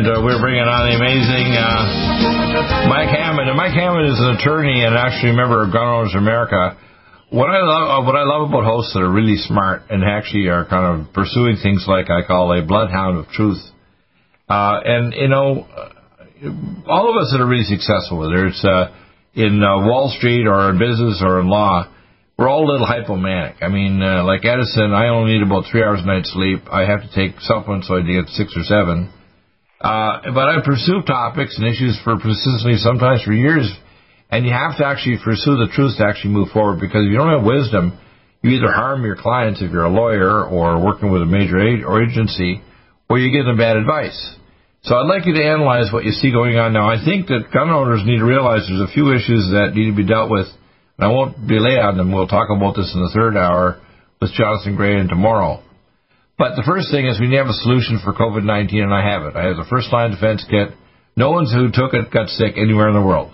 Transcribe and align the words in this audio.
And 0.00 0.08
uh, 0.08 0.24
we're 0.24 0.40
bringing 0.40 0.64
on 0.64 0.88
the 0.88 0.96
amazing 0.96 1.52
uh, 1.60 2.88
Mike 2.88 3.12
Hammond. 3.12 3.52
And 3.52 3.56
Mike 3.56 3.76
Hammond 3.76 4.08
is 4.08 4.16
an 4.16 4.40
attorney 4.40 4.80
and 4.80 4.96
actually 4.96 5.36
a 5.36 5.36
member 5.36 5.60
of 5.60 5.76
Gun 5.76 5.84
Owners 5.84 6.16
America. 6.16 6.80
What 7.28 7.52
I 7.52 7.60
love, 7.60 7.84
uh, 7.84 8.00
what 8.08 8.16
I 8.16 8.24
love 8.24 8.48
about 8.48 8.64
hosts 8.64 8.96
that 8.96 9.04
are 9.04 9.12
really 9.12 9.36
smart 9.36 9.92
and 9.92 10.00
actually 10.00 10.48
are 10.48 10.64
kind 10.64 10.88
of 10.88 11.12
pursuing 11.12 11.60
things 11.60 11.84
like 11.84 12.08
I 12.08 12.24
call 12.24 12.48
a 12.56 12.64
bloodhound 12.64 13.20
of 13.20 13.28
truth. 13.28 13.60
Uh, 14.48 14.80
and 14.88 15.12
you 15.12 15.28
know, 15.28 15.68
all 16.88 17.12
of 17.12 17.20
us 17.20 17.28
that 17.36 17.44
are 17.44 17.50
really 17.50 17.68
successful, 17.68 18.24
whether 18.24 18.48
it's 18.48 18.64
uh, 18.64 18.88
in 19.36 19.60
uh, 19.60 19.84
Wall 19.84 20.08
Street 20.16 20.48
or 20.48 20.72
in 20.72 20.80
business 20.80 21.20
or 21.20 21.44
in 21.44 21.48
law, 21.52 21.84
we're 22.40 22.48
all 22.48 22.64
a 22.64 22.68
little 22.72 22.88
hypomanic. 22.88 23.60
I 23.60 23.68
mean, 23.68 24.00
uh, 24.00 24.24
like 24.24 24.48
Edison, 24.48 24.96
I 24.96 25.12
only 25.12 25.36
need 25.36 25.44
about 25.44 25.68
three 25.68 25.84
hours 25.84 26.00
a 26.00 26.08
night 26.08 26.24
sleep. 26.24 26.64
I 26.72 26.88
have 26.88 27.04
to 27.04 27.12
take 27.12 27.36
supplements 27.44 27.92
so 27.92 28.00
I 28.00 28.00
get 28.00 28.32
six 28.32 28.56
or 28.56 28.64
seven. 28.64 29.12
Uh, 29.80 30.20
but 30.34 30.48
I 30.48 30.60
pursue 30.64 31.00
topics 31.06 31.56
and 31.56 31.66
issues 31.66 31.98
for 32.04 32.18
persistently, 32.18 32.76
sometimes 32.76 33.22
for 33.22 33.32
years, 33.32 33.64
and 34.30 34.44
you 34.44 34.52
have 34.52 34.76
to 34.76 34.86
actually 34.86 35.16
pursue 35.24 35.56
the 35.56 35.72
truth 35.72 35.96
to 35.96 36.04
actually 36.04 36.34
move 36.34 36.50
forward. 36.52 36.80
Because 36.80 37.06
if 37.06 37.10
you 37.10 37.16
don't 37.16 37.32
have 37.32 37.44
wisdom, 37.44 37.98
you 38.42 38.50
either 38.50 38.70
harm 38.70 39.04
your 39.04 39.16
clients 39.16 39.62
if 39.62 39.72
you're 39.72 39.88
a 39.88 39.90
lawyer 39.90 40.44
or 40.44 40.84
working 40.84 41.10
with 41.10 41.22
a 41.22 41.26
major 41.26 41.56
or 41.86 42.02
agency, 42.02 42.60
or 43.08 43.18
you 43.18 43.32
give 43.32 43.46
them 43.46 43.56
bad 43.56 43.76
advice. 43.76 44.36
So 44.82 44.96
I'd 44.96 45.08
like 45.08 45.26
you 45.26 45.34
to 45.34 45.44
analyze 45.44 45.92
what 45.92 46.04
you 46.04 46.12
see 46.12 46.30
going 46.30 46.56
on 46.56 46.72
now. 46.72 46.88
I 46.88 47.04
think 47.04 47.26
that 47.28 47.52
gun 47.52 47.68
owners 47.68 48.00
need 48.04 48.18
to 48.18 48.24
realize 48.24 48.64
there's 48.68 48.88
a 48.88 48.92
few 48.92 49.12
issues 49.12 49.52
that 49.52 49.72
need 49.74 49.90
to 49.90 49.96
be 49.96 50.06
dealt 50.06 50.30
with, 50.30 50.46
and 50.96 51.04
I 51.04 51.08
won't 51.08 51.46
delay 51.46 51.76
on 51.80 51.96
them. 51.96 52.12
We'll 52.12 52.28
talk 52.28 52.48
about 52.48 52.76
this 52.76 52.92
in 52.94 53.00
the 53.00 53.12
third 53.12 53.36
hour 53.36 53.80
with 54.20 54.32
Jonathan 54.32 54.76
Gray 54.76 55.00
and 55.00 55.08
tomorrow. 55.08 55.62
But 56.40 56.56
the 56.56 56.64
first 56.64 56.88
thing 56.88 57.04
is 57.04 57.20
we 57.20 57.28
need 57.28 57.36
to 57.36 57.44
have 57.44 57.52
a 57.52 57.64
solution 57.68 58.00
for 58.00 58.16
COVID 58.16 58.48
19, 58.48 58.80
and 58.80 58.94
I 58.96 59.04
have 59.04 59.28
it. 59.28 59.36
I 59.36 59.52
have 59.52 59.60
the 59.60 59.68
first 59.68 59.92
line 59.92 60.16
defense 60.16 60.40
kit. 60.48 60.72
No 61.12 61.36
one 61.36 61.44
who 61.44 61.68
took 61.68 61.92
it 61.92 62.08
got 62.08 62.32
sick 62.32 62.56
anywhere 62.56 62.88
in 62.88 62.96
the 62.96 63.04
world. 63.04 63.28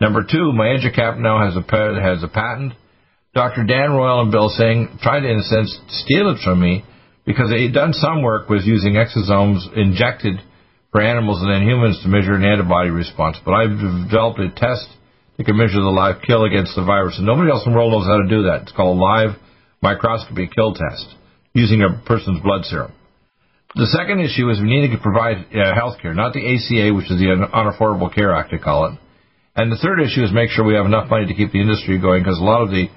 Number 0.00 0.24
two, 0.24 0.56
my 0.56 0.72
EduCap 0.72 1.20
now 1.20 1.44
has 1.44 1.52
a 1.60 1.62
has 2.00 2.24
a 2.24 2.32
patent. 2.32 2.72
Dr. 3.36 3.68
Dan 3.68 3.92
Royal 3.92 4.24
and 4.24 4.32
Bill 4.32 4.48
Singh 4.48 4.96
tried 5.04 5.20
to, 5.20 5.28
in 5.28 5.44
a 5.44 5.48
sense, 5.52 5.76
steal 6.00 6.32
it 6.32 6.40
from 6.40 6.56
me 6.56 6.88
because 7.28 7.52
they 7.52 7.68
had 7.68 7.76
done 7.76 7.92
some 7.92 8.22
work 8.22 8.48
with 8.48 8.64
using 8.64 8.96
exosomes 8.96 9.68
injected 9.76 10.40
for 10.90 11.02
animals 11.02 11.44
and 11.44 11.52
then 11.52 11.68
humans 11.68 12.00
to 12.00 12.08
measure 12.08 12.32
an 12.32 12.48
antibody 12.48 12.88
response. 12.88 13.36
But 13.44 13.60
I've 13.60 13.76
developed 13.76 14.40
a 14.40 14.48
test 14.56 14.88
that 15.36 15.44
can 15.44 15.58
measure 15.58 15.84
the 15.84 15.92
live 15.92 16.24
kill 16.24 16.48
against 16.48 16.72
the 16.74 16.82
virus, 16.82 17.18
and 17.18 17.26
nobody 17.26 17.50
else 17.50 17.66
in 17.66 17.72
the 17.72 17.76
world 17.76 17.92
knows 17.92 18.08
how 18.08 18.24
to 18.24 18.28
do 18.32 18.48
that. 18.48 18.62
It's 18.62 18.72
called 18.72 18.96
a 18.96 19.02
live 19.04 19.36
microscopy 19.82 20.48
kill 20.48 20.72
test 20.72 21.18
using 21.58 21.82
a 21.82 22.00
person's 22.06 22.40
blood 22.42 22.64
serum. 22.64 22.92
The 23.74 23.90
second 23.92 24.20
issue 24.20 24.48
is 24.48 24.62
we 24.62 24.70
need 24.70 24.94
to 24.94 25.02
provide 25.02 25.50
uh, 25.52 25.74
health 25.74 26.00
care, 26.00 26.14
not 26.14 26.32
the 26.32 26.40
ACA, 26.40 26.94
which 26.94 27.10
is 27.10 27.18
the 27.20 27.34
Unaffordable 27.52 28.14
Care 28.14 28.32
Act, 28.34 28.50
they 28.50 28.58
call 28.58 28.86
it. 28.86 28.94
And 29.54 29.70
the 29.70 29.76
third 29.76 30.00
issue 30.00 30.22
is 30.22 30.32
make 30.32 30.50
sure 30.50 30.64
we 30.64 30.78
have 30.78 30.86
enough 30.86 31.10
money 31.10 31.26
to 31.26 31.34
keep 31.34 31.52
the 31.52 31.60
industry 31.60 31.98
going 31.98 32.22
because 32.22 32.38
a 32.38 32.46
lot 32.46 32.62
of 32.62 32.70
the 32.70 32.88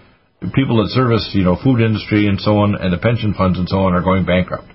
people 0.53 0.77
that 0.79 0.93
service, 0.93 1.27
you 1.33 1.43
know, 1.43 1.57
food 1.57 1.81
industry 1.81 2.27
and 2.27 2.39
so 2.39 2.63
on, 2.63 2.77
and 2.77 2.93
the 2.93 3.01
pension 3.01 3.33
funds 3.33 3.59
and 3.59 3.67
so 3.67 3.83
on 3.83 3.93
are 3.93 4.01
going 4.05 4.25
bankrupt. 4.25 4.69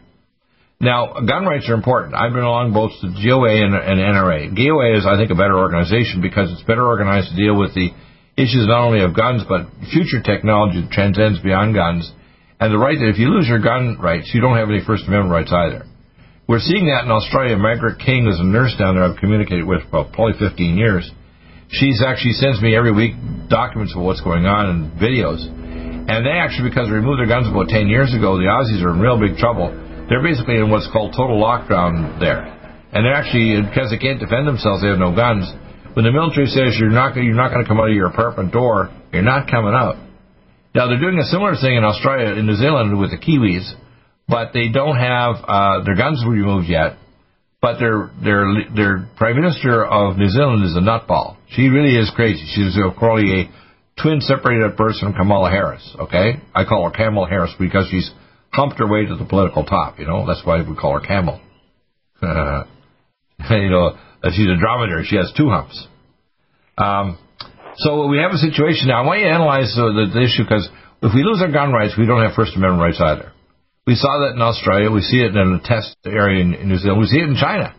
Now, 0.79 1.15
gun 1.25 1.47
rights 1.47 1.71
are 1.71 1.75
important. 1.75 2.15
I've 2.15 2.35
been 2.37 2.45
along 2.45 2.77
both 2.77 2.93
the 3.01 3.09
GOA 3.09 3.65
and, 3.65 3.73
and 3.73 3.97
NRA. 3.97 4.53
GOA 4.53 4.99
is, 5.01 5.07
I 5.09 5.17
think, 5.17 5.33
a 5.33 5.39
better 5.39 5.57
organization 5.57 6.21
because 6.21 6.53
it's 6.53 6.63
better 6.69 6.85
organized 6.85 7.33
to 7.33 7.37
deal 7.37 7.57
with 7.57 7.73
the 7.73 7.89
issues 8.37 8.69
not 8.69 8.85
only 8.85 9.01
of 9.01 9.17
guns 9.17 9.43
but 9.49 9.65
future 9.89 10.21
technology 10.21 10.85
that 10.85 10.93
transcends 10.93 11.41
beyond 11.41 11.73
guns 11.73 12.13
and 12.59 12.73
the 12.73 12.79
right 12.79 12.97
that 12.97 13.13
if 13.13 13.19
you 13.19 13.29
lose 13.29 13.49
your 13.49 13.61
gun 13.61 13.99
rights, 14.01 14.31
you 14.33 14.41
don't 14.41 14.57
have 14.57 14.69
any 14.69 14.81
First 14.81 15.05
Amendment 15.05 15.33
rights 15.33 15.53
either. 15.53 15.85
We're 16.49 16.63
seeing 16.63 16.87
that 16.89 17.05
in 17.05 17.11
Australia. 17.11 17.59
Margaret 17.59 17.99
King 17.99 18.31
is 18.31 18.39
a 18.39 18.47
nurse 18.47 18.73
down 18.79 18.95
there 18.95 19.05
I've 19.05 19.19
communicated 19.19 19.67
with 19.67 19.83
for 19.91 20.07
probably 20.09 20.39
15 20.39 20.79
years. 20.79 21.05
She's 21.69 22.01
actually 22.07 22.39
sends 22.39 22.63
me 22.63 22.79
every 22.79 22.95
week 22.95 23.19
documents 23.51 23.93
of 23.99 24.07
what's 24.07 24.23
going 24.23 24.47
on 24.47 24.71
and 24.71 24.79
videos. 24.95 25.43
And 25.43 26.23
they 26.23 26.39
actually, 26.39 26.71
because 26.71 26.87
they 26.87 26.95
removed 26.95 27.19
their 27.19 27.27
guns 27.27 27.51
about 27.51 27.67
10 27.67 27.91
years 27.91 28.15
ago, 28.15 28.39
the 28.39 28.47
Aussies 28.47 28.79
are 28.79 28.95
in 28.95 29.03
real 29.03 29.19
big 29.19 29.37
trouble. 29.43 29.75
They're 30.07 30.23
basically 30.23 30.63
in 30.63 30.71
what's 30.71 30.87
called 30.95 31.19
total 31.19 31.43
lockdown 31.43 32.23
there. 32.23 32.47
And 32.95 33.03
they're 33.03 33.19
actually, 33.19 33.59
because 33.67 33.91
they 33.91 33.99
can't 33.99 34.23
defend 34.23 34.47
themselves, 34.47 34.87
they 34.87 34.89
have 34.89 35.03
no 35.03 35.11
guns. 35.11 35.51
When 35.99 36.07
the 36.07 36.15
military 36.15 36.47
says 36.47 36.79
you're 36.79 36.95
not, 36.95 37.19
you're 37.19 37.35
not 37.35 37.51
going 37.51 37.67
to 37.67 37.69
come 37.69 37.83
out 37.83 37.91
of 37.91 37.97
your 37.99 38.07
apartment 38.07 38.55
door, 38.55 38.95
you're 39.11 39.27
not 39.27 39.51
coming 39.51 39.75
out. 39.75 39.99
Now 40.77 40.89
they're 40.89 41.01
doing 41.01 41.19
a 41.19 41.25
similar 41.25 41.55
thing 41.57 41.75
in 41.75 41.85
Australia, 41.85 42.35
in 42.35 42.45
New 42.45 42.55
Zealand 42.55 43.01
with 43.01 43.11
the 43.11 43.17
Kiwis, 43.17 43.65
but 44.29 44.53
they 44.53 44.69
don't 44.69 44.99
have 44.99 45.37
uh, 45.41 45.83
their 45.85 45.97
guns 45.97 46.23
removed 46.29 46.69
yet. 46.69 46.99
But 47.63 47.79
their 47.79 48.11
their 48.23 48.45
their 48.77 49.09
prime 49.17 49.37
minister 49.41 49.83
of 49.83 50.19
New 50.19 50.29
Zealand 50.29 50.67
is 50.67 50.77
a 50.77 50.81
nutball. 50.81 51.39
She 51.49 51.69
really 51.69 51.97
is 51.97 52.13
crazy. 52.15 52.45
She's 52.55 52.77
probably 52.99 53.41
a 53.41 54.03
twin 54.03 54.21
separated 54.21 54.77
person 54.77 55.13
from 55.13 55.15
Kamala 55.15 55.49
Harris. 55.49 55.97
Okay, 55.99 56.43
I 56.55 56.65
call 56.65 56.85
her 56.85 56.95
Camel 56.95 57.25
Harris 57.25 57.55
because 57.59 57.89
she's 57.91 58.11
humped 58.53 58.79
her 58.79 58.87
way 58.87 59.07
to 59.07 59.17
the 59.17 59.25
political 59.25 59.65
top. 59.65 59.99
You 59.99 60.07
know, 60.07 60.27
that's 60.27 60.45
why 60.45 60.61
we 60.61 60.77
call 60.77 60.93
her 60.93 61.01
Camel. 61.01 61.41
you 62.23 63.71
know, 63.71 63.97
she's 64.25 64.47
a 64.47 64.61
dromedary. 64.61 65.07
She 65.07 65.17
has 65.17 65.33
two 65.35 65.49
humps. 65.49 65.87
Um, 66.77 67.19
so 67.79 68.07
we 68.07 68.19
have 68.19 68.33
a 68.33 68.41
situation 68.41 68.89
now. 68.89 69.03
I 69.03 69.07
want 69.07 69.21
you 69.21 69.27
to 69.27 69.35
analyze 69.35 69.75
the, 69.77 70.09
the, 70.13 70.23
issue 70.23 70.45
because 70.45 70.69
if 71.03 71.13
we 71.15 71.23
lose 71.23 71.41
our 71.43 71.53
gun 71.53 71.73
rights, 71.73 71.95
we 71.99 72.07
don't 72.07 72.23
have 72.25 72.35
First 72.35 72.57
Amendment 72.57 72.81
rights 72.81 73.01
either. 73.01 73.33
We 73.87 73.95
saw 73.95 74.27
that 74.27 74.35
in 74.35 74.43
Australia. 74.43 74.91
We 74.91 75.03
see 75.03 75.21
it 75.21 75.37
in 75.37 75.61
a 75.61 75.61
test 75.63 75.95
area 76.05 76.43
in, 76.43 76.55
in 76.55 76.69
New 76.69 76.79
Zealand. 76.79 77.01
We 77.01 77.07
see 77.07 77.21
it 77.21 77.29
in 77.29 77.37
China. 77.37 77.77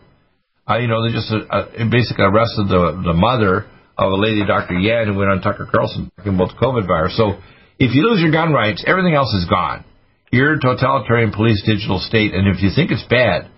Uh, 0.68 0.78
you 0.78 0.88
know, 0.88 1.04
they 1.04 1.12
just 1.12 1.32
uh, 1.32 1.44
uh, 1.48 1.90
basically 1.90 2.24
arrested 2.24 2.68
the 2.68 3.00
the 3.04 3.16
mother 3.16 3.66
of 3.98 4.12
a 4.12 4.16
lady, 4.16 4.46
Dr. 4.46 4.78
Yan, 4.78 5.08
who 5.08 5.18
went 5.18 5.30
on 5.30 5.40
Tucker 5.40 5.66
Carlson 5.66 6.10
talking 6.16 6.34
about 6.34 6.54
the 6.54 6.60
COVID 6.62 6.86
virus. 6.86 7.16
So 7.16 7.40
if 7.78 7.94
you 7.94 8.06
lose 8.06 8.22
your 8.22 8.30
gun 8.30 8.52
rights, 8.52 8.84
everything 8.86 9.14
else 9.14 9.34
is 9.34 9.44
gone. 9.50 9.84
You're 10.30 10.54
a 10.54 10.60
totalitarian 10.60 11.32
police 11.32 11.62
digital 11.66 11.98
state, 11.98 12.34
and 12.34 12.46
if 12.46 12.62
you 12.62 12.70
think 12.74 12.90
it's 12.90 13.04
bad, 13.08 13.50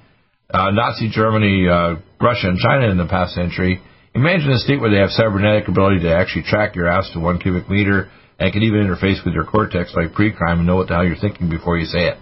uh, 0.49 0.71
Nazi 0.71 1.11
Germany, 1.11 1.69
uh, 1.69 1.97
Russia, 2.21 2.49
and 2.49 2.59
China 2.59 2.91
in 2.91 2.97
the 2.97 3.07
past 3.07 3.35
century, 3.35 3.83
Imagine 4.15 4.51
a 4.51 4.59
state 4.59 4.81
where 4.81 4.91
they 4.91 4.99
have 4.99 5.11
cybernetic 5.11 5.69
ability 5.69 6.01
to 6.01 6.15
actually 6.15 6.43
track 6.43 6.75
your 6.75 6.89
ass 6.89 7.11
to 7.13 7.21
one 7.21 7.39
cubic 7.39 7.71
meter 7.71 8.11
and 8.39 8.53
can 8.53 8.63
even 8.63 8.81
interface 8.81 9.25
with 9.25 9.35
your 9.35 9.45
cortex 9.45 9.95
like 9.95 10.15
pre-crime 10.15 10.59
and 10.59 10.67
know 10.67 10.77
what 10.77 10.89
the 10.89 10.95
hell 10.95 11.05
you're 11.05 11.17
thinking 11.17 11.49
before 11.49 11.79
you 11.79 11.87
say 11.87 12.09
it. 12.09 12.19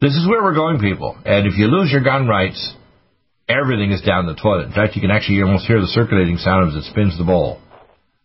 This 0.00 0.12
is 0.12 0.26
where 0.28 0.42
we're 0.42 0.54
going, 0.54 0.80
people. 0.80 1.16
And 1.24 1.46
if 1.46 1.56
you 1.56 1.68
lose 1.68 1.92
your 1.92 2.02
gun 2.02 2.26
rights, 2.26 2.74
everything 3.48 3.92
is 3.92 4.02
down 4.02 4.26
the 4.26 4.34
toilet. 4.34 4.66
In 4.66 4.72
fact, 4.72 4.96
you 4.96 5.00
can 5.00 5.10
actually 5.10 5.42
almost 5.42 5.66
hear 5.66 5.80
the 5.80 5.86
circulating 5.86 6.38
sound 6.38 6.70
as 6.70 6.84
it 6.84 6.90
spins 6.90 7.16
the 7.16 7.24
bowl. 7.24 7.60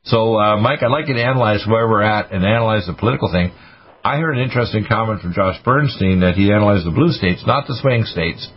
So, 0.04 0.36
uh, 0.36 0.58
Mike, 0.58 0.82
I'd 0.82 0.92
like 0.92 1.08
you 1.08 1.14
to 1.14 1.24
analyze 1.24 1.64
where 1.68 1.88
we're 1.88 2.02
at 2.02 2.32
and 2.32 2.44
analyze 2.44 2.88
the 2.88 2.94
political 2.94 3.32
thing. 3.32 3.52
I 4.04 4.18
heard 4.18 4.36
an 4.36 4.44
interesting 4.44 4.86
comment 4.90 5.22
from 5.22 5.34
Josh 5.34 5.62
Bernstein 5.64 6.22
that 6.22 6.34
he 6.34 6.52
analyzed 6.52 6.88
the 6.88 6.92
blue 6.92 7.12
states, 7.12 7.44
not 7.46 7.68
the 7.68 7.78
swing 7.80 8.06
states, 8.06 8.50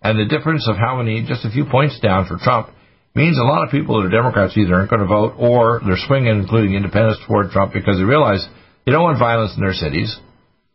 and 0.00 0.18
the 0.18 0.24
difference 0.24 0.66
of 0.66 0.76
how 0.76 0.96
many, 0.96 1.22
just 1.28 1.44
a 1.44 1.50
few 1.50 1.66
points 1.66 2.00
down 2.00 2.26
for 2.26 2.38
Trump, 2.38 2.70
means 3.16 3.38
a 3.40 3.48
lot 3.48 3.64
of 3.64 3.72
people 3.72 3.96
that 3.96 4.06
are 4.06 4.12
Democrats 4.12 4.52
either 4.56 4.74
aren't 4.74 4.90
going 4.90 5.00
to 5.00 5.08
vote 5.08 5.34
or 5.38 5.80
they're 5.84 5.96
swinging, 6.06 6.36
including 6.36 6.74
independents, 6.76 7.18
toward 7.26 7.50
Trump 7.50 7.72
because 7.72 7.96
they 7.96 8.04
realize 8.04 8.44
they 8.84 8.92
don't 8.92 9.02
want 9.02 9.18
violence 9.18 9.56
in 9.56 9.64
their 9.64 9.72
cities. 9.72 10.14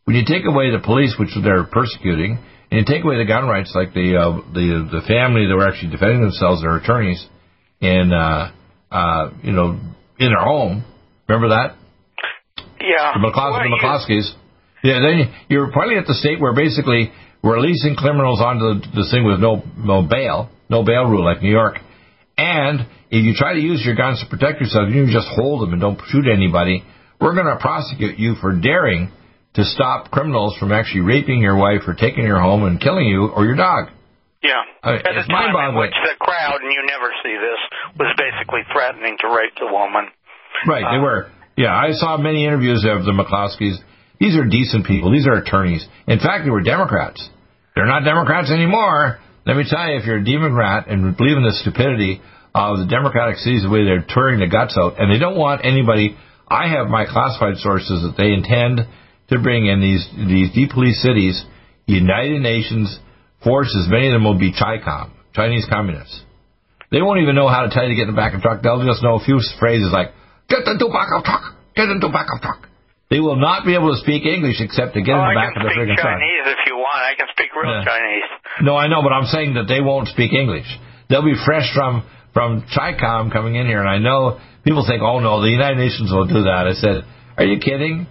When 0.06 0.18
you 0.18 0.26
take 0.26 0.44
away 0.50 0.74
the 0.74 0.82
police, 0.84 1.16
which 1.22 1.30
they're 1.38 1.64
persecuting, 1.64 2.42
and 2.72 2.80
you 2.82 2.86
take 2.86 3.06
away 3.06 3.22
the 3.22 3.30
gun 3.30 3.46
rights, 3.46 3.72
like 3.78 3.94
the 3.94 4.18
uh, 4.18 4.42
the 4.52 4.90
the 4.90 5.02
family 5.06 5.46
that 5.46 5.56
were 5.56 5.70
actually 5.70 5.94
defending 5.94 6.22
themselves, 6.22 6.66
their 6.66 6.76
attorneys, 6.82 7.22
in 7.80 8.12
uh, 8.12 8.52
uh, 8.90 9.30
you 9.44 9.54
know 9.54 9.78
in 10.18 10.30
their 10.34 10.42
home. 10.44 10.84
Remember 11.30 11.54
that? 11.54 11.78
Yeah. 12.82 13.14
The, 13.14 13.22
McClus- 13.22 13.62
the 13.62 13.78
McCloskeys. 13.78 14.34
Yeah. 14.84 15.00
Then 15.00 15.32
you're 15.48 15.72
finally 15.72 15.98
at 15.98 16.08
the 16.08 16.18
state 16.18 16.42
where 16.42 16.56
basically 16.56 17.14
we're 17.44 17.62
releasing 17.62 17.96
criminals 17.96 18.42
onto 18.42 18.82
the, 18.82 19.04
the 19.04 19.08
thing 19.12 19.24
with 19.30 19.40
no 19.40 19.62
no 19.78 20.02
bail, 20.02 20.50
no 20.70 20.84
bail 20.84 21.06
rule 21.06 21.24
like 21.24 21.44
New 21.44 21.52
York 21.52 21.78
and 22.42 22.82
if 23.14 23.22
you 23.24 23.34
try 23.38 23.54
to 23.54 23.60
use 23.62 23.84
your 23.86 23.96
guns 23.96 24.18
to 24.24 24.28
protect 24.30 24.62
yourself, 24.62 24.90
you 24.90 25.06
just 25.12 25.28
hold 25.38 25.62
them 25.62 25.74
and 25.74 25.82
don't 25.82 26.00
shoot 26.10 26.26
anybody. 26.26 26.84
We're 27.20 27.36
going 27.36 27.46
to 27.54 27.58
prosecute 27.62 28.18
you 28.18 28.34
for 28.42 28.56
daring 28.58 29.12
to 29.54 29.64
stop 29.64 30.10
criminals 30.10 30.58
from 30.58 30.72
actually 30.72 31.02
raping 31.02 31.42
your 31.42 31.58
wife 31.58 31.82
or 31.86 31.94
taking 31.94 32.24
your 32.26 32.40
home 32.40 32.64
and 32.64 32.80
killing 32.82 33.06
you 33.06 33.28
or 33.28 33.46
your 33.46 33.56
dog. 33.56 33.90
Yeah. 34.42 34.64
At 34.82 35.04
the 35.04 35.22
time 35.30 35.54
in 35.54 35.54
mind-boggling. 35.54 35.78
which 35.86 35.94
the 36.02 36.18
crowd, 36.18 36.62
and 36.64 36.72
you 36.72 36.82
never 36.90 37.12
see 37.22 37.36
this, 37.38 37.60
was 38.00 38.10
basically 38.18 38.62
threatening 38.74 39.18
to 39.22 39.28
rape 39.28 39.54
the 39.60 39.70
woman. 39.70 40.10
Right, 40.66 40.82
they 40.90 40.98
Uh, 40.98 41.02
were. 41.06 41.22
Yeah, 41.58 41.76
I 41.76 41.92
saw 41.92 42.18
many 42.18 42.46
interviews 42.46 42.84
of 42.90 43.06
the 43.06 43.12
McCloskeys. 43.12 43.78
These 44.20 44.36
are 44.38 44.46
decent 44.46 44.88
people. 44.88 45.12
These 45.12 45.28
are 45.28 45.34
attorneys. 45.36 45.86
In 46.08 46.18
fact, 46.20 46.46
they 46.46 46.50
were 46.50 46.62
Democrats. 46.62 47.22
They're 47.76 47.86
not 47.86 48.04
Democrats 48.04 48.50
anymore. 48.50 49.20
Let 49.46 49.58
me 49.58 49.66
tell 49.68 49.86
you, 49.90 49.98
if 49.98 50.06
you're 50.06 50.18
a 50.18 50.26
Democrat 50.26 50.88
and 50.88 51.16
believe 51.18 51.38
in 51.38 51.44
the 51.44 51.54
stupidity 51.62 52.22
of 52.54 52.80
the 52.80 52.88
Democratic 52.88 53.38
cities, 53.38 53.64
the 53.64 53.70
way 53.70 53.86
they're 53.86 54.04
tearing 54.08 54.40
the 54.40 54.48
guts 54.48 54.76
out, 54.78 55.00
and 55.00 55.12
they 55.12 55.20
don't 55.20 55.38
want 55.38 55.64
anybody. 55.64 56.18
I 56.48 56.68
have 56.68 56.88
my 56.88 57.06
classified 57.06 57.58
sources 57.58 58.04
that 58.04 58.16
they 58.20 58.34
intend 58.34 58.82
to 59.32 59.40
bring 59.40 59.68
in 59.68 59.80
these 59.80 60.04
these 60.28 60.52
depolice 60.52 61.00
cities, 61.00 61.40
United 61.88 62.42
Nations 62.42 63.00
forces. 63.44 63.88
Many 63.90 64.08
of 64.08 64.14
them 64.14 64.24
will 64.24 64.38
be 64.38 64.52
CHICOM, 64.52 65.12
Chinese 65.34 65.66
communists. 65.70 66.24
They 66.92 67.02
won't 67.02 67.22
even 67.24 67.36
know 67.36 67.48
how 67.48 67.64
to 67.64 67.70
tell 67.72 67.84
you 67.88 67.96
to 67.96 67.96
get 67.96 68.10
in 68.10 68.14
the 68.16 68.20
back 68.20 68.34
of 68.36 68.42
the 68.42 68.44
truck. 68.44 68.62
They'll 68.62 68.84
just 68.84 69.02
know 69.02 69.16
a 69.16 69.24
few 69.24 69.40
phrases 69.60 69.92
like 69.96 70.12
"Get 70.50 70.68
into 70.68 70.86
the 70.86 70.92
back 70.92 71.08
of 71.16 71.24
the 71.24 71.28
truck, 71.32 71.56
get 71.76 71.88
into 71.88 72.08
the 72.08 72.14
back 72.14 72.28
of 72.36 72.42
the 72.42 72.48
truck." 72.52 72.68
They 73.08 73.20
will 73.20 73.36
not 73.40 73.66
be 73.66 73.76
able 73.76 73.92
to 73.96 74.00
speak 74.00 74.24
English 74.24 74.60
except 74.60 74.96
to 74.96 75.02
get 75.04 75.16
oh, 75.16 75.24
in 75.24 75.36
the 75.36 75.40
I 75.40 75.44
back 75.48 75.56
of 75.56 75.64
the 75.64 75.72
friggin' 75.76 76.00
truck. 76.00 76.16
Chinese 76.16 76.46
if 76.48 76.60
you 76.68 76.76
want. 76.76 77.00
I 77.00 77.16
can 77.16 77.28
speak 77.32 77.52
real 77.56 77.72
Yeah. 77.72 77.84
Chinese. 77.84 78.28
No, 78.64 78.76
I 78.76 78.88
know, 78.88 79.04
but 79.04 79.12
I'm 79.12 79.28
saying 79.28 79.56
that 79.56 79.68
they 79.68 79.80
won't 79.80 80.08
speak 80.08 80.32
English. 80.32 80.68
They'll 81.08 81.24
be 81.24 81.36
fresh 81.44 81.68
from 81.76 82.04
from 82.34 82.64
CHICOM 82.64 83.32
coming 83.32 83.56
in 83.56 83.68
here, 83.68 83.80
and 83.80 83.90
I 83.90 83.98
know 83.98 84.40
people 84.64 84.86
think, 84.88 85.02
"Oh 85.02 85.20
no, 85.20 85.42
the 85.42 85.50
United 85.50 85.78
Nations 85.78 86.12
will 86.12 86.28
do 86.28 86.44
that." 86.44 86.68
I 86.68 86.74
said, 86.74 87.06
"Are 87.38 87.46
you 87.46 87.60
kidding? 87.60 88.08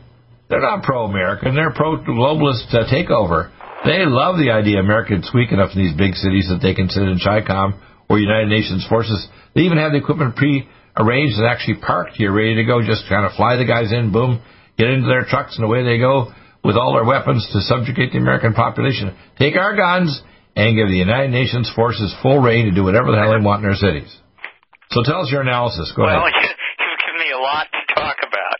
They're 0.48 0.60
not 0.60 0.82
pro-American. 0.82 1.54
They're 1.54 1.70
pro-globalist 1.70 2.74
uh, 2.74 2.90
takeover. 2.90 3.50
They 3.84 4.04
love 4.04 4.36
the 4.36 4.50
idea 4.50 4.80
America's 4.80 5.30
weak 5.32 5.52
enough 5.52 5.70
in 5.74 5.80
these 5.80 5.96
big 5.96 6.14
cities 6.14 6.48
that 6.50 6.60
they 6.60 6.74
can 6.74 6.88
sit 6.90 7.02
in 7.02 7.18
CHICOM 7.18 7.78
or 8.10 8.18
United 8.18 8.48
Nations 8.48 8.84
forces. 8.88 9.26
They 9.54 9.62
even 9.62 9.78
have 9.78 9.92
the 9.92 9.98
equipment 9.98 10.36
pre-arranged 10.36 11.38
and 11.38 11.46
actually 11.46 11.76
parked 11.80 12.16
here, 12.16 12.32
ready 12.32 12.56
to 12.56 12.64
go. 12.64 12.82
Just 12.82 13.08
kind 13.08 13.24
of 13.24 13.32
fly 13.38 13.56
the 13.56 13.64
guys 13.64 13.92
in, 13.92 14.12
boom, 14.12 14.42
get 14.76 14.90
into 14.90 15.06
their 15.06 15.24
trucks, 15.24 15.56
and 15.56 15.64
away 15.64 15.84
they 15.84 15.98
go 15.98 16.34
with 16.64 16.76
all 16.76 16.92
their 16.92 17.06
weapons 17.06 17.48
to 17.52 17.60
subjugate 17.62 18.12
the 18.12 18.18
American 18.18 18.52
population. 18.52 19.16
Take 19.38 19.56
our 19.56 19.76
guns 19.76 20.20
and 20.56 20.76
give 20.76 20.88
the 20.88 20.98
United 20.98 21.30
Nations 21.30 21.70
forces 21.74 22.14
full 22.22 22.38
reign 22.38 22.66
to 22.66 22.72
do 22.74 22.82
whatever 22.84 23.10
the 23.12 23.18
hell 23.18 23.30
they 23.32 23.42
want 23.44 23.62
in 23.62 23.68
their 23.70 23.78
cities. 23.78 24.10
So 24.90 25.02
tell 25.06 25.22
us 25.22 25.30
your 25.30 25.42
analysis. 25.42 25.92
Go 25.94 26.02
ahead. 26.04 26.18
Well, 26.18 26.26
ahead. 26.32 26.56
you've 26.56 27.00
given 27.06 27.20
me 27.22 27.30
a 27.30 27.38
lot 27.38 27.66
to 27.70 27.82
talk 27.94 28.16
about. 28.26 28.58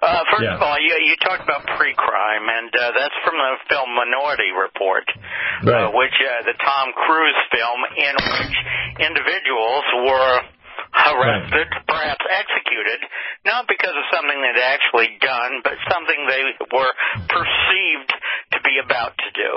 Uh, 0.00 0.24
first 0.32 0.44
Yeah. 0.48 0.56
of 0.56 0.62
all, 0.64 0.76
you, 0.80 0.96
you 1.04 1.16
talked 1.20 1.44
about 1.44 1.60
pre-crime, 1.76 2.44
and 2.48 2.72
uh, 2.72 2.92
that's 2.96 3.16
from 3.24 3.36
the 3.36 3.52
film 3.68 3.88
Minority 3.96 4.48
Report, 4.56 5.04
Right. 5.64 5.88
uh, 5.88 5.92
which 5.92 6.16
uh, 6.24 6.44
the 6.48 6.56
Tom 6.56 6.92
Cruise 6.96 7.40
film, 7.52 7.80
in 8.00 8.14
which 8.16 8.56
individuals 9.04 9.84
were 10.08 10.36
arrested, 10.94 11.68
perhaps 11.86 12.24
executed, 12.26 13.00
not 13.46 13.66
because 13.70 13.94
of 13.94 14.04
something 14.10 14.34
they'd 14.34 14.62
actually 14.62 15.16
done, 15.22 15.62
but 15.62 15.74
something 15.86 16.18
they 16.26 16.44
were 16.74 16.92
perceived 17.30 18.10
to 18.52 18.58
be 18.66 18.82
about 18.82 19.14
to 19.16 19.30
do. 19.32 19.52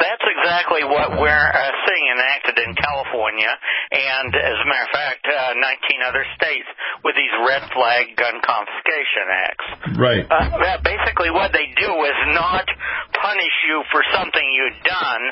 That's 0.00 0.24
exactly 0.24 0.84
what 0.88 1.20
we're 1.20 1.48
uh, 1.52 1.72
seeing 1.84 2.06
enacted 2.16 2.56
in 2.64 2.72
California, 2.72 3.52
and 3.92 4.32
as 4.32 4.56
a 4.56 4.66
matter 4.66 4.88
of 4.88 4.94
fact, 4.96 5.22
uh, 5.28 5.52
19 5.60 6.08
other 6.08 6.24
states 6.40 6.68
with 7.04 7.14
these 7.16 7.32
red 7.44 7.68
flag 7.76 8.16
gun 8.16 8.40
confiscation 8.40 9.26
acts. 9.28 9.68
Right. 10.00 10.24
Uh, 10.24 10.56
that 10.64 10.80
basically, 10.80 11.28
what 11.28 11.52
they 11.52 11.68
do 11.76 11.92
is 12.08 12.18
not 12.32 12.64
punish 13.12 13.56
you 13.68 13.84
for 13.92 14.00
something 14.16 14.44
you've 14.56 14.80
done, 14.88 15.22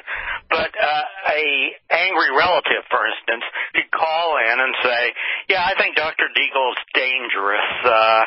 but 0.53 0.69
uh, 0.77 1.33
a 1.33 1.73
angry 1.89 2.31
relative, 2.37 2.85
for 2.93 3.01
instance, 3.09 3.45
could 3.73 3.91
call 3.97 4.37
in 4.37 4.57
and 4.61 4.75
say, 4.85 5.03
"Yeah, 5.49 5.65
I 5.65 5.75
think 5.81 5.97
Dr. 5.97 6.29
Deagle's 6.37 6.77
dangerous. 6.95 7.71
Uh, 7.85 8.23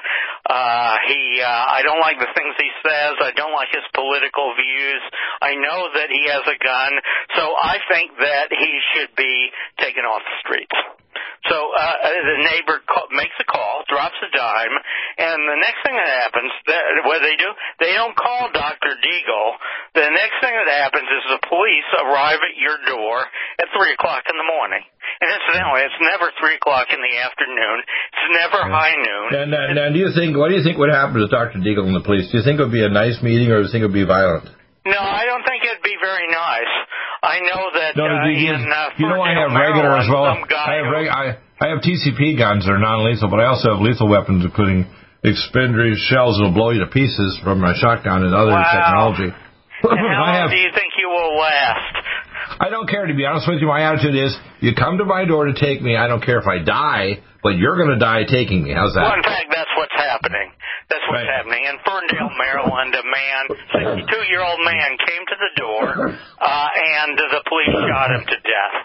uh, 0.49 0.95
he, 1.07 1.41
uh, 1.41 1.47
I 1.47 1.81
don't 1.83 2.01
like 2.01 2.17
the 2.17 2.33
things 2.33 2.55
he 2.57 2.71
says. 2.81 3.13
I 3.21 3.31
don't 3.35 3.53
like 3.53 3.69
his 3.71 3.85
political 3.93 4.53
views. 4.57 5.01
I 5.41 5.55
know 5.55 5.89
that 5.93 6.09
he 6.09 6.27
has 6.33 6.41
a 6.49 6.57
gun, 6.57 6.91
so 7.37 7.53
I 7.61 7.77
think 7.89 8.17
that 8.17 8.49
he 8.49 8.71
should 8.93 9.15
be 9.15 9.51
taken 9.79 10.03
off 10.03 10.21
the 10.25 10.37
streets." 10.41 10.77
So 11.49 11.57
uh, 11.57 11.95
the 12.05 12.37
neighbor 12.53 12.85
call, 12.85 13.09
makes 13.09 13.33
a 13.41 13.47
call, 13.49 13.81
drops 13.89 14.17
a 14.21 14.29
dime, 14.29 14.75
and 15.17 15.39
the 15.49 15.57
next 15.57 15.81
thing 15.81 15.97
that 15.97 16.09
happens, 16.21 16.53
that, 16.69 16.81
what 17.01 17.17
do 17.17 17.21
they 17.25 17.33
do? 17.33 17.49
They 17.81 17.97
don't 17.97 18.13
call 18.13 18.53
Dr. 18.53 18.93
Deagle. 19.01 19.49
The 19.97 20.05
next 20.05 20.37
thing 20.37 20.53
that 20.53 20.69
happens 20.69 21.09
is 21.09 21.23
the 21.33 21.41
police 21.49 21.89
arrive 21.97 22.45
at 22.45 22.55
your 22.61 22.77
door 22.85 23.25
at 23.57 23.67
3 23.73 23.97
o'clock 23.97 24.29
in 24.29 24.37
the 24.37 24.45
morning. 24.45 24.85
And 25.21 25.29
incidentally, 25.33 25.81
it's 25.81 26.01
never 26.01 26.29
3 26.29 26.61
o'clock 26.61 26.93
in 26.93 27.01
the 27.01 27.13
afternoon. 27.25 27.77
It's 27.89 28.27
never 28.37 28.61
high 28.61 28.95
noon. 29.01 29.27
And, 29.33 29.49
and, 29.49 29.77
and 29.81 29.91
do 29.93 29.99
you 29.99 30.13
think, 30.13 30.37
what 30.37 30.53
do 30.53 30.55
you 30.55 30.63
think 30.63 30.77
would 30.77 30.93
happen 30.93 31.25
to 31.25 31.29
Dr. 31.29 31.57
Deagle 31.57 31.89
and 31.89 31.97
the 31.97 32.05
police? 32.05 32.29
Do 32.29 32.37
you 32.37 32.45
think 32.45 32.61
it 32.61 32.63
would 32.69 32.75
be 32.75 32.85
a 32.85 32.93
nice 32.93 33.17
meeting 33.25 33.49
or 33.49 33.65
do 33.65 33.67
you 33.67 33.71
think 33.73 33.81
it 33.81 33.89
would 33.89 33.97
be 33.97 34.05
violent? 34.05 34.45
No, 34.85 34.97
I 34.97 35.25
don't 35.29 35.45
think 35.45 35.61
it'd 35.63 35.83
be 35.85 35.95
very 36.01 36.25
nice. 36.27 36.73
I 37.21 37.37
know 37.45 37.69
that 37.77 37.93
No, 37.95 38.05
uh, 38.09 38.25
you, 38.33 38.49
in 38.49 38.65
uh, 38.65 38.89
you 38.97 39.05
know 39.07 39.21
I 39.21 39.37
have 39.37 39.53
regular 39.53 39.93
as 39.97 40.09
well. 40.09 40.25
Maryland, 40.25 40.41
some 40.41 40.49
guy 40.49 40.65
I 40.65 40.75
have, 40.81 40.89
reg, 40.89 41.05
I, 41.07 41.23
I 41.61 41.65
have 41.69 41.79
TCP 41.85 42.33
guns 42.37 42.65
that 42.65 42.73
are 42.73 42.81
non-lethal, 42.81 43.29
but 43.29 43.39
I 43.39 43.45
also 43.45 43.77
have 43.77 43.81
lethal 43.81 44.09
weapons, 44.09 44.41
including 44.43 44.89
expendiary 45.23 45.93
shells 46.09 46.37
that 46.41 46.49
will 46.49 46.57
blow 46.57 46.71
you 46.73 46.81
to 46.81 46.89
pieces 46.89 47.37
from 47.43 47.61
my 47.61 47.77
shotgun 47.77 48.25
and 48.25 48.33
other 48.33 48.57
Wow. 48.57 48.73
technology. 48.73 49.29
And 49.29 49.37
how 49.85 50.25
long 50.25 50.33
have. 50.33 50.49
do 50.49 50.57
you 50.57 50.73
think 50.73 50.93
you 50.97 51.09
will 51.13 51.37
last? 51.37 51.93
I 52.59 52.69
don't 52.73 52.89
care 52.89 53.05
to 53.05 53.13
be 53.13 53.25
honest 53.25 53.47
with 53.47 53.61
you. 53.61 53.67
My 53.67 53.85
attitude 53.85 54.15
is, 54.17 54.35
you 54.61 54.73
come 54.73 54.97
to 54.97 55.05
my 55.05 55.25
door 55.25 55.45
to 55.45 55.53
take 55.53 55.81
me. 55.81 55.95
I 55.95 56.07
don't 56.07 56.25
care 56.25 56.39
if 56.41 56.47
I 56.49 56.57
die, 56.65 57.21
but 57.43 57.53
you're 57.55 57.77
going 57.77 57.93
to 57.93 58.01
die 58.01 58.25
taking 58.25 58.63
me. 58.65 58.73
How's 58.73 58.93
Well, 58.97 59.05
that? 59.09 59.17
in 59.17 59.23
fact, 59.23 59.45
that's 59.53 59.69
what's 59.77 59.93
happening. 59.93 60.51
That's 60.91 61.07
what's 61.07 61.23
Right. 61.23 61.31
happening. 61.39 61.63
In 61.71 61.79
Ferndale, 61.87 62.29
Maryland, 62.35 62.91
a 62.99 63.03
man, 63.07 63.43
62-year-old 63.71 64.59
man, 64.67 64.89
came 65.07 65.23
to 65.25 65.37
the 65.39 65.51
door, 65.55 65.87
uh, 66.11 66.69
and 66.99 67.15
the 67.17 67.41
police 67.47 67.71
shot 67.87 68.11
him 68.11 68.23
to 68.27 68.37
death. 68.43 68.77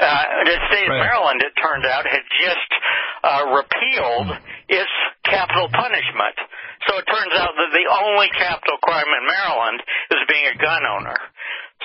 Uh, 0.00 0.24
the 0.46 0.56
state 0.70 0.86
of 0.86 0.94
Right. 0.96 1.04
Maryland, 1.10 1.42
it 1.42 1.52
turned 1.60 1.84
out, 1.84 2.06
had 2.06 2.22
just 2.40 2.70
uh, 3.26 3.42
repealed 3.52 4.32
its 4.70 4.94
capital 5.28 5.68
punishment. 5.74 6.36
So 6.88 6.96
it 6.96 7.04
turns 7.10 7.34
out 7.36 7.52
that 7.58 7.70
the 7.74 7.86
only 8.06 8.30
capital 8.32 8.78
crime 8.80 9.04
in 9.12 9.26
Maryland 9.26 9.82
is 10.14 10.20
being 10.30 10.46
a 10.54 10.56
gun 10.56 10.82
owner. 10.86 11.18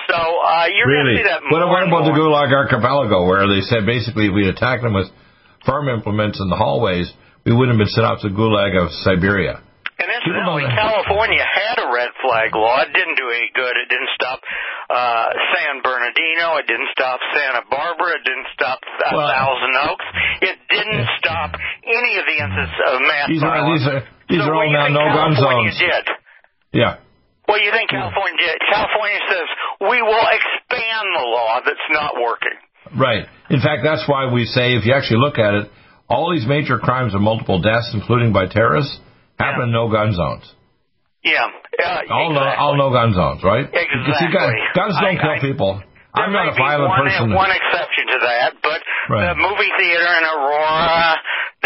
So 0.08 0.16
uh, 0.16 0.64
you're 0.72 0.86
going 0.88 1.04
to 1.04 1.10
Really? 1.12 1.16
see 1.20 1.28
that 1.28 1.42
What, 1.50 1.60
more 1.60 1.68
what 1.68 1.82
about 1.90 2.04
the. 2.08 2.16
Gulag 2.16 2.54
Archipelago, 2.54 3.26
where 3.26 3.44
they 3.50 3.60
said 3.68 3.84
basically 3.84 4.30
we 4.30 4.48
attacked 4.48 4.80
them 4.82 4.94
with 4.94 5.10
farm 5.66 5.88
implements 5.90 6.40
in 6.40 6.48
the 6.48 6.56
hallways, 6.56 7.12
we 7.46 7.54
wouldn't 7.54 7.78
have 7.78 7.82
been 7.86 7.94
sent 7.94 8.04
out 8.06 8.20
to 8.26 8.28
the 8.28 8.34
Gulag 8.36 8.74
of 8.74 8.90
Siberia? 9.06 9.62
And 9.96 10.08
incidentally, 10.12 10.68
California 10.76 11.40
had 11.40 11.80
a 11.80 11.88
red 11.88 12.12
flag 12.20 12.52
law. 12.52 12.84
It 12.84 12.92
didn't 12.92 13.16
do 13.16 13.32
any 13.32 13.48
good. 13.56 13.72
It 13.80 13.88
didn't 13.88 14.12
stop 14.12 14.44
uh, 14.92 15.32
San 15.56 15.80
Bernardino. 15.80 16.60
It 16.60 16.68
didn't 16.68 16.92
stop 16.92 17.16
Santa 17.32 17.64
Barbara. 17.72 18.20
It 18.20 18.24
didn't 18.28 18.50
stop 18.52 18.84
uh, 18.84 19.16
Well- 19.16 19.32
Thousand 19.32 19.72
Oaks. 19.88 20.08
It 20.44 20.56
didn't 20.68 21.06
stop 21.16 21.56
any 21.80 22.20
of 22.20 22.28
the 22.28 22.36
incidents 22.36 22.76
of 22.92 22.94
mass 23.08 23.26
These 23.32 23.40
are 23.40 23.56
these 23.72 23.84
are 23.88 24.00
these 24.28 24.44
so 24.44 24.52
are 24.52 24.54
all 24.60 24.68
now 24.68 24.92
no 24.92 25.00
gun 25.16 25.32
California 25.32 25.72
zones. 25.72 25.80
did? 25.80 26.06
Yeah. 26.76 27.00
Do 27.48 27.56
you 27.56 27.72
think 27.72 27.88
California 27.88 28.36
did? 28.36 28.58
California 28.68 29.20
says 29.32 29.46
we 29.80 30.02
will 30.04 30.26
expand 30.28 31.06
the 31.16 31.24
law 31.24 31.64
that's 31.64 31.88
not 31.88 32.20
working. 32.20 32.58
Right. 32.92 33.24
In 33.48 33.64
fact, 33.64 33.80
that's 33.80 34.04
why 34.04 34.28
we 34.28 34.44
say 34.44 34.76
if 34.76 34.84
you 34.84 34.92
actually 34.92 35.24
look 35.24 35.38
at 35.40 35.54
it, 35.54 35.66
all 36.08 36.32
these 36.32 36.46
major 36.46 36.78
crimes 36.78 37.14
of 37.14 37.20
multiple 37.20 37.60
deaths, 37.60 37.90
including 37.94 38.32
by 38.32 38.46
terrorists, 38.46 38.98
happen 39.38 39.64
in 39.68 39.72
no 39.72 39.88
gun 39.90 40.12
zones. 40.14 40.44
Yeah. 41.24 41.46
Uh, 41.82 42.00
All 42.14 42.32
no, 42.32 42.40
all 42.40 42.76
no 42.78 42.90
gun 42.90 43.12
zones, 43.12 43.42
right? 43.42 43.66
Exactly. 43.66 44.14
See, 44.18 44.32
guns, 44.32 44.54
guns 44.74 44.94
don't 45.00 45.18
I- 45.18 45.20
kill 45.20 45.30
I- 45.30 45.40
people. 45.40 45.82
I'm 46.14 46.32
not 46.32 46.48
a 46.48 46.56
violent 46.56 46.88
one, 46.88 47.02
person. 47.04 47.34
One 47.34 47.50
exception 47.50 48.06
to 48.08 48.18
that, 48.24 48.54
but 48.62 48.80
Right. 49.10 49.28
the 49.28 49.34
movie 49.36 49.68
theater 49.76 50.08
in 50.16 50.24
Aurora, 50.24 51.15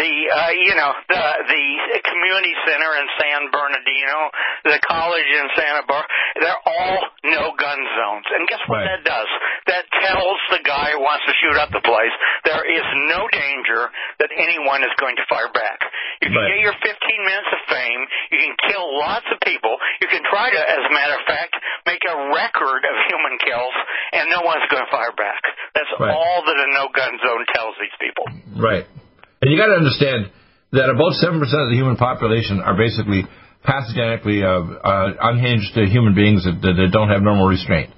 the 0.01 0.13
uh, 0.33 0.53
you 0.57 0.75
know 0.81 0.93
the 1.13 1.25
the 1.45 1.65
community 2.09 2.55
center 2.65 2.91
in 2.97 3.07
San 3.21 3.41
Bernardino, 3.53 4.17
the 4.65 4.81
college 4.89 5.29
in 5.29 5.47
Santa 5.55 5.85
Barbara, 5.85 6.09
they're 6.41 6.63
all 6.65 6.99
no 7.29 7.53
gun 7.61 7.81
zones. 8.01 8.25
And 8.33 8.49
guess 8.49 8.65
what 8.67 8.81
Right. 8.81 8.97
that 8.97 9.05
does? 9.05 9.31
That 9.69 9.85
tells 10.01 10.39
the 10.57 10.65
guy 10.65 10.97
who 10.97 11.01
wants 11.05 11.25
to 11.29 11.35
shoot 11.45 11.57
up 11.61 11.69
the 11.71 11.85
place 11.85 12.15
there 12.49 12.65
is 12.65 12.87
no 13.13 13.29
danger 13.29 13.93
that 14.19 14.31
anyone 14.33 14.81
is 14.83 14.91
going 14.97 15.17
to 15.21 15.25
fire 15.29 15.53
back. 15.53 15.85
You 16.25 16.33
can 16.33 16.37
Right. 16.41 16.57
get 16.57 16.61
your 16.65 16.77
15 16.81 17.21
minutes 17.25 17.51
of 17.53 17.61
fame. 17.69 18.01
You 18.33 18.39
can 18.41 18.55
kill 18.71 18.87
lots 18.99 19.27
of 19.31 19.39
people. 19.45 19.77
You 20.01 20.09
can 20.09 20.25
try 20.25 20.49
to, 20.51 20.57
as 20.61 20.83
a 20.89 20.93
matter 20.93 21.15
of 21.21 21.25
fact, 21.29 21.53
make 21.85 22.01
a 22.09 22.17
record 22.33 22.81
of 22.89 22.95
human 23.13 23.37
kills, 23.45 23.75
and 24.13 24.31
no 24.31 24.41
one's 24.41 24.65
going 24.73 24.85
to 24.85 24.91
fire 24.91 25.13
back. 25.13 25.43
That's 25.75 25.91
Right. 26.01 26.11
all 26.17 26.43
that 26.43 26.57
a 26.57 26.67
no 26.73 26.89
gun 26.89 27.19
zone 27.21 27.45
tells 27.53 27.77
these 27.79 27.95
people. 28.01 28.25
Right. 28.57 28.87
And 29.41 29.49
you 29.49 29.57
got 29.57 29.73
to 29.73 29.81
understand 29.81 30.29
that 30.77 30.93
about 30.93 31.17
7% 31.17 31.41
of 31.41 31.69
the 31.73 31.77
human 31.77 31.97
population 31.97 32.61
are 32.61 32.77
basically 32.77 33.25
pathogenically 33.65 34.45
uh, 34.45 34.85
uh, 34.85 35.33
unhinged 35.33 35.73
uh, 35.77 35.89
human 35.89 36.15
beings 36.15 36.45
that, 36.45 36.61
that, 36.61 36.77
don't 36.93 37.09
have 37.09 37.25
normal 37.25 37.49
restraint. 37.49 37.91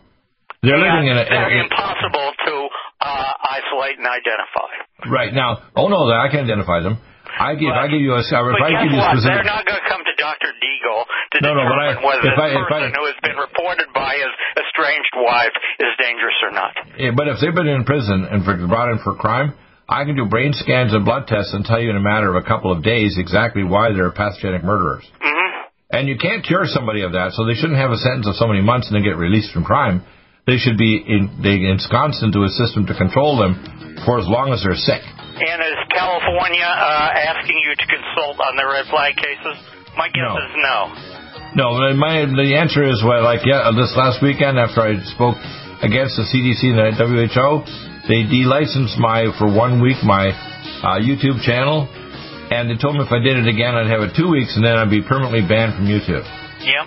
They're 0.62 0.78
yeah, 0.78 0.94
living 0.94 1.11
in 1.11 1.18
a. 1.18 1.25
They're 1.26 1.66
impossible 1.66 2.30
to 2.46 2.54
uh, 3.02 3.32
isolate 3.58 3.99
and 3.99 4.06
identify. 4.06 4.70
Right 5.11 5.34
now, 5.34 5.66
oh 5.75 5.90
no, 5.90 6.06
I 6.06 6.30
can 6.30 6.46
identify 6.46 6.78
them. 6.87 7.02
I 7.26 7.58
give, 7.58 7.75
but, 7.75 7.82
I 7.82 7.87
give 7.90 7.99
you 7.99 8.14
a. 8.14 8.22
But 8.22 8.62
I 8.62 8.87
give 8.87 8.94
you 8.94 9.02
a 9.02 9.11
specific, 9.18 9.42
they're 9.42 9.50
not 9.50 9.66
going 9.66 9.82
to 9.82 9.88
come 9.90 10.06
to 10.06 10.14
Dr. 10.14 10.54
Deagle 10.62 11.02
to 11.34 11.37
no, 11.42 11.50
determine 11.50 11.66
no, 11.66 11.82
I, 11.82 12.06
whether 12.06 12.30
I, 12.30 12.62
person 12.70 12.94
I, 12.94 12.94
who 12.94 13.04
has 13.11 13.18
been 13.26 13.38
reported 13.42 13.90
by 13.90 14.14
his 14.14 14.30
estranged 14.62 15.14
wife 15.18 15.54
is 15.82 15.90
dangerous 15.99 16.38
or 16.46 16.52
not. 16.54 16.75
Yeah, 16.94 17.11
but 17.16 17.26
if 17.26 17.42
they've 17.42 17.54
been 17.54 17.70
in 17.70 17.82
prison 17.82 18.22
and 18.30 18.46
for, 18.46 18.54
brought 18.70 18.94
in 18.94 19.02
for 19.02 19.18
crime, 19.18 19.58
I 19.89 20.05
can 20.05 20.17
do 20.17 20.27
brain 20.27 20.53
scans 20.55 20.95
and 20.95 21.05
blood 21.05 21.27
tests 21.27 21.53
and 21.53 21.65
tell 21.65 21.81
you 21.81 21.91
in 21.91 21.97
a 21.97 22.01
matter 22.01 22.31
of 22.31 22.37
a 22.37 22.47
couple 22.47 22.73
of 22.73 22.83
days 22.83 23.17
exactly 23.19 23.65
why 23.65 23.93
they're 23.93 24.12
pathogenic 24.12 24.65
murderers. 24.65 25.05
Mm-hmm. 25.21 25.69
And 25.91 26.09
you 26.09 26.17
can't 26.17 26.45
cure 26.45 26.65
somebody 26.65 27.03
of 27.03 27.12
that, 27.12 27.33
so 27.33 27.45
they 27.45 27.55
shouldn't 27.55 27.79
have 27.79 27.91
a 27.91 28.01
sentence 28.01 28.27
of 28.27 28.35
so 28.37 28.47
many 28.47 28.62
months 28.62 28.89
and 28.89 28.97
then 28.97 29.05
get 29.05 29.17
released 29.21 29.53
from 29.53 29.65
crime. 29.65 30.05
They 30.47 30.57
should 30.57 30.79
be 30.79 30.99
in, 30.99 31.39
they 31.43 31.71
ensconced 31.71 32.23
into 32.23 32.43
a 32.43 32.51
system 32.51 32.87
to 32.87 32.95
control 32.95 33.39
them 33.39 33.55
for 34.07 34.19
as 34.19 34.27
long 34.27 34.51
as 34.51 34.65
they're 34.65 34.79
sick. 34.79 35.03
And 35.05 35.59
is 35.62 35.79
California 35.93 36.67
uh, 36.67 37.37
asking 37.37 37.59
you 37.62 37.77
to 37.77 37.87
consult 37.87 38.41
on 38.43 38.57
the 38.57 38.67
red 38.67 38.87
flag 38.91 39.15
cases? 39.15 39.55
My 39.95 40.09
guess 40.09 40.25
no. 40.25 40.41
is 40.41 40.55
no. 40.57 40.79
No, 41.55 41.67
my 41.95 42.25
the 42.25 42.57
answer 42.57 42.81
is 42.81 43.05
well, 43.05 43.23
like 43.23 43.45
yeah, 43.45 43.69
this 43.77 43.93
last 43.93 44.25
weekend 44.25 44.57
after 44.57 44.81
I 44.81 44.97
spoke 45.12 45.37
against 45.85 46.17
the 46.17 46.25
CDC 46.25 46.73
and 46.73 46.97
the 46.97 47.05
WHO, 47.05 47.91
they 48.09 48.26
delicensed 48.26 48.99
my 48.99 49.30
for 49.38 49.47
one 49.47 49.80
week 49.80 50.02
my 50.02 50.30
uh, 50.82 50.99
YouTube 50.99 51.40
channel, 51.42 51.88
and 52.50 52.68
they 52.68 52.75
told 52.80 52.97
me 52.97 53.04
if 53.04 53.12
I 53.12 53.18
did 53.18 53.37
it 53.38 53.47
again, 53.47 53.75
I'd 53.75 53.90
have 53.90 54.02
it 54.02 54.16
two 54.16 54.28
weeks, 54.28 54.56
and 54.56 54.64
then 54.64 54.76
I'd 54.76 54.90
be 54.90 55.02
permanently 55.02 55.42
banned 55.47 55.75
from 55.75 55.87
YouTube. 55.87 56.25
Yep. 56.66 56.87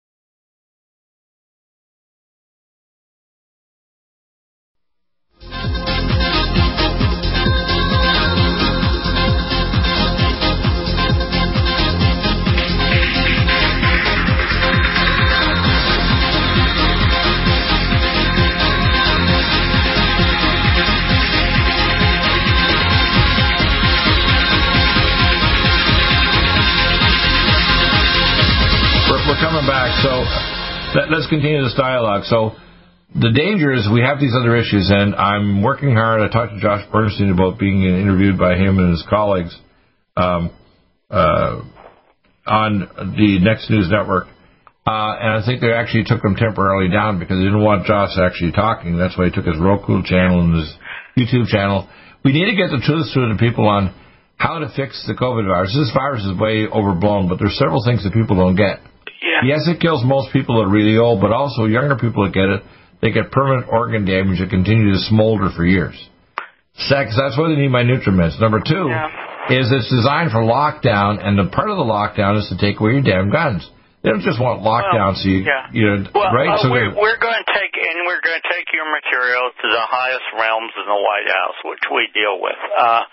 Let's 31.11 31.27
continue 31.27 31.63
this 31.63 31.75
dialogue. 31.75 32.23
So 32.25 32.55
the 33.13 33.31
danger 33.31 33.73
is 33.73 33.87
we 33.91 34.01
have 34.01 34.19
these 34.19 34.33
other 34.39 34.55
issues, 34.55 34.89
and 34.89 35.15
I'm 35.15 35.61
working 35.61 35.93
hard. 35.93 36.21
I 36.21 36.31
talked 36.31 36.53
to 36.53 36.61
Josh 36.61 36.87
Bernstein 36.91 37.29
about 37.29 37.59
being 37.59 37.83
interviewed 37.83 38.37
by 38.39 38.55
him 38.55 38.79
and 38.79 38.91
his 38.91 39.03
colleagues 39.09 39.55
um, 40.15 40.51
uh, 41.09 41.61
on 42.47 42.87
the 43.17 43.39
Next 43.41 43.69
News 43.69 43.89
Network. 43.91 44.27
Uh, 44.87 45.13
and 45.19 45.29
I 45.37 45.45
think 45.45 45.61
they 45.61 45.73
actually 45.73 46.05
took 46.05 46.23
them 46.23 46.35
temporarily 46.35 46.89
down 46.89 47.19
because 47.19 47.37
they 47.37 47.45
didn't 47.45 47.63
want 47.63 47.85
Josh 47.85 48.17
actually 48.17 48.51
talking. 48.51 48.97
That's 48.97 49.15
why 49.17 49.25
he 49.25 49.31
took 49.31 49.45
his 49.45 49.59
Roku 49.59 50.01
channel 50.01 50.41
and 50.41 50.55
his 50.57 50.73
YouTube 51.13 51.47
channel. 51.47 51.87
We 52.23 52.31
need 52.33 52.49
to 52.49 52.57
get 52.57 52.71
the 52.71 52.81
truth 52.81 53.11
to 53.13 53.29
the 53.29 53.37
people 53.37 53.67
on 53.67 53.93
how 54.37 54.57
to 54.57 54.71
fix 54.75 55.05
the 55.05 55.13
COVID 55.13 55.45
virus. 55.45 55.77
This 55.77 55.93
virus 55.93 56.25
is 56.25 56.33
way 56.39 56.65
overblown, 56.65 57.29
but 57.29 57.37
there's 57.37 57.57
several 57.59 57.85
things 57.85 58.03
that 58.03 58.13
people 58.13 58.37
don't 58.37 58.55
get. 58.55 58.81
Yeah. 59.21 59.45
Yes, 59.55 59.67
it 59.67 59.79
kills 59.79 60.03
most 60.03 60.33
people 60.33 60.57
that 60.57 60.67
are 60.67 60.71
really 60.71 60.97
old, 60.97 61.21
but 61.21 61.31
also 61.31 61.65
younger 61.65 61.95
people 61.95 62.25
that 62.25 62.33
get 62.33 62.49
it, 62.49 62.63
they 63.01 63.11
get 63.11 63.31
permanent 63.31 63.67
organ 63.69 64.05
damage 64.05 64.39
that 64.39 64.49
continue 64.49 64.93
to 64.93 64.99
smolder 64.99 65.49
for 65.55 65.65
years. 65.65 65.95
Sex, 66.75 67.15
that's 67.17 67.37
why 67.37 67.49
they 67.49 67.55
need 67.55 67.69
my 67.69 67.83
Nutriments. 67.83 68.39
Number 68.39 68.59
two 68.59 68.87
Yeah. 68.89 69.07
is 69.49 69.71
it's 69.71 69.89
designed 69.89 70.31
for 70.31 70.39
lockdown, 70.41 71.23
and 71.25 71.37
the 71.37 71.45
part 71.51 71.69
of 71.69 71.77
the 71.77 71.83
lockdown 71.83 72.37
is 72.39 72.47
to 72.49 72.57
take 72.57 72.79
away 72.79 72.93
your 72.93 73.01
damn 73.01 73.29
guns. 73.29 73.69
They 74.01 74.09
don't 74.09 74.25
just 74.25 74.41
want 74.41 74.65
lockdown, 74.65 75.13
so 75.13 75.29
you, 75.29 75.45
yeah. 75.45 75.69
you 75.69 75.85
know, 75.85 76.09
Well, 76.09 76.33
right? 76.33 76.57
uh, 76.57 76.65
so 76.65 76.73
we're, 76.73 76.89
we're 76.89 77.21
going 77.21 77.37
to 77.37 77.47
take 77.53 77.69
and 77.77 78.01
we're 78.09 78.17
going 78.25 78.41
to 78.41 78.47
take 78.49 78.65
your 78.73 78.89
material 78.89 79.53
to 79.53 79.67
the 79.69 79.83
highest 79.85 80.25
realms 80.41 80.73
in 80.73 80.89
the 80.89 80.97
White 81.05 81.29
House, 81.29 81.57
which 81.69 81.85
we 81.93 82.09
deal 82.09 82.41
with, 82.41 82.57
uh, 82.57 83.05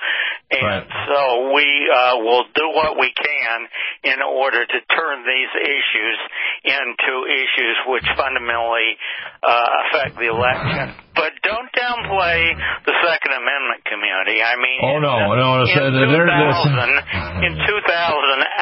and 0.49 0.65
Right. 0.65 0.89
so 1.13 1.53
we 1.53 1.69
uh, 1.93 2.25
will 2.25 2.49
do 2.57 2.73
what 2.73 2.97
we 2.97 3.13
can 3.13 3.69
in 4.17 4.25
order 4.25 4.65
to 4.65 4.79
turn 4.97 5.29
these 5.29 5.53
issues 5.61 6.19
into 6.65 7.13
issues 7.37 7.77
which 7.93 8.09
fundamentally 8.17 8.97
uh, 9.45 9.69
affect 9.93 10.17
the 10.17 10.33
election. 10.33 10.97
But 11.19 11.35
don't 11.43 11.67
downplay 11.75 12.55
the 12.87 12.95
Second 13.03 13.35
Amendment 13.35 13.83
community. 13.91 14.39
I 14.39 14.55
mean, 14.55 14.79
Oh, 14.87 15.03
no, 15.03 15.19
in, 15.19 15.35
no, 15.35 15.67
in 15.67 16.15
there's- 16.15 16.63
2000, 16.63 17.43
in 17.43 17.53
2000, 17.59 17.67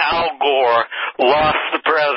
Al 0.09 0.41
Gore 0.41 0.85
lost 1.21 1.61
the 1.77 1.81
presidency 1.85 2.16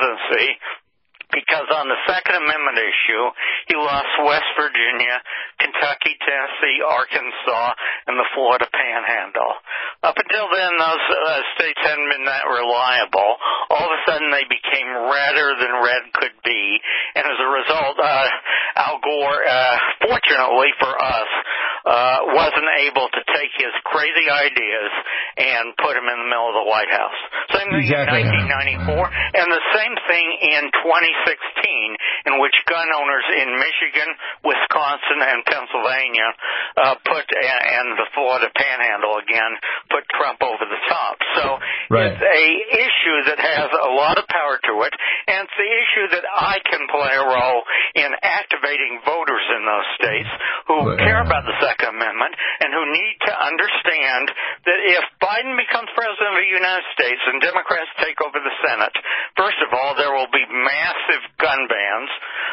because 1.32 1.66
on 1.70 1.86
the 1.86 2.00
Second 2.10 2.42
Amendment 2.42 2.78
issue, 2.78 3.24
he 3.70 3.74
lost 3.78 4.10
West 4.26 4.50
Virginia, 4.58 5.22
Kentucky, 5.62 6.18
Tennessee, 6.18 6.82
Arkansas, 6.82 7.66
and 8.10 8.18
the 8.18 8.28
Florida 8.34 8.66
Panhandle. 8.66 9.54
Up 10.02 10.18
until 10.18 10.46
then, 10.50 10.72
those 10.74 11.04
uh, 11.06 11.40
states 11.54 11.80
hadn't 11.86 12.10
been 12.10 12.26
that 12.26 12.46
reliable. 12.50 13.32
All 13.70 13.86
of 13.86 13.94
a 13.94 14.02
sudden, 14.10 14.30
they 14.34 14.46
became 14.50 14.90
redder 14.90 15.54
than 15.54 15.70
red 15.82 16.04
could 16.18 16.36
be, 16.42 16.62
and 17.14 17.24
as 17.26 17.38
a 17.38 17.50
result, 17.50 17.96
uh, 18.02 18.28
Al 18.76 18.98
Gore, 18.98 19.42
uh, 19.46 19.76
fortunately 20.02 20.70
for 20.82 20.92
us, 20.98 21.30
uh, 21.84 22.32
wasn't 22.32 22.70
able 22.86 23.08
to 23.12 23.22
take 23.36 23.52
his 23.60 23.74
crazy 23.84 24.26
ideas 24.30 24.92
and 25.36 25.76
put 25.76 25.94
them 25.94 26.06
in 26.08 26.16
the 26.24 26.28
middle 26.30 26.48
of 26.54 26.56
the 26.64 26.68
White 26.68 26.90
House. 26.90 27.20
Same 27.52 27.68
thing 27.68 27.84
Exactly. 27.84 28.24
in 28.24 28.48
1994, 28.88 29.04
and 29.40 29.46
the 29.52 29.64
same 29.76 29.94
thing 30.08 30.26
in 30.56 30.62
2016, 30.80 32.30
in 32.30 32.40
which 32.40 32.56
gun 32.70 32.88
owners 32.94 33.26
in 33.36 33.48
Michigan, 33.58 34.08
Wisconsin, 34.44 35.20
and 35.20 35.44
Pennsylvania 35.44 36.28
uh, 36.80 36.94
put 37.04 37.26
and 37.30 37.96
before 37.98 38.38
the 38.38 38.46
Florida 38.46 38.52
Panhandle 38.54 39.16
again 39.18 39.52
put 39.90 40.04
Trump 40.20 40.44
over 40.44 40.68
the 40.68 40.80
top. 40.92 41.16
So 41.40 41.44
Right. 41.88 42.12
it's 42.12 42.20
a 42.20 42.44
issue 42.76 43.18
that 43.32 43.40
has 43.40 43.70
a 43.72 43.90
lot 43.96 44.20
of 44.20 44.28
power 44.28 44.60
to 44.68 44.74
it, 44.84 44.92
and 45.26 45.48
it's 45.48 45.56
the 45.56 45.72
issue 45.80 46.06
that 46.12 46.26
I 46.28 46.60
can 46.68 46.84
play 46.92 47.12
a 47.16 47.24
role 47.24 47.64
in 47.96 48.12
activating 48.22 49.00
voters 49.08 49.46
in 49.56 49.64
those 49.64 49.88
states 49.96 50.28
who 50.68 50.76
care 51.00 51.24
about 51.24 51.48
the 51.48 51.56
Second 51.64 51.96
Amendment 51.96 52.36
and 52.60 52.68
who 52.68 52.84
need 52.92 53.16
to 53.24 53.32
understand 53.32 54.28
that 54.68 54.80
if 54.92 55.04
Biden 55.24 55.56
becomes 55.56 55.88
president 55.96 56.36
of 56.36 56.44
the 56.44 56.52
United 56.52 56.84
States 56.92 57.22
and 57.26 57.40
Democrats 57.40 57.88
take 58.04 58.20
over 58.20 58.38
the 58.38 58.54
Senate, 58.60 58.94
first 59.40 59.58
of 59.64 59.72
all, 59.72 59.96
there 59.96 60.12
will 60.12 60.30
be 60.30 60.44
massive 60.46 61.22
gun 61.40 61.64
bans. 61.64 62.10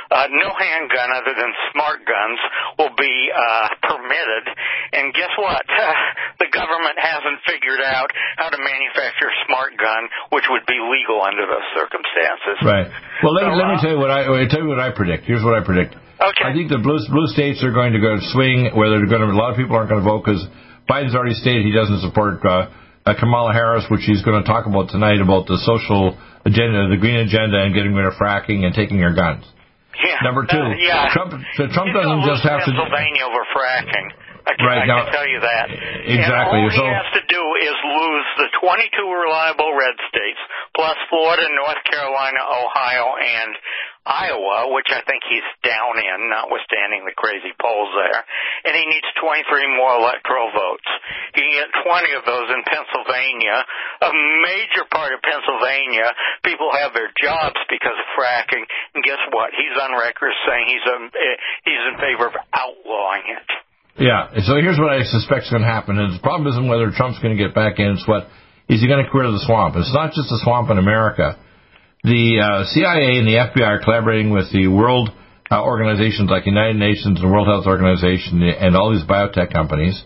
Uh, 0.08 0.28
no 0.32 0.56
handgun 0.56 1.12
other 1.20 1.36
than 1.36 1.52
smart 1.76 2.00
guns 2.08 2.40
will 2.80 2.96
be 2.96 3.16
uh, 3.36 3.68
permitted. 3.84 4.46
And 4.96 5.12
guess 5.14 5.36
what? 5.36 5.68
the 6.42 6.48
government 6.50 6.96
hasn't 6.96 7.44
figured 7.44 7.57
out 7.66 8.10
how 8.38 8.50
to 8.50 8.60
manufacture 8.60 9.28
a 9.30 9.38
smart 9.50 9.74
gun, 9.78 10.02
which 10.30 10.46
would 10.50 10.66
be 10.70 10.78
legal 10.78 11.22
under 11.24 11.46
those 11.48 11.68
circumstances. 11.74 12.58
Right. 12.62 12.88
Well, 13.24 13.34
let, 13.34 13.46
So, 13.46 13.50
me 13.50 13.56
let 13.58 13.68
me 13.68 13.76
uh, 13.78 13.82
tell 13.82 13.92
you 13.96 14.00
what 14.00 14.12
I 14.12 14.22
tell 14.48 14.62
you 14.62 14.70
what 14.70 14.80
I 14.80 14.92
predict. 14.94 15.26
Here's 15.26 15.44
what 15.44 15.56
I 15.58 15.64
predict. 15.66 15.96
Okay. 15.96 16.46
I 16.46 16.54
think 16.54 16.70
the 16.70 16.82
blue 16.82 16.98
blue 17.10 17.28
states 17.34 17.62
are 17.64 17.74
going 17.74 17.94
to 17.94 18.02
go 18.02 18.18
swing 18.34 18.70
where 18.74 18.90
they're 18.90 19.06
going 19.06 19.22
to. 19.22 19.30
A 19.30 19.38
lot 19.38 19.52
of 19.54 19.58
people 19.58 19.76
aren't 19.78 19.90
going 19.90 20.02
to 20.02 20.08
vote 20.08 20.26
because 20.26 20.42
Biden's 20.90 21.14
already 21.14 21.36
stated 21.38 21.66
he 21.66 21.74
doesn't 21.74 22.02
support 22.02 22.42
uh, 22.46 22.70
uh, 23.06 23.14
Kamala 23.20 23.54
Harris, 23.54 23.86
which 23.90 24.02
he's 24.06 24.22
going 24.26 24.42
to 24.42 24.48
talk 24.48 24.66
about 24.66 24.90
tonight 24.90 25.22
about 25.22 25.46
the 25.46 25.58
social 25.62 26.18
agenda, 26.46 26.90
the 26.90 26.98
green 26.98 27.22
agenda, 27.22 27.62
and 27.62 27.74
getting 27.76 27.94
rid 27.94 28.06
of 28.08 28.14
fracking 28.18 28.66
and 28.66 28.74
taking 28.74 28.98
your 28.98 29.14
guns. 29.14 29.46
Yeah. 29.98 30.22
Number 30.22 30.46
two, 30.46 30.58
Uh, 30.62 30.74
yeah. 30.78 31.10
Trump- 31.14 31.34
so 31.58 31.66
Trump 31.74 31.90
doesn't 31.94 32.22
just 32.26 32.44
have 32.46 32.62
to- 32.66 32.72
Pennsylvania 32.74 33.26
over 33.30 33.44
fracking. 33.54 34.08
I 34.48 34.56
can, 34.56 34.66
Right, 34.66 34.80
I 34.80 34.86
now- 34.88 35.04
can 35.04 35.12
tell 35.14 35.28
you 35.28 35.40
that. 35.44 35.68
Exactly, 35.70 36.60
And 36.64 36.72
all 36.72 36.72
so- 36.72 36.88
he 36.88 36.94
has 36.96 37.12
to 37.20 37.24
do 37.28 37.44
is 37.60 37.76
lose 37.84 38.28
the 38.38 38.50
22 38.64 39.12
reliable 39.12 39.74
red 39.76 39.96
states, 40.08 40.40
plus 40.74 40.98
Florida, 41.10 41.48
North 41.52 41.84
Carolina, 41.84 42.40
Ohio, 42.48 43.16
and 43.20 43.52
Iowa, 44.08 44.72
which 44.72 44.88
I 44.88 45.02
think 45.04 45.20
he's 45.28 45.44
down 45.68 46.00
in, 46.00 46.30
notwithstanding 46.32 47.04
the 47.04 47.12
crazy 47.12 47.52
polls 47.60 47.92
there. 47.92 48.24
And 48.64 48.72
he 48.80 48.86
needs 48.88 49.04
23 49.20 49.68
more 49.76 50.00
electoral 50.00 50.48
votes. 50.56 50.88
He 51.36 51.42
can 51.44 51.52
get 51.52 51.84
20 51.84 52.14
of 52.16 52.24
those 52.24 52.48
in 52.50 52.64
Pennsylvania. 52.64 53.66
A 54.08 54.12
major 54.48 54.86
part 54.88 55.12
of 55.12 55.20
Pennsylvania, 55.22 56.08
people 56.48 56.72
have 56.72 56.94
their 56.96 57.12
jobs 57.20 57.60
because 57.68 58.00
of 58.00 58.08
fracking. 58.16 58.64
And 58.96 59.04
guess 59.04 59.20
what? 59.36 59.52
He's 59.52 59.76
on 59.76 59.92
record 59.92 60.32
saying 60.48 60.68
he's 60.72 60.88
um, 60.88 61.12
eh, 61.12 61.36
he's 61.68 61.84
in 61.92 62.00
favor 62.00 62.28
of 62.32 62.36
outlawing 62.56 63.28
it. 63.28 63.50
Yeah. 64.00 64.30
So 64.46 64.62
here's 64.62 64.78
what 64.78 64.94
I 64.94 65.04
suspect 65.04 65.46
is 65.46 65.50
going 65.50 65.66
to 65.66 65.68
happen. 65.68 65.98
And 65.98 66.14
the 66.14 66.22
problem 66.22 66.46
isn't 66.54 66.68
whether 66.68 66.92
Trump's 66.94 67.20
going 67.20 67.36
to 67.36 67.42
get 67.42 67.56
back 67.56 67.80
in. 67.80 67.98
It's 67.98 68.08
what 68.08 68.30
is 68.70 68.82
he 68.82 68.88
going 68.88 69.04
to 69.04 69.10
clear 69.10 69.26
the 69.32 69.42
swamp? 69.46 69.76
It's 69.76 69.94
not 69.94 70.14
just 70.14 70.30
the 70.30 70.40
swamp 70.44 70.70
in 70.70 70.78
America. 70.78 71.38
The 72.04 72.40
uh, 72.40 72.64
CIA 72.70 73.18
and 73.18 73.28
the 73.28 73.42
FBI 73.42 73.66
are 73.66 73.82
collaborating 73.82 74.30
with 74.30 74.54
the 74.54 74.68
world 74.68 75.10
uh, 75.50 75.64
organizations 75.64 76.30
like 76.30 76.46
United 76.46 76.78
Nations 76.78 77.20
and 77.20 77.32
World 77.32 77.48
Health 77.48 77.66
Organization 77.66 78.44
and 78.44 78.76
all 78.76 78.94
these 78.94 79.08
biotech 79.08 79.52
companies 79.52 79.98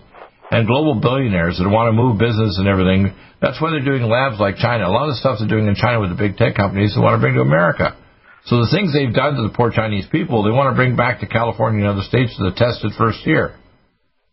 and 0.51 0.67
global 0.67 0.95
billionaires 0.95 1.57
that 1.57 1.67
want 1.67 1.91
to 1.91 1.95
move 1.95 2.19
business 2.19 2.59
and 2.59 2.67
everything. 2.67 3.11
That's 3.41 3.59
why 3.59 3.71
they're 3.71 3.83
doing 3.83 4.07
labs 4.07 4.39
like 4.39 4.55
China. 4.55 4.87
A 4.87 4.93
lot 4.93 5.09
of 5.09 5.15
the 5.15 5.19
stuff 5.19 5.39
they're 5.39 5.51
doing 5.51 5.67
in 5.67 5.75
China 5.75 5.99
with 5.99 6.15
the 6.15 6.19
big 6.19 6.37
tech 6.37 6.55
companies 6.55 6.95
they 6.95 7.01
want 7.01 7.19
to 7.19 7.21
bring 7.23 7.35
to 7.35 7.41
America. 7.41 7.97
So 8.45 8.63
the 8.63 8.71
things 8.71 8.93
they've 8.93 9.13
done 9.13 9.35
to 9.35 9.43
the 9.43 9.53
poor 9.53 9.69
Chinese 9.69 10.07
people, 10.11 10.43
they 10.43 10.53
want 10.53 10.71
to 10.71 10.77
bring 10.77 10.95
back 10.95 11.19
to 11.19 11.27
California 11.27 11.83
and 11.83 11.89
other 11.89 12.05
states 12.07 12.37
that 12.39 12.55
tested 12.55 12.93
first 12.97 13.19
here. 13.25 13.60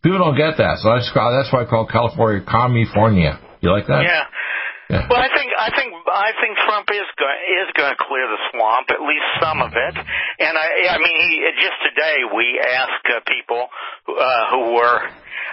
People 0.01 0.19
don't 0.19 0.37
get 0.37 0.55
that, 0.57 0.79
so 0.79 0.95
that's 0.95 1.11
that's 1.11 1.51
why 1.51 1.63
I 1.63 1.65
call 1.67 1.85
California 1.85 2.39
California. 2.45 3.35
You 3.59 3.71
like 3.71 3.87
that? 3.87 4.03
Yeah. 4.03 4.23
Yeah. 4.89 5.05
Well, 5.05 5.21
I 5.21 5.29
think 5.29 5.53
I 5.53 5.69
think 5.69 5.93
I 6.07 6.31
think 6.41 6.57
Trump 6.65 6.89
is 6.89 7.05
going 7.19 7.39
is 7.61 7.69
going 7.77 7.93
to 7.93 7.99
clear 7.99 8.25
the 8.25 8.41
swamp, 8.49 8.89
at 8.89 9.03
least 9.05 9.27
some 9.37 9.61
of 9.61 9.69
it. 9.75 9.95
And 10.39 10.53
I 10.57 10.95
I 10.95 10.97
mean, 10.97 11.13
he, 11.13 11.45
just 11.61 11.77
today 11.85 12.25
we 12.25 12.57
asked 12.57 13.05
uh, 13.05 13.21
people 13.27 13.69
uh, 14.09 14.49
who 14.49 14.73
were 14.79 14.97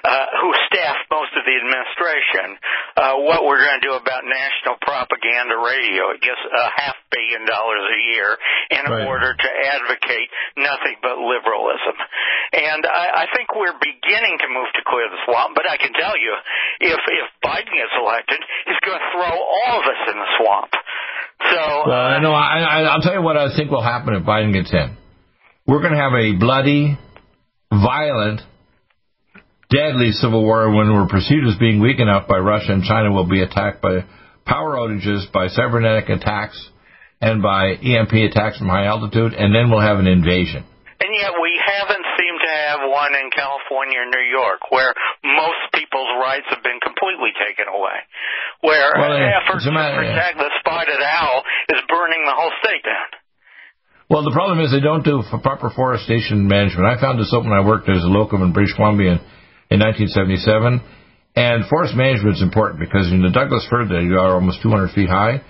uh, 0.04 0.26
who 0.42 0.50
staffed 0.70 1.06
most 1.10 1.32
of 1.38 1.42
the 1.44 1.54
administration 1.56 2.58
uh, 2.96 3.14
what 3.26 3.44
we're 3.44 3.60
going 3.60 3.78
to 3.80 3.86
do 3.86 3.94
about 3.94 4.24
national 4.24 4.76
propaganda 4.82 5.56
radio. 5.58 6.10
It 6.16 6.20
gets 6.22 6.40
a 6.40 6.66
half 6.76 6.96
billion 7.10 7.44
dollars 7.46 7.84
a 7.90 8.00
year 8.14 8.30
in 8.70 8.82
Right. 8.86 9.06
order 9.08 9.34
to 9.34 9.48
advocate 9.76 10.28
nothing 10.56 10.96
but 11.02 11.18
liberalism. 11.18 11.96
And 12.54 12.86
I, 12.86 13.24
I 13.24 13.34
think 13.34 13.50
we're 13.56 13.74
beginning 13.82 14.36
to 14.40 14.48
move 14.52 14.70
to 14.78 14.82
clear 14.86 15.10
the 15.10 15.18
swamp. 15.26 15.54
But 15.58 15.66
I 15.68 15.76
can 15.76 15.92
tell 15.92 16.14
you, 16.16 16.32
if 16.80 17.00
if 17.00 17.26
Biden 17.42 17.74
gets 17.74 17.94
elected, 17.98 18.38
he's 18.66 18.80
going 18.86 18.98
to 19.00 19.06
throw 19.12 19.34
all 19.34 19.74
of 19.80 19.86
us 19.86 20.02
in 20.12 20.16
the 20.16 20.30
swamp. 20.38 20.70
So 21.52 21.62
Well, 21.90 21.92
uh, 21.92 22.16
I 22.16 22.18
know. 22.20 22.32
I, 22.32 22.58
I, 22.62 22.78
I'll 22.94 23.02
tell 23.02 23.14
you 23.14 23.22
what 23.22 23.36
I 23.36 23.54
think 23.56 23.70
will 23.70 23.82
happen 23.82 24.14
if 24.14 24.22
Biden 24.22 24.52
gets 24.52 24.72
in. 24.72 24.96
We're 25.66 25.80
going 25.82 25.92
to 25.92 25.98
have 26.00 26.14
a 26.14 26.38
bloody, 26.38 26.96
violent, 27.72 28.40
deadly 29.70 30.12
civil 30.12 30.44
war 30.44 30.70
when 30.70 30.92
we're 30.92 31.08
perceived 31.08 31.46
as 31.46 31.58
being 31.58 31.80
weak 31.80 31.98
enough 31.98 32.28
by 32.28 32.38
Russia 32.38 32.72
and 32.72 32.84
China 32.84 33.12
will 33.12 33.28
be 33.28 33.42
attacked 33.42 33.82
by 33.82 34.04
power 34.44 34.76
outages, 34.78 35.30
by 35.32 35.48
cybernetic 35.48 36.08
attacks, 36.08 36.56
and 37.20 37.42
by 37.42 37.74
EMP 37.74 38.12
attacks 38.30 38.58
from 38.58 38.68
high 38.68 38.86
altitude, 38.86 39.34
and 39.34 39.54
then 39.54 39.70
we'll 39.70 39.82
have 39.82 39.98
an 39.98 40.06
invasion. 40.06 40.62
And 40.96 41.12
yet 41.12 41.36
we 41.36 41.52
haven't 41.60 42.06
seemed 42.16 42.40
to 42.40 42.52
have 42.66 42.80
one 42.88 43.12
in 43.12 43.28
California 43.28 44.00
or 44.00 44.08
New 44.08 44.26
York 44.32 44.72
where 44.72 44.94
most 45.22 45.60
people's 45.74 46.08
rights 46.24 46.48
have 46.48 46.64
been 46.64 46.80
completely 46.80 47.36
taken 47.36 47.68
away. 47.68 48.00
Where 48.64 48.96
Well, 48.96 49.12
uh, 49.12 49.44
efforts 49.44 49.68
to 49.68 49.72
protect 49.72 50.40
the 50.40 50.50
spotted 50.60 51.00
owl 51.04 51.44
is 51.68 51.80
burning 51.88 52.24
the 52.24 52.32
whole 52.32 52.52
state 52.64 52.80
down. 52.80 53.12
Well, 54.08 54.22
the 54.24 54.32
problem 54.32 54.60
is 54.60 54.70
they 54.70 54.80
don't 54.80 55.04
do 55.04 55.20
proper 55.42 55.68
forestation 55.68 56.46
management. 56.46 56.86
I 56.86 56.96
found 57.00 57.18
this 57.18 57.34
out 57.34 57.42
when 57.42 57.52
I 57.52 57.66
worked 57.66 57.90
as 57.90 58.00
a 58.00 58.08
locum 58.08 58.40
in 58.40 58.52
British 58.54 58.72
Columbia 58.72 59.18
in, 59.18 59.20
in 59.70 59.80
1977. 59.80 60.80
And 61.36 61.68
forest 61.68 61.92
management 61.94 62.36
is 62.36 62.42
important 62.42 62.80
because 62.80 63.12
in 63.12 63.20
the 63.20 63.28
Douglas 63.30 63.66
fir 63.68 63.84
they 63.84 64.08
are 64.16 64.34
almost 64.40 64.62
200 64.62 64.92
feet 64.96 65.08
high. 65.08 65.42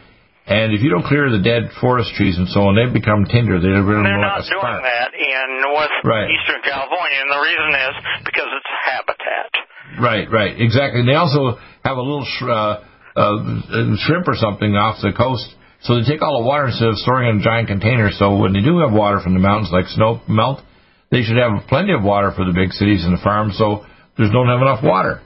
And 0.47 0.71
if 0.75 0.83
you 0.83 0.91
don't 0.91 1.03
clear 1.07 1.27
the 1.31 1.43
dead 1.43 1.71
forest 1.83 2.15
trees 2.15 2.39
and 2.39 2.47
so 2.51 2.71
on, 2.71 2.79
they 2.79 2.87
become 2.91 3.27
tinder. 3.27 3.59
They're, 3.59 3.83
really 3.83 4.07
They're 4.07 4.19
not 4.23 4.47
like 4.47 4.47
a 4.47 4.55
doing 4.55 4.63
spark. 4.63 4.83
that 4.83 5.11
in 5.15 5.47
north 5.63 5.95
Right. 6.07 6.31
eastern 6.31 6.63
California, 6.63 7.19
and 7.19 7.31
the 7.35 7.43
reason 7.43 7.71
is 7.75 7.95
because 8.31 8.51
it's 8.55 8.73
habitat. 8.87 9.51
Right, 9.99 10.27
right, 10.31 10.55
exactly. 10.61 11.01
And 11.03 11.09
they 11.09 11.19
also 11.19 11.59
have 11.83 11.97
a 11.99 12.03
little 12.03 12.23
sh- 12.27 12.47
uh, 12.47 12.75
uh, 13.19 13.97
shrimp 14.07 14.27
or 14.29 14.35
something 14.39 14.75
off 14.77 15.03
the 15.03 15.11
coast. 15.13 15.47
So 15.83 15.99
they 15.99 16.07
take 16.07 16.23
all 16.23 16.43
the 16.43 16.47
water 16.47 16.67
instead 16.71 16.89
of 16.95 16.99
storing 17.03 17.27
it 17.29 17.31
in 17.39 17.41
giant 17.43 17.67
containers. 17.69 18.19
So 18.19 18.37
when 18.39 18.53
they 18.55 18.61
do 18.63 18.79
have 18.87 18.93
water 18.93 19.19
from 19.21 19.35
the 19.35 19.41
mountains, 19.43 19.71
like 19.73 19.87
snow 19.87 20.21
melt, 20.29 20.63
they 21.11 21.23
should 21.23 21.37
have 21.39 21.67
plenty 21.69 21.93
of 21.93 22.03
water 22.03 22.31
for 22.35 22.45
the 22.47 22.53
big 22.55 22.71
cities 22.73 23.05
and 23.05 23.15
the 23.19 23.23
farms. 23.23 23.59
So 23.59 23.85
there's 24.19 24.33
don't 24.33 24.49
have 24.49 24.61
enough 24.63 24.83
water. 24.83 25.21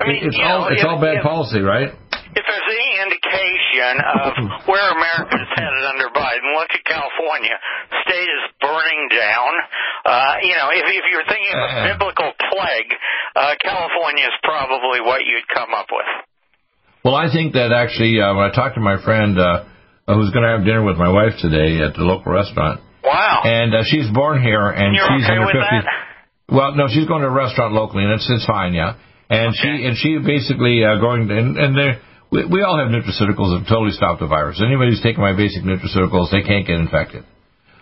I 0.00 0.08
mean, 0.08 0.20
it's 0.26 0.36
all 0.40 0.68
know, 0.68 0.72
it's 0.72 0.82
if- 0.82 0.88
all 0.88 1.00
bad 1.00 1.18
if- 1.18 1.26
policy, 1.26 1.60
right? 1.60 1.90
if 2.34 2.42
there's 2.42 2.66
any 2.66 2.90
indication 3.06 3.94
of 4.02 4.30
where 4.70 4.86
America's 4.90 5.48
headed 5.54 5.84
under 5.86 6.10
Biden, 6.10 6.50
look 6.58 6.66
at 6.74 6.82
California. 6.82 7.54
State 8.02 8.26
is 8.26 8.44
burning 8.60 9.06
down. 9.14 9.52
Uh, 10.04 10.34
you 10.42 10.54
know, 10.58 10.66
if, 10.74 10.82
if 10.82 11.04
you're 11.14 11.22
thinking 11.30 11.54
of 11.54 11.62
a 11.62 11.70
Uh-uh. 11.70 11.84
biblical 11.94 12.30
plague, 12.50 12.90
uh, 13.38 13.54
California 13.62 14.26
is 14.26 14.34
probably 14.42 14.98
what 15.00 15.22
you'd 15.22 15.46
come 15.54 15.70
up 15.78 15.86
with. 15.94 16.10
Well, 17.06 17.14
I 17.14 17.30
think 17.30 17.52
that 17.54 17.70
actually, 17.70 18.18
uh, 18.20 18.34
when 18.34 18.50
I 18.50 18.52
talked 18.52 18.74
to 18.76 18.80
my 18.82 18.98
friend 19.04 19.38
uh, 19.38 19.62
who's 20.10 20.34
going 20.34 20.42
to 20.42 20.58
have 20.58 20.64
dinner 20.66 20.82
with 20.82 20.96
my 20.98 21.08
wife 21.08 21.38
today 21.38 21.78
at 21.86 21.94
the 21.94 22.02
local 22.02 22.32
restaurant, 22.34 22.80
Wow. 23.04 23.42
and 23.44 23.74
uh, 23.74 23.84
she's 23.86 24.10
born 24.10 24.42
here, 24.42 24.68
and 24.74 24.90
You're 24.96 25.06
she's 25.06 25.24
okay 25.28 25.36
in 25.38 25.42
her 25.44 25.54
50s. 25.54 25.84
that? 25.84 25.86
Well, 26.54 26.76
no, 26.76 26.86
she's 26.86 27.06
going 27.06 27.22
to 27.22 27.28
a 27.28 27.34
restaurant 27.34 27.74
locally, 27.74 28.04
and 28.04 28.12
it's 28.12 28.30
it's 28.30 28.46
fine, 28.46 28.74
yeah. 28.74 28.94
And 29.28 29.54
she 29.56 29.68
and 29.68 29.96
she 29.98 30.18
basically 30.24 30.84
uh, 30.84 31.00
going 31.00 31.26
to, 31.26 31.36
and, 31.36 31.58
and 31.58 31.76
they 31.76 31.98
we, 32.30 32.46
we 32.46 32.62
all 32.62 32.78
have 32.78 32.94
nutraceuticals 32.94 33.58
that 33.58 33.66
totally 33.68 33.90
stop 33.90 34.20
the 34.20 34.28
virus. 34.28 34.62
Anybody 34.64 34.90
who's 34.92 35.02
taking 35.02 35.20
my 35.20 35.34
basic 35.34 35.64
nutraceuticals, 35.64 36.30
they 36.30 36.42
can't 36.42 36.66
get 36.66 36.78
infected. 36.78 37.24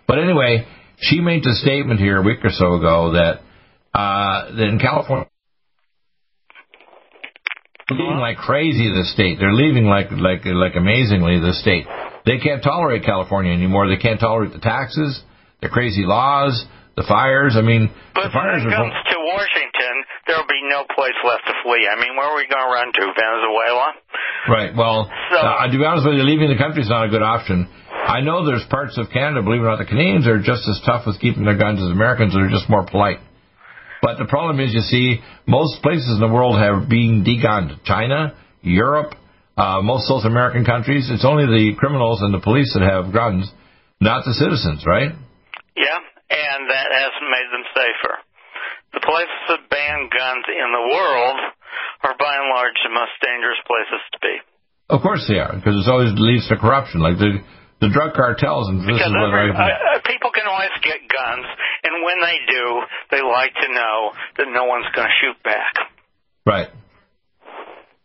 But 0.09 0.21
anyway, 0.21 0.67
she 0.99 1.21
made 1.21 1.45
the 1.45 1.53
statement 1.61 2.01
here 2.01 2.17
a 2.19 2.23
week 2.23 2.39
or 2.45 2.51
so 2.51 2.75
ago 2.77 3.13
that 3.13 3.41
uh, 3.93 4.57
that 4.57 4.69
in 4.69 4.79
California. 4.79 5.29
they're 7.89 7.99
Leaving 7.99 8.21
like 8.21 8.39
crazy 8.39 8.89
the 8.89 9.05
state. 9.13 9.37
They're 9.39 9.53
leaving 9.53 9.85
like 9.85 10.11
like 10.13 10.47
like 10.47 10.77
amazingly 10.77 11.41
the 11.41 11.53
state. 11.61 11.85
They 12.25 12.39
can't 12.39 12.63
tolerate 12.63 13.05
California 13.05 13.53
anymore. 13.53 13.89
They 13.89 14.01
can't 14.01 14.21
tolerate 14.21 14.53
the 14.55 14.61
taxes, 14.61 15.21
the 15.61 15.69
crazy 15.69 16.05
laws, 16.07 16.65
the 16.96 17.05
fires. 17.09 17.57
I 17.57 17.62
mean, 17.62 17.88
But 18.14 18.28
the 18.28 18.35
fires 18.37 18.62
when 18.64 18.72
it 18.72 18.76
comes 18.76 18.92
to 18.92 19.16
Washington, 19.33 19.94
there'll 20.26 20.46
be 20.48 20.61
no 20.68 20.85
place 20.94 21.16
left 21.24 21.46
to 21.48 21.55
flee. 21.64 21.88
I 21.88 21.96
mean, 22.00 22.16
where 22.16 22.28
are 22.28 22.37
we 22.37 22.46
going 22.46 22.62
to 22.62 22.72
run 22.72 22.88
to? 22.92 23.02
Venezuela? 23.16 23.88
Right. 24.48 24.72
Well, 24.76 25.11
So- 25.31 25.37
uh, 25.38 25.66
to 25.70 25.76
be 25.78 25.85
honest 25.85 26.05
with 26.07 26.16
you, 26.16 26.24
leaving 26.24 26.50
the 26.50 26.59
country 26.61 26.83
is 26.83 26.90
not 26.90 27.05
a 27.07 27.09
good 27.09 27.22
option. 27.22 27.68
I 27.92 28.20
know 28.20 28.44
there's 28.44 28.64
parts 28.68 28.98
of 28.98 29.11
Canada, 29.11 29.42
believe 29.42 29.61
it 29.61 29.64
or 29.64 29.70
not, 29.70 29.78
the 29.78 29.87
Canadians 29.87 30.26
are 30.26 30.38
just 30.42 30.66
as 30.68 30.81
tough 30.85 31.07
with 31.07 31.20
keeping 31.20 31.44
their 31.44 31.57
guns 31.57 31.81
as 31.81 31.88
Americans. 31.88 32.35
They're 32.35 32.50
just 32.50 32.68
more 32.68 32.85
polite. 32.85 33.18
But 34.02 34.18
the 34.18 34.24
problem 34.26 34.59
is, 34.59 34.74
you 34.74 34.81
see, 34.81 35.22
most 35.46 35.81
places 35.83 36.11
in 36.11 36.20
the 36.20 36.26
world 36.33 36.59
have 36.59 36.88
been 36.88 37.22
degunned. 37.22 37.85
China, 37.85 38.35
Europe, 38.61 39.14
uh, 39.57 39.81
most 39.83 40.09
South 40.09 40.24
American 40.24 40.64
countries. 40.64 41.09
It's 41.11 41.24
only 41.24 41.46
the 41.46 41.76
criminals 41.78 42.20
and 42.22 42.35
the 42.35 42.40
police 42.40 42.74
that 42.74 42.83
have 42.83 43.12
guns, 43.12 43.50
not 44.00 44.24
the 44.24 44.35
citizens, 44.35 44.83
right? 44.85 45.12
Yeah, 45.76 45.98
and 46.33 46.73
that 46.73 46.88
hasn't 46.88 47.29
made 47.29 47.49
them 47.53 47.66
safer. 47.77 48.14
The 48.97 49.05
places 49.05 49.40
that 49.53 49.68
ban 49.68 50.09
guns 50.09 50.45
in 50.49 50.68
the 50.73 50.85
world 50.88 51.38
are 52.09 52.16
by 52.16 52.35
and 52.40 52.49
large 52.57 52.77
the 52.85 52.92
most 52.92 53.12
dangerous 53.21 53.61
places 53.68 54.01
to 54.16 54.18
be. 54.25 54.35
Of 54.88 55.01
course 55.01 55.25
they 55.29 55.40
are, 55.40 55.53
because 55.53 55.77
it 55.77 55.88
always 55.88 56.12
leads 56.16 56.49
to 56.49 56.57
corruption, 56.57 57.01
like 57.01 57.16
the 57.16 57.40
the 57.81 57.90
drug 57.90 58.14
cartels. 58.14 58.71
And 58.71 58.79
this 58.81 58.95
Because 58.95 59.11
is 59.11 59.18
what 59.18 59.35
every, 59.35 59.51
I, 59.51 59.59
uh, 59.59 59.99
uh, 59.99 60.01
people 60.07 60.31
can 60.31 60.47
always 60.47 60.73
get 60.87 61.03
guns, 61.11 61.47
and 61.83 62.05
when 62.07 62.18
they 62.23 62.38
do, 62.47 62.64
they 63.11 63.23
like 63.23 63.53
to 63.59 63.68
know 63.75 64.14
that 64.38 64.47
no 64.53 64.71
one's 64.71 64.87
going 64.95 65.09
to 65.09 65.16
shoot 65.18 65.38
back. 65.42 65.75
Right. 66.47 66.71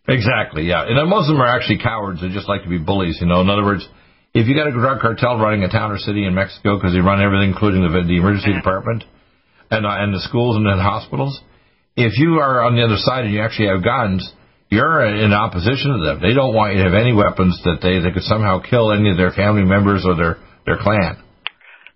Exactly, 0.08 0.63
yeah. 0.63 0.88
And 0.88 0.96
most 1.10 1.30
of 1.30 1.36
them 1.36 1.44
are 1.44 1.52
actually 1.52 1.80
cowards. 1.84 2.22
They 2.22 2.30
just 2.30 2.48
like 2.48 2.63
to 2.63 2.70
be 2.70 2.80
bullies, 2.80 3.20
you 3.20 3.28
know. 3.28 3.42
In 3.42 3.50
other 3.50 3.63
words, 3.63 3.88
if 4.38 4.47
you 4.47 4.54
got 4.54 4.67
a 4.67 4.71
drug 4.71 5.02
cartel 5.02 5.39
running 5.39 5.63
a 5.63 5.69
town 5.69 5.91
or 5.91 5.97
city 5.97 6.26
in 6.26 6.36
Mexico 6.36 6.78
because 6.78 6.93
they 6.93 7.02
run 7.02 7.21
everything, 7.21 7.50
including 7.50 7.82
the, 7.82 7.89
the 7.89 8.17
emergency 8.21 8.54
department 8.54 9.04
and, 9.71 9.86
uh, 9.86 9.97
and 9.97 10.13
the 10.13 10.21
schools 10.21 10.56
and 10.56 10.65
the 10.65 10.78
hospitals, 10.78 11.41
if 11.95 12.13
you 12.21 12.38
are 12.38 12.62
on 12.62 12.76
the 12.76 12.84
other 12.86 12.97
side 12.97 13.26
and 13.26 13.34
you 13.34 13.41
actually 13.41 13.67
have 13.73 13.84
guns, 13.84 14.21
you're 14.69 15.02
in 15.02 15.34
opposition 15.34 15.97
to 15.97 16.06
them. 16.06 16.21
They 16.21 16.38
don't 16.38 16.54
want 16.54 16.76
you 16.76 16.84
to 16.84 16.89
have 16.91 17.00
any 17.00 17.13
weapons 17.13 17.58
that 17.65 17.82
they, 17.82 17.97
they 17.97 18.13
could 18.13 18.30
somehow 18.30 18.62
kill 18.62 18.91
any 18.91 19.10
of 19.10 19.17
their 19.17 19.32
family 19.32 19.63
members 19.63 20.06
or 20.06 20.13
their, 20.13 20.38
their 20.69 20.78
clan. 20.78 21.17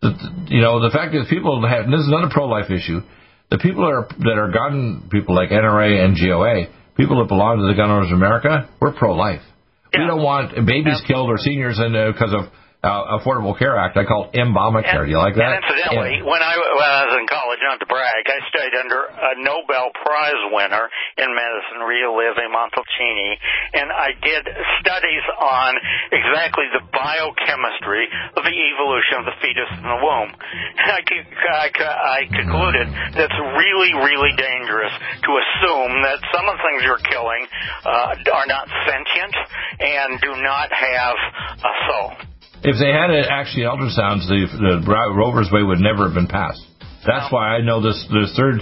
The, 0.01 0.17
you 0.49 0.61
know, 0.61 0.81
the 0.81 0.89
fact 0.89 1.13
is 1.13 1.29
people 1.29 1.61
have, 1.61 1.85
and 1.85 1.93
this 1.93 2.01
is 2.01 2.09
another 2.09 2.33
pro-life 2.33 2.71
issue, 2.71 3.05
the 3.51 3.59
people 3.59 3.85
that 3.85 3.93
are, 3.93 4.07
that 4.25 4.37
are 4.41 4.49
gun 4.49 5.09
people 5.11 5.35
like 5.35 5.53
NRA 5.53 5.93
and 5.93 6.17
GOA, 6.17 6.73
people 6.97 7.21
that 7.21 7.27
belong 7.27 7.61
to 7.61 7.67
the 7.69 7.77
Gun 7.77 7.91
Owners 7.91 8.09
of 8.09 8.17
America, 8.17 8.65
we're 8.81 8.97
pro-life. 8.97 9.45
We 9.93 10.07
don't 10.07 10.23
want 10.23 10.55
babies 10.65 11.01
killed 11.05 11.29
or 11.29 11.37
seniors 11.37 11.79
in 11.79 11.91
because 11.91 12.33
of 12.33 12.51
uh, 12.83 13.17
Affordable 13.21 13.53
Care 13.57 13.77
Act. 13.77 13.93
I 13.97 14.05
call 14.05 14.33
it 14.33 14.33
Obamacare. 14.33 15.05
Do 15.05 15.11
you 15.13 15.21
like 15.21 15.37
that? 15.37 15.53
And 15.53 15.61
incidentally, 15.61 16.17
Yeah. 16.17 16.25
when 16.25 16.41
I, 16.41 16.53
when 16.57 16.89
I 16.89 17.01
was 17.05 17.15
in 17.21 17.27
college, 17.29 17.61
not 17.61 17.77
to 17.77 17.85
brag, 17.85 18.25
I 18.25 18.41
studied 18.49 18.73
under 18.73 19.05
a 19.05 19.37
Nobel 19.37 19.93
Prize 20.01 20.41
winner 20.49 20.89
in 21.21 21.29
medicine, 21.29 21.85
Rita 21.85 22.09
Levi 22.09 22.45
Montalcini, 22.49 23.37
and 23.77 23.93
I 23.93 24.17
did 24.17 24.43
studies 24.81 25.25
on 25.37 25.77
exactly 26.09 26.65
the 26.73 26.81
biochemistry 26.89 28.09
of 28.33 28.41
the 28.41 28.57
evolution 28.73 29.21
of 29.21 29.25
the 29.29 29.37
fetus 29.45 29.69
in 29.77 29.85
the 29.85 29.99
womb. 30.01 30.33
And 30.33 30.89
I, 30.89 31.01
I, 31.05 31.67
I 31.69 32.19
concluded 32.33 32.87
that 32.89 33.29
it's 33.29 33.41
really, 33.61 33.93
really 33.93 34.33
dangerous 34.33 34.93
to 35.21 35.29
assume 35.37 36.01
that 36.01 36.17
some 36.33 36.49
of 36.49 36.57
the 36.57 36.63
things 36.65 36.81
you're 36.81 37.05
killing 37.05 37.45
uh, 37.85 38.33
are 38.33 38.47
not 38.49 38.65
sentient 38.89 39.35
and 39.79 40.17
do 40.21 40.33
not 40.41 40.73
have 40.73 41.15
a 41.61 41.73
soul. 41.85 42.30
If 42.63 42.77
they 42.77 42.93
had 42.93 43.09
it 43.09 43.25
actually 43.29 43.63
ultrasounds, 43.63 44.29
the, 44.29 44.45
the 44.45 44.85
Roe 44.85 45.31
v. 45.33 45.49
Wade 45.51 45.65
would 45.65 45.79
never 45.79 46.05
have 46.05 46.13
been 46.13 46.27
passed. 46.27 46.61
That's 47.05 47.31
why 47.33 47.57
I 47.57 47.61
know 47.61 47.81
this 47.81 47.97
this 48.13 48.35
third 48.37 48.61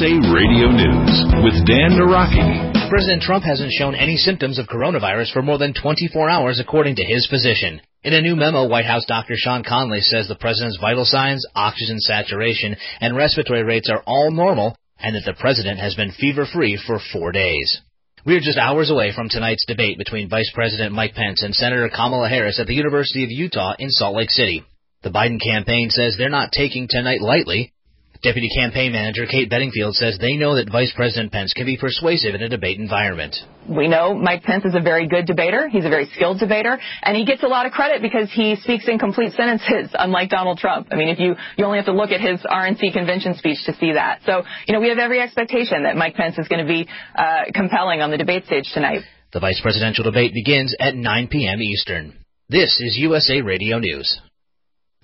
USA 0.00 0.32
Radio 0.32 0.72
News 0.72 1.12
with 1.44 1.52
Dan 1.68 1.92
Naraki. 1.92 2.88
President 2.88 3.20
Trump 3.20 3.44
hasn't 3.44 3.70
shown 3.72 3.94
any 3.94 4.16
symptoms 4.16 4.58
of 4.58 4.66
coronavirus 4.66 5.30
for 5.30 5.42
more 5.42 5.58
than 5.58 5.74
24 5.74 6.30
hours, 6.30 6.58
according 6.58 6.96
to 6.96 7.04
his 7.04 7.26
physician. 7.28 7.82
In 8.02 8.14
a 8.14 8.22
new 8.22 8.34
memo, 8.34 8.66
White 8.66 8.86
House 8.86 9.04
Dr. 9.04 9.34
Sean 9.36 9.62
Conley 9.62 10.00
says 10.00 10.26
the 10.26 10.36
president's 10.36 10.78
vital 10.80 11.04
signs, 11.04 11.44
oxygen 11.54 12.00
saturation, 12.00 12.76
and 13.02 13.14
respiratory 13.14 13.62
rates 13.62 13.90
are 13.90 14.02
all 14.06 14.30
normal, 14.30 14.74
and 14.98 15.14
that 15.14 15.24
the 15.26 15.38
president 15.38 15.78
has 15.80 15.94
been 15.94 16.12
fever-free 16.12 16.80
for 16.86 16.98
four 17.12 17.30
days. 17.30 17.82
We 18.24 18.36
are 18.36 18.40
just 18.40 18.56
hours 18.56 18.90
away 18.90 19.12
from 19.14 19.28
tonight's 19.28 19.66
debate 19.66 19.98
between 19.98 20.30
Vice 20.30 20.50
President 20.54 20.94
Mike 20.94 21.12
Pence 21.12 21.42
and 21.42 21.54
Senator 21.54 21.90
Kamala 21.94 22.30
Harris 22.30 22.58
at 22.58 22.66
the 22.66 22.74
University 22.74 23.24
of 23.24 23.30
Utah 23.30 23.74
in 23.78 23.90
Salt 23.90 24.16
Lake 24.16 24.30
City. 24.30 24.64
The 25.02 25.10
Biden 25.10 25.42
campaign 25.42 25.90
says 25.90 26.14
they're 26.16 26.30
not 26.30 26.52
taking 26.52 26.86
tonight 26.88 27.20
lightly. 27.20 27.74
Deputy 28.22 28.50
Campaign 28.54 28.92
Manager 28.92 29.24
Kate 29.24 29.48
Bedingfield 29.48 29.94
says 29.94 30.18
they 30.20 30.36
know 30.36 30.56
that 30.56 30.70
Vice 30.70 30.92
President 30.94 31.32
Pence 31.32 31.54
can 31.54 31.64
be 31.64 31.78
persuasive 31.78 32.34
in 32.34 32.42
a 32.42 32.50
debate 32.50 32.78
environment. 32.78 33.34
We 33.66 33.88
know 33.88 34.14
Mike 34.14 34.42
Pence 34.42 34.66
is 34.66 34.74
a 34.74 34.80
very 34.80 35.08
good 35.08 35.24
debater. 35.24 35.68
He's 35.68 35.86
a 35.86 35.88
very 35.88 36.04
skilled 36.14 36.38
debater, 36.38 36.78
and 37.02 37.16
he 37.16 37.24
gets 37.24 37.42
a 37.42 37.46
lot 37.46 37.64
of 37.64 37.72
credit 37.72 38.02
because 38.02 38.30
he 38.30 38.56
speaks 38.56 38.86
in 38.88 38.98
complete 38.98 39.32
sentences, 39.32 39.90
unlike 39.98 40.28
Donald 40.28 40.58
Trump. 40.58 40.88
I 40.90 40.96
mean, 40.96 41.08
if 41.08 41.18
you 41.18 41.34
you 41.56 41.64
only 41.64 41.78
have 41.78 41.86
to 41.86 41.94
look 41.94 42.10
at 42.10 42.20
his 42.20 42.40
RNC 42.40 42.92
convention 42.92 43.36
speech 43.36 43.64
to 43.64 43.74
see 43.80 43.92
that. 43.94 44.20
So, 44.26 44.42
you 44.66 44.74
know, 44.74 44.80
we 44.80 44.90
have 44.90 44.98
every 44.98 45.20
expectation 45.20 45.84
that 45.84 45.96
Mike 45.96 46.14
Pence 46.14 46.36
is 46.36 46.46
going 46.46 46.66
to 46.66 46.70
be 46.70 46.86
uh, 47.16 47.44
compelling 47.54 48.02
on 48.02 48.10
the 48.10 48.18
debate 48.18 48.44
stage 48.44 48.68
tonight. 48.74 49.00
The 49.32 49.40
vice 49.40 49.60
presidential 49.62 50.04
debate 50.04 50.34
begins 50.34 50.74
at 50.78 50.94
9 50.94 51.28
p.m. 51.28 51.62
Eastern. 51.62 52.18
This 52.50 52.80
is 52.80 52.98
USA 52.98 53.40
Radio 53.40 53.78
News. 53.78 54.20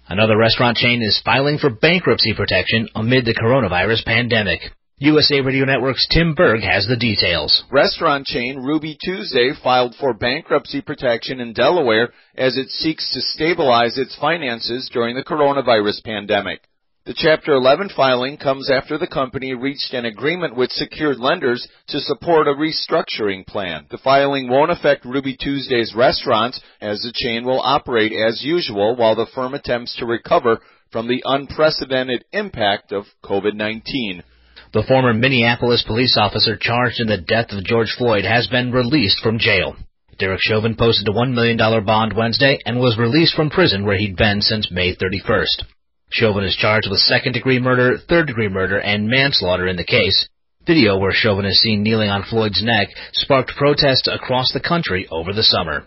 Another 0.09 0.37
restaurant 0.37 0.77
chain 0.77 1.03
is 1.03 1.21
filing 1.25 1.59
for 1.59 1.69
bankruptcy 1.69 2.33
protection 2.33 2.89
amid 2.95 3.25
the 3.25 3.35
coronavirus 3.35 4.05
pandemic. 4.05 4.61
USA 4.99 5.41
Radio 5.41 5.65
Network's 5.65 6.07
Tim 6.09 6.35
Berg 6.35 6.63
has 6.63 6.87
the 6.87 6.97
details. 6.97 7.65
Restaurant 7.73 8.25
chain 8.25 8.57
Ruby 8.63 8.97
Tuesday 9.05 9.51
filed 9.65 9.97
for 9.97 10.15
bankruptcy 10.15 10.81
protection 10.81 11.41
in 11.41 11.53
Delaware 11.53 12.13
as 12.37 12.57
it 12.57 12.71
seeks 12.71 13.13
to 13.13 13.21
stabilize 13.21 13.99
its 13.99 14.17
finances 14.17 14.89
during 14.93 15.17
the 15.17 15.25
coronavirus 15.25 16.05
pandemic. 16.05 16.61
The 17.07 17.15
Chapter 17.15 17.53
11 17.53 17.91
filing 17.91 18.37
comes 18.37 18.69
after 18.69 18.99
the 18.99 19.07
company 19.07 19.55
reached 19.55 19.95
an 19.95 20.05
agreement 20.05 20.57
with 20.57 20.73
secured 20.73 21.21
lenders 21.21 21.65
to 21.91 22.01
support 22.01 22.49
a 22.49 22.51
restructuring 22.51 23.47
plan. 23.47 23.87
The 23.93 23.99
filing 23.99 24.49
won't 24.49 24.73
affect 24.73 25.05
Ruby 25.05 25.37
Tuesday's 25.37 25.95
restaurants 25.95 26.61
as 26.81 26.99
the 27.03 27.13
chain 27.15 27.45
will 27.45 27.61
operate 27.61 28.11
as 28.11 28.43
usual 28.43 28.97
while 28.97 29.15
the 29.15 29.29
firm 29.33 29.55
attempts 29.55 29.95
to 29.99 30.05
recover 30.05 30.59
from 30.91 31.07
the 31.07 31.23
unprecedented 31.25 32.25
impact 32.33 32.91
of 32.91 33.05
COVID-19. 33.23 34.25
The 34.73 34.83
former 34.89 35.15
Minneapolis 35.15 35.85
police 35.87 36.17
officer 36.19 36.57
charged 36.61 36.99
in 36.99 37.07
the 37.07 37.19
death 37.19 37.53
of 37.53 37.63
George 37.63 37.95
Floyd 37.97 38.25
has 38.25 38.49
been 38.49 38.73
released 38.73 39.21
from 39.23 39.39
jail. 39.39 39.77
Derek 40.19 40.41
Chauvin 40.43 40.75
posted 40.75 41.07
a 41.07 41.13
$1 41.13 41.35
million 41.35 41.57
bond 41.57 42.15
Wednesday 42.17 42.59
and 42.67 42.81
was 42.81 42.99
released 42.99 43.37
from 43.37 43.49
prison 43.49 43.87
where 43.87 43.97
he'd 43.97 44.17
been 44.17 44.41
since 44.41 44.73
May 44.73 44.97
31st. 44.97 45.76
Chauvin 46.11 46.45
is 46.45 46.57
charged 46.57 46.89
with 46.91 47.01
second 47.01 47.33
degree 47.33 47.59
murder, 47.59 47.99
third 47.99 48.27
degree 48.27 48.49
murder, 48.49 48.79
and 48.79 49.09
manslaughter 49.09 49.67
in 49.67 49.77
the 49.77 49.85
case. 49.85 50.29
Video 50.67 50.99
where 50.99 51.13
Chauvin 51.13 51.45
is 51.45 51.61
seen 51.61 51.83
kneeling 51.83 52.11
on 52.11 52.25
Floyd's 52.25 52.63
neck 52.63 52.89
sparked 53.13 53.53
protests 53.57 54.09
across 54.13 54.53
the 54.53 54.61
country 54.61 55.07
over 55.11 55.33
the 55.33 55.43
summer. 55.43 55.85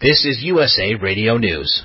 This 0.00 0.26
is 0.26 0.42
USA 0.42 0.94
Radio 0.94 1.36
News. 1.36 1.84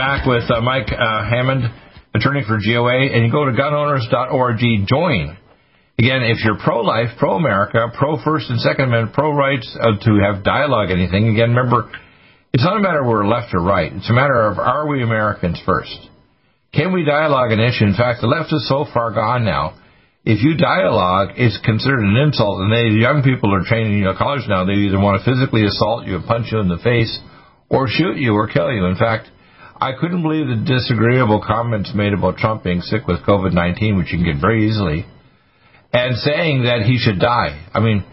Back 0.00 0.24
with 0.24 0.48
uh, 0.48 0.62
Mike 0.62 0.88
uh, 0.88 1.28
Hammond, 1.28 1.68
attorney 2.14 2.40
for 2.48 2.56
GOA, 2.56 3.12
and 3.12 3.20
you 3.20 3.30
go 3.30 3.44
to 3.44 3.52
gunowners.org, 3.52 4.56
join. 4.88 5.36
Again, 5.98 6.24
if 6.24 6.40
you're 6.42 6.56
pro-life, 6.56 7.18
pro-America, 7.18 7.92
pro-First 7.92 8.48
and 8.48 8.58
Second 8.60 8.88
Amendment, 8.88 9.12
pro-rights 9.12 9.68
uh, 9.76 10.00
to 10.00 10.12
have 10.24 10.42
dialogue, 10.42 10.88
anything, 10.90 11.28
again, 11.28 11.52
remember, 11.52 11.92
it's 12.54 12.64
not 12.64 12.78
a 12.78 12.80
matter 12.80 13.02
of 13.02 13.08
we're 13.08 13.28
left 13.28 13.52
or 13.52 13.60
right. 13.60 13.92
It's 13.92 14.08
a 14.08 14.14
matter 14.14 14.40
of 14.48 14.58
are 14.58 14.88
we 14.88 15.02
Americans 15.02 15.60
first? 15.66 16.00
Can 16.72 16.94
we 16.94 17.04
dialogue 17.04 17.52
an 17.52 17.60
issue? 17.60 17.84
In 17.84 17.92
fact, 17.92 18.22
the 18.22 18.26
left 18.26 18.54
is 18.54 18.66
so 18.70 18.86
far 18.94 19.12
gone 19.12 19.44
now. 19.44 19.76
If 20.24 20.42
you 20.42 20.56
dialogue, 20.56 21.36
it's 21.36 21.60
considered 21.62 22.00
an 22.00 22.16
insult, 22.16 22.60
and 22.60 22.72
they, 22.72 22.88
young 22.96 23.20
people 23.20 23.52
are 23.52 23.68
trained 23.68 23.92
in 23.92 23.98
you 23.98 24.04
know, 24.04 24.16
college 24.16 24.48
now. 24.48 24.64
They 24.64 24.80
either 24.88 24.98
want 24.98 25.20
to 25.20 25.28
physically 25.28 25.66
assault 25.66 26.06
you, 26.06 26.18
punch 26.26 26.48
you 26.52 26.60
in 26.60 26.68
the 26.68 26.80
face, 26.80 27.12
or 27.68 27.86
shoot 27.86 28.16
you 28.16 28.32
or 28.32 28.48
kill 28.48 28.72
you. 28.72 28.86
In 28.86 28.96
fact, 28.96 29.28
I 29.80 29.92
couldn't 29.98 30.22
believe 30.22 30.46
the 30.46 30.62
disagreeable 30.62 31.42
comments 31.46 31.92
made 31.94 32.12
about 32.12 32.36
Trump 32.36 32.64
being 32.64 32.82
sick 32.82 33.06
with 33.06 33.24
COVID 33.24 33.54
19, 33.54 33.96
which 33.96 34.12
you 34.12 34.18
can 34.18 34.26
get 34.26 34.40
very 34.40 34.68
easily, 34.68 35.06
and 35.92 36.16
saying 36.16 36.64
that 36.64 36.82
he 36.82 36.98
should 36.98 37.18
die. 37.18 37.66
I 37.72 37.80
mean, 37.80 38.04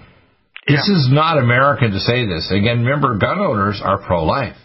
this 0.66 0.88
is 0.88 1.10
not 1.12 1.38
American 1.38 1.92
to 1.92 2.00
say 2.00 2.26
this. 2.26 2.52
Again, 2.52 2.84
remember, 2.84 3.18
gun 3.18 3.40
owners 3.40 3.82
are 3.84 4.00
pro 4.00 4.24
life. 4.24 4.56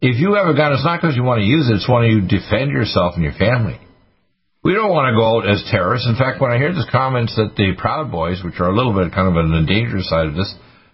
If 0.00 0.18
you 0.18 0.34
have 0.34 0.48
a 0.48 0.56
gun, 0.56 0.72
it's 0.72 0.84
not 0.84 1.00
because 1.00 1.16
you 1.16 1.22
want 1.22 1.40
to 1.40 1.46
use 1.46 1.68
it, 1.68 1.76
it's 1.76 1.88
when 1.88 2.04
you 2.04 2.24
defend 2.24 2.72
yourself 2.72 3.14
and 3.16 3.22
your 3.22 3.36
family. 3.36 3.78
We 4.64 4.72
don't 4.72 4.92
want 4.92 5.12
to 5.12 5.16
go 5.16 5.40
out 5.40 5.48
as 5.48 5.64
terrorists. 5.70 6.08
In 6.08 6.16
fact, 6.16 6.40
when 6.40 6.52
I 6.52 6.56
hear 6.56 6.72
these 6.72 6.88
comments 6.92 7.36
that 7.36 7.56
the 7.56 7.72
Proud 7.76 8.10
Boys, 8.10 8.40
which 8.44 8.60
are 8.60 8.68
a 8.68 8.76
little 8.76 8.92
bit 8.92 9.12
kind 9.12 9.28
of 9.28 9.36
on 9.36 9.52
the 9.52 9.68
dangerous 9.68 10.08
side 10.08 10.26
of 10.26 10.34
this, 10.34 10.52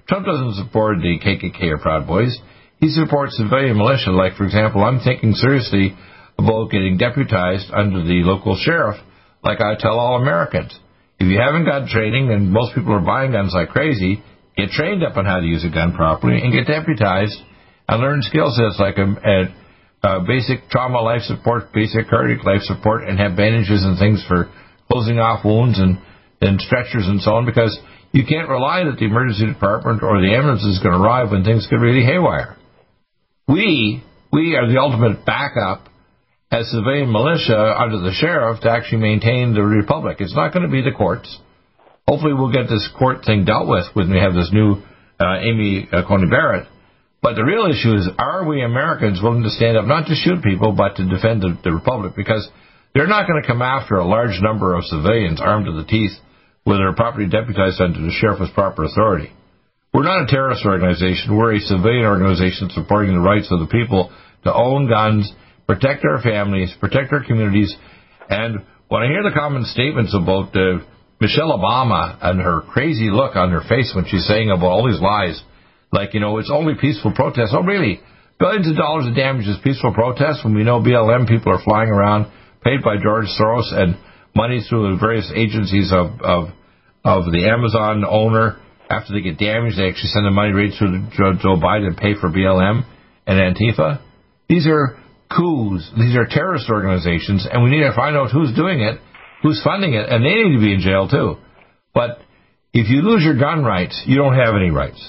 Trump 0.08 0.26
doesn't 0.26 0.54
support 0.62 0.98
the 0.98 1.18
KKK 1.18 1.70
or 1.70 1.78
Proud 1.78 2.06
Boys. 2.06 2.38
He 2.78 2.90
supports 2.90 3.36
civilian 3.36 3.76
militia. 3.76 4.10
Like, 4.10 4.36
for 4.36 4.44
example, 4.44 4.84
I'm 4.84 5.00
thinking 5.00 5.32
seriously 5.32 5.96
about 6.38 6.70
getting 6.70 6.98
deputized 6.98 7.70
under 7.72 8.02
the 8.02 8.20
local 8.22 8.56
sheriff, 8.60 8.96
like 9.42 9.60
I 9.60 9.74
tell 9.78 9.98
all 9.98 10.20
Americans. 10.20 10.78
If 11.18 11.28
you 11.28 11.40
haven't 11.40 11.64
got 11.64 11.88
training, 11.88 12.30
and 12.30 12.52
most 12.52 12.74
people 12.74 12.92
are 12.92 13.00
buying 13.00 13.32
guns 13.32 13.52
like 13.54 13.70
crazy, 13.70 14.22
get 14.56 14.68
trained 14.70 15.02
up 15.02 15.16
on 15.16 15.24
how 15.24 15.40
to 15.40 15.46
use 15.46 15.64
a 15.64 15.72
gun 15.72 15.94
properly 15.94 16.40
and 16.40 16.52
get 16.52 16.66
deputized 16.66 17.40
and 17.88 18.02
learn 18.02 18.20
skill 18.20 18.50
sets 18.52 18.78
like 18.78 18.98
a, 18.98 19.08
a, 19.08 20.18
a 20.18 20.24
basic 20.26 20.68
trauma 20.68 21.00
life 21.00 21.22
support, 21.22 21.72
basic 21.72 22.08
cardiac 22.08 22.44
life 22.44 22.60
support, 22.62 23.08
and 23.08 23.18
have 23.18 23.36
bandages 23.36 23.82
and 23.82 23.98
things 23.98 24.22
for 24.28 24.50
closing 24.92 25.18
off 25.18 25.44
wounds 25.44 25.78
and, 25.78 25.98
and 26.42 26.60
stretchers 26.60 27.08
and 27.08 27.20
so 27.22 27.32
on 27.32 27.46
because 27.46 27.78
you 28.12 28.24
can't 28.26 28.48
rely 28.48 28.84
that 28.84 28.98
the 28.98 29.06
emergency 29.06 29.46
department 29.46 30.02
or 30.02 30.20
the 30.20 30.34
ambulance 30.34 30.62
is 30.64 30.80
going 30.82 30.92
to 30.92 31.00
arrive 31.00 31.30
when 31.30 31.44
things 31.44 31.66
get 31.68 31.76
really 31.76 32.04
haywire. 32.04 32.56
We, 33.48 34.02
we 34.32 34.56
are 34.56 34.66
the 34.66 34.80
ultimate 34.80 35.24
backup 35.24 35.88
as 36.50 36.70
civilian 36.70 37.12
militia 37.12 37.74
under 37.78 37.98
the 37.98 38.12
sheriff 38.12 38.60
to 38.62 38.70
actually 38.70 38.98
maintain 38.98 39.54
the 39.54 39.62
republic. 39.62 40.18
It's 40.20 40.34
not 40.34 40.52
going 40.52 40.66
to 40.66 40.72
be 40.72 40.82
the 40.82 40.90
courts. 40.96 41.38
Hopefully, 42.08 42.34
we'll 42.34 42.52
get 42.52 42.68
this 42.68 42.88
court 42.98 43.24
thing 43.24 43.44
dealt 43.44 43.68
with 43.68 43.86
when 43.94 44.10
we 44.10 44.18
have 44.18 44.34
this 44.34 44.50
new 44.52 44.82
uh, 45.20 45.38
Amy 45.40 45.88
uh, 45.92 46.02
Coney 46.06 46.28
Barrett. 46.28 46.68
But 47.22 47.34
the 47.34 47.44
real 47.44 47.66
issue 47.66 47.94
is, 47.94 48.08
are 48.18 48.46
we 48.46 48.62
Americans 48.62 49.20
willing 49.22 49.42
to 49.42 49.50
stand 49.50 49.76
up 49.76 49.86
not 49.86 50.06
to 50.06 50.14
shoot 50.14 50.42
people, 50.42 50.72
but 50.72 50.96
to 50.96 51.08
defend 51.08 51.42
the, 51.42 51.58
the 51.64 51.72
republic? 51.72 52.12
Because 52.14 52.48
they're 52.94 53.06
not 53.06 53.26
going 53.26 53.42
to 53.42 53.46
come 53.46 53.62
after 53.62 53.96
a 53.96 54.06
large 54.06 54.38
number 54.40 54.74
of 54.74 54.84
civilians 54.84 55.40
armed 55.40 55.66
to 55.66 55.72
the 55.72 55.86
teeth 55.86 56.12
with 56.64 56.78
their 56.78 56.92
property 56.94 57.26
deputized 57.26 57.80
under 57.80 58.00
the 58.00 58.10
sheriff 58.10 58.40
with 58.40 58.54
proper 58.54 58.84
authority. 58.84 59.32
We're 59.96 60.04
not 60.04 60.24
a 60.24 60.26
terrorist 60.26 60.60
organization. 60.66 61.34
We're 61.34 61.56
a 61.56 61.58
civilian 61.58 62.04
organization 62.04 62.68
supporting 62.68 63.14
the 63.14 63.24
rights 63.24 63.48
of 63.50 63.60
the 63.60 63.66
people 63.66 64.12
to 64.44 64.52
own 64.52 64.90
guns, 64.90 65.32
protect 65.66 66.04
our 66.04 66.20
families, 66.20 66.68
protect 66.78 67.14
our 67.14 67.24
communities. 67.24 67.74
And 68.28 68.60
when 68.88 69.04
I 69.04 69.06
hear 69.06 69.22
the 69.22 69.32
common 69.32 69.64
statements 69.64 70.14
about 70.14 70.54
uh, 70.54 70.84
Michelle 71.18 71.48
Obama 71.48 72.18
and 72.20 72.42
her 72.42 72.60
crazy 72.68 73.08
look 73.08 73.36
on 73.36 73.50
her 73.52 73.62
face 73.66 73.90
when 73.96 74.04
she's 74.04 74.28
saying 74.28 74.50
about 74.50 74.68
all 74.68 74.86
these 74.86 75.00
lies, 75.00 75.40
like, 75.90 76.12
you 76.12 76.20
know, 76.20 76.36
it's 76.36 76.52
only 76.52 76.74
peaceful 76.78 77.14
protests. 77.14 77.56
Oh, 77.56 77.62
really? 77.62 77.98
billions 78.38 78.68
of 78.68 78.76
dollars 78.76 79.06
of 79.06 79.16
damage 79.16 79.48
as 79.48 79.56
peaceful 79.64 79.94
protests 79.94 80.44
when 80.44 80.54
we 80.54 80.62
know 80.62 80.78
BLM 80.78 81.26
people 81.26 81.54
are 81.54 81.64
flying 81.64 81.88
around 81.88 82.30
paid 82.62 82.82
by 82.84 82.96
George 83.02 83.28
Soros 83.40 83.72
and 83.72 83.96
money 84.34 84.60
through 84.68 84.92
the 84.92 85.00
various 85.00 85.32
agencies 85.34 85.90
of, 85.90 86.20
of, 86.20 86.48
of 87.02 87.32
the 87.32 87.48
Amazon 87.48 88.04
owner. 88.04 88.60
After 88.88 89.12
they 89.12 89.20
get 89.20 89.38
damaged, 89.38 89.78
they 89.78 89.88
actually 89.88 90.10
send 90.10 90.26
the 90.26 90.30
money 90.30 90.52
right 90.52 90.70
to 90.70 91.36
Joe 91.42 91.56
Biden 91.56 91.88
and 91.88 91.96
pay 91.96 92.14
for 92.14 92.30
BLM 92.30 92.84
and 93.26 93.56
Antifa. 93.56 94.00
These 94.48 94.66
are 94.66 94.96
coups. 95.30 95.90
These 95.98 96.14
are 96.16 96.26
terrorist 96.26 96.70
organizations, 96.70 97.46
and 97.50 97.64
we 97.64 97.70
need 97.70 97.82
to 97.82 97.94
find 97.94 98.16
out 98.16 98.30
who's 98.30 98.54
doing 98.54 98.80
it, 98.80 99.00
who's 99.42 99.60
funding 99.62 99.94
it, 99.94 100.08
and 100.08 100.24
they 100.24 100.34
need 100.34 100.54
to 100.54 100.62
be 100.62 100.72
in 100.72 100.80
jail 100.80 101.08
too. 101.08 101.36
But 101.94 102.20
if 102.72 102.88
you 102.88 103.02
lose 103.02 103.24
your 103.24 103.38
gun 103.38 103.64
rights, 103.64 104.00
you 104.06 104.16
don't 104.16 104.34
have 104.36 104.54
any 104.54 104.70
rights. 104.70 105.00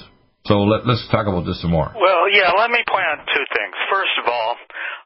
So 0.45 0.63
let, 0.63 0.87
us 0.87 1.03
talk 1.11 1.27
about 1.27 1.45
this 1.45 1.61
some 1.61 1.71
more. 1.71 1.91
Well, 1.91 2.31
yeah, 2.31 2.55
let 2.55 2.71
me 2.71 2.79
point 2.87 3.03
out 3.03 3.27
two 3.27 3.45
things. 3.51 3.75
First 3.91 4.15
of 4.23 4.31
all, 4.31 4.55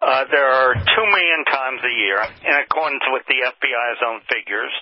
uh, 0.01 0.25
there 0.33 0.49
are 0.49 0.73
two 0.73 1.07
million 1.13 1.45
times 1.45 1.81
a 1.85 1.93
year, 1.93 2.17
in 2.41 2.55
accordance 2.57 3.05
with 3.13 3.21
the 3.29 3.37
FBI's 3.45 4.01
own 4.01 4.25
figures, 4.25 4.73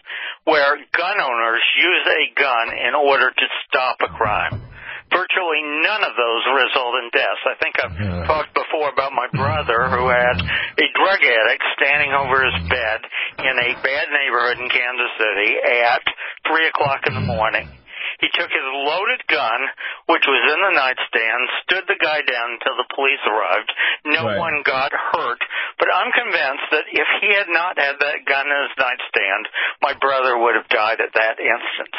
where 0.47 0.79
gun 0.95 1.19
owners 1.19 1.63
use 1.75 2.05
a 2.07 2.23
gun 2.39 2.67
in 2.71 2.95
order 2.95 3.27
to 3.27 3.45
stop 3.67 3.99
a 3.99 4.07
crime. 4.15 4.63
Virtually 5.11 5.59
none 5.83 6.05
of 6.05 6.13
those 6.15 6.43
result 6.55 6.93
in 7.03 7.09
deaths. 7.11 7.43
I 7.43 7.55
think 7.59 7.73
I've 7.81 7.97
yeah. 7.97 8.29
talked 8.29 8.53
before 8.53 8.93
about 8.93 9.11
my 9.11 9.27
brother 9.33 9.89
who 9.89 10.07
had 10.07 10.37
a 10.39 10.87
drug 10.95 11.19
addict 11.19 11.65
standing 11.75 12.13
over 12.13 12.45
his 12.45 12.69
bed 12.69 12.99
in 13.41 13.55
a 13.57 13.69
bad 13.81 14.05
neighborhood 14.13 14.61
in 14.61 14.69
Kansas 14.69 15.13
City 15.17 15.51
at 15.83 16.05
three 16.45 16.69
o'clock 16.69 17.09
in 17.09 17.17
the 17.17 17.25
morning 17.25 17.67
he 18.19 18.27
took 18.35 18.51
his 18.51 18.67
loaded 18.85 19.23
gun, 19.27 19.61
which 20.11 20.23
was 20.27 20.43
in 20.51 20.59
the 20.59 20.75
nightstand, 20.75 21.41
stood 21.63 21.85
the 21.87 21.99
guy 21.99 22.19
down 22.23 22.59
until 22.59 22.75
the 22.75 22.89
police 22.91 23.23
arrived. 23.23 23.71
No 24.05 24.23
right. 24.27 24.39
one 24.39 24.61
got 24.67 24.91
hurt. 24.91 25.41
But 25.79 25.87
I'm 25.87 26.11
convinced 26.11 26.67
that 26.75 26.91
if 26.91 27.09
he 27.23 27.31
had 27.31 27.47
not 27.47 27.79
had 27.79 27.95
that 28.03 28.27
gun 28.27 28.47
in 28.51 28.59
his 28.67 28.75
nightstand, 28.75 29.43
my 29.79 29.95
brother 29.95 30.35
would 30.35 30.59
have 30.59 30.67
died 30.67 30.99
at 30.99 31.15
that 31.15 31.39
instance. 31.39 31.95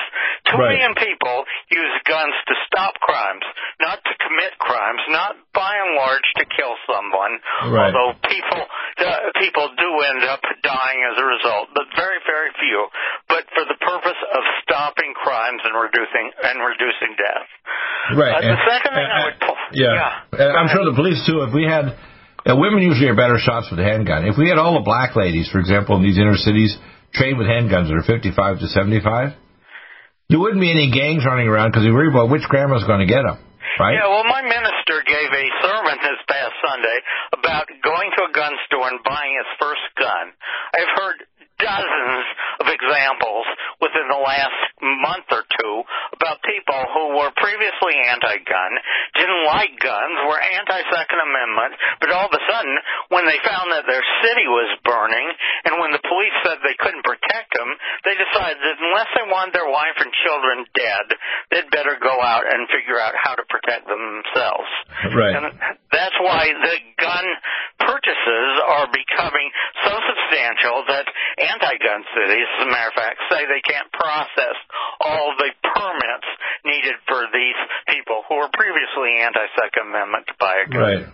Two 0.52 0.60
right. 0.60 0.76
million 0.76 0.92
people 0.92 1.44
use 1.72 1.94
guns 2.04 2.36
to 2.48 2.54
stop 2.68 3.00
crimes, 3.00 3.44
not 3.80 4.04
to 4.04 4.12
commit 4.20 4.60
crimes, 4.60 5.00
not 5.08 5.40
by 5.56 5.72
and 5.80 5.96
large 5.96 6.28
to 6.36 6.44
kill 6.44 6.76
someone. 6.84 7.40
Right. 7.72 7.92
Although 7.92 8.20
people 8.28 8.60
uh, 9.00 9.34
people 9.40 9.72
do 9.74 9.90
end 10.12 10.22
up 10.28 10.40
dying 10.62 11.00
as 11.10 11.16
a 11.18 11.26
result, 11.26 11.72
but 11.74 11.88
very 11.96 12.20
very 12.28 12.52
few. 12.60 12.78
But 13.28 13.48
for 13.56 13.64
the 13.66 13.78
purpose 13.80 14.20
of 14.20 14.42
stopping 14.64 15.16
crimes 15.16 15.60
and 15.64 15.74
reducing 15.74 16.26
and 16.44 16.56
reducing 16.60 17.16
death. 17.16 17.48
Right. 18.16 18.36
Uh, 18.36 18.40
the 18.40 18.54
and, 18.54 18.60
second 18.68 18.92
thing 18.96 19.08
I 19.08 19.20
would 19.26 19.38
pull, 19.40 19.58
yeah, 19.74 20.28
yeah. 20.36 20.56
I'm 20.56 20.68
sure 20.68 20.84
the 20.84 20.96
police 20.96 21.20
too. 21.26 21.44
If 21.44 21.52
we 21.52 21.64
had 21.64 21.96
uh, 22.46 22.56
women 22.56 22.82
usually 22.82 23.08
are 23.08 23.16
better 23.16 23.36
shots 23.36 23.68
with 23.70 23.80
a 23.80 23.84
handgun. 23.84 24.24
If 24.24 24.38
we 24.38 24.48
had 24.48 24.56
all 24.56 24.74
the 24.80 24.84
black 24.84 25.16
ladies, 25.16 25.48
for 25.52 25.60
example, 25.60 25.96
in 25.96 26.02
these 26.02 26.16
inner 26.16 26.36
cities, 26.36 26.76
trained 27.12 27.36
with 27.36 27.46
handguns 27.46 27.92
that 27.92 27.96
are 28.00 28.06
55 28.06 28.60
to 28.60 28.66
75, 28.68 29.36
there 30.30 30.38
wouldn't 30.38 30.60
be 30.60 30.70
any 30.70 30.90
gangs 30.90 31.26
running 31.26 31.48
around 31.48 31.70
because 31.70 31.84
we 31.84 31.92
worry 31.92 32.08
about 32.08 32.30
which 32.30 32.42
grandma's 32.48 32.84
going 32.84 33.00
to 33.00 33.10
get 33.10 33.22
them. 33.22 33.38
Right? 33.80 33.96
Yeah, 33.96 34.12
well, 34.12 34.28
my 34.28 34.44
minister 34.44 35.00
gave 35.08 35.30
a 35.32 35.46
sermon 35.64 35.96
this 36.04 36.20
past 36.28 36.52
Sunday 36.60 36.98
about 37.32 37.64
going 37.80 38.12
to 38.12 38.28
a 38.28 38.32
gun 38.36 38.52
store 38.68 38.92
and 38.92 39.00
buying 39.00 39.32
his 39.40 39.50
first 39.56 39.86
gun. 39.96 40.36
I've 40.76 40.92
heard 41.00 41.18
dozens 41.56 42.24
of 42.60 42.66
examples 42.68 43.46
within 43.80 44.04
the 44.12 44.20
last 44.20 44.69
month 44.82 45.28
or 45.30 45.44
two 45.44 45.74
about 46.16 46.42
people 46.42 46.80
who 46.92 47.20
were 47.20 47.30
previously 47.36 47.94
anti-gun, 48.08 48.72
didn't 49.16 49.44
like 49.46 49.76
guns, 49.80 50.16
were 50.26 50.40
anti-Second 50.40 51.20
Amendment, 51.20 51.72
but 52.00 52.10
all 52.12 52.26
of 52.28 52.34
a 52.34 52.42
sudden, 52.48 52.74
when 53.12 53.24
they 53.24 53.38
found 53.44 53.72
that 53.72 53.84
their 53.86 54.04
city 54.24 54.46
was 54.48 54.70
burning, 54.84 55.26
and 55.68 55.80
when 55.80 55.92
the 55.92 56.02
police 56.02 56.36
said 56.44 56.58
they 56.60 56.76
couldn't 56.80 57.04
protect 57.04 57.52
them, 57.56 57.70
they 58.04 58.16
decided 58.16 58.60
that 58.60 58.76
unless 58.80 59.10
they 59.16 59.26
wanted 59.28 59.52
their 59.54 59.68
wife 59.68 59.98
and 60.00 60.10
children 60.24 60.64
dead, 60.74 61.06
they'd 61.52 61.70
better 61.70 61.96
go 62.00 62.16
out 62.20 62.44
and 62.48 62.68
figure 62.72 62.98
out 62.98 63.14
how 63.16 63.36
to 63.36 63.44
protect 63.48 63.86
themselves. 63.86 64.70
Right. 65.12 65.34
And 65.36 65.44
that's 65.92 66.18
why 66.20 66.48
the 66.50 66.76
gun 66.96 67.26
purchases 67.80 68.50
are 68.66 68.88
becoming 68.92 69.48
so 69.84 69.92
substantial 69.96 70.84
that 70.88 71.06
anti-gun 71.38 72.04
cities, 72.12 72.48
as 72.58 72.60
a 72.66 72.70
matter 72.70 72.90
of 72.92 72.96
fact, 72.96 73.16
say 73.30 73.44
they 73.48 73.64
can't 73.64 73.90
process 73.92 74.56
all 75.00 75.34
the 75.38 75.50
permits 75.62 76.28
needed 76.64 76.96
for 77.06 77.24
these 77.32 77.60
people 77.88 78.22
who 78.28 78.36
were 78.36 78.50
previously 78.52 79.20
anti-Second 79.22 79.88
Amendment 79.88 80.26
to 80.28 80.34
buy 80.38 80.54
a 80.64 80.66
gun. 80.68 80.80
Right. 80.80 81.06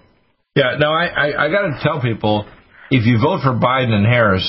Yeah. 0.55 0.77
Now 0.79 0.93
I 0.93 1.07
I, 1.07 1.27
I 1.47 1.51
got 1.51 1.69
to 1.71 1.79
tell 1.83 2.01
people, 2.01 2.49
if 2.91 3.07
you 3.07 3.21
vote 3.21 3.43
for 3.43 3.55
Biden 3.55 3.93
and 3.93 4.07
Harris, 4.07 4.47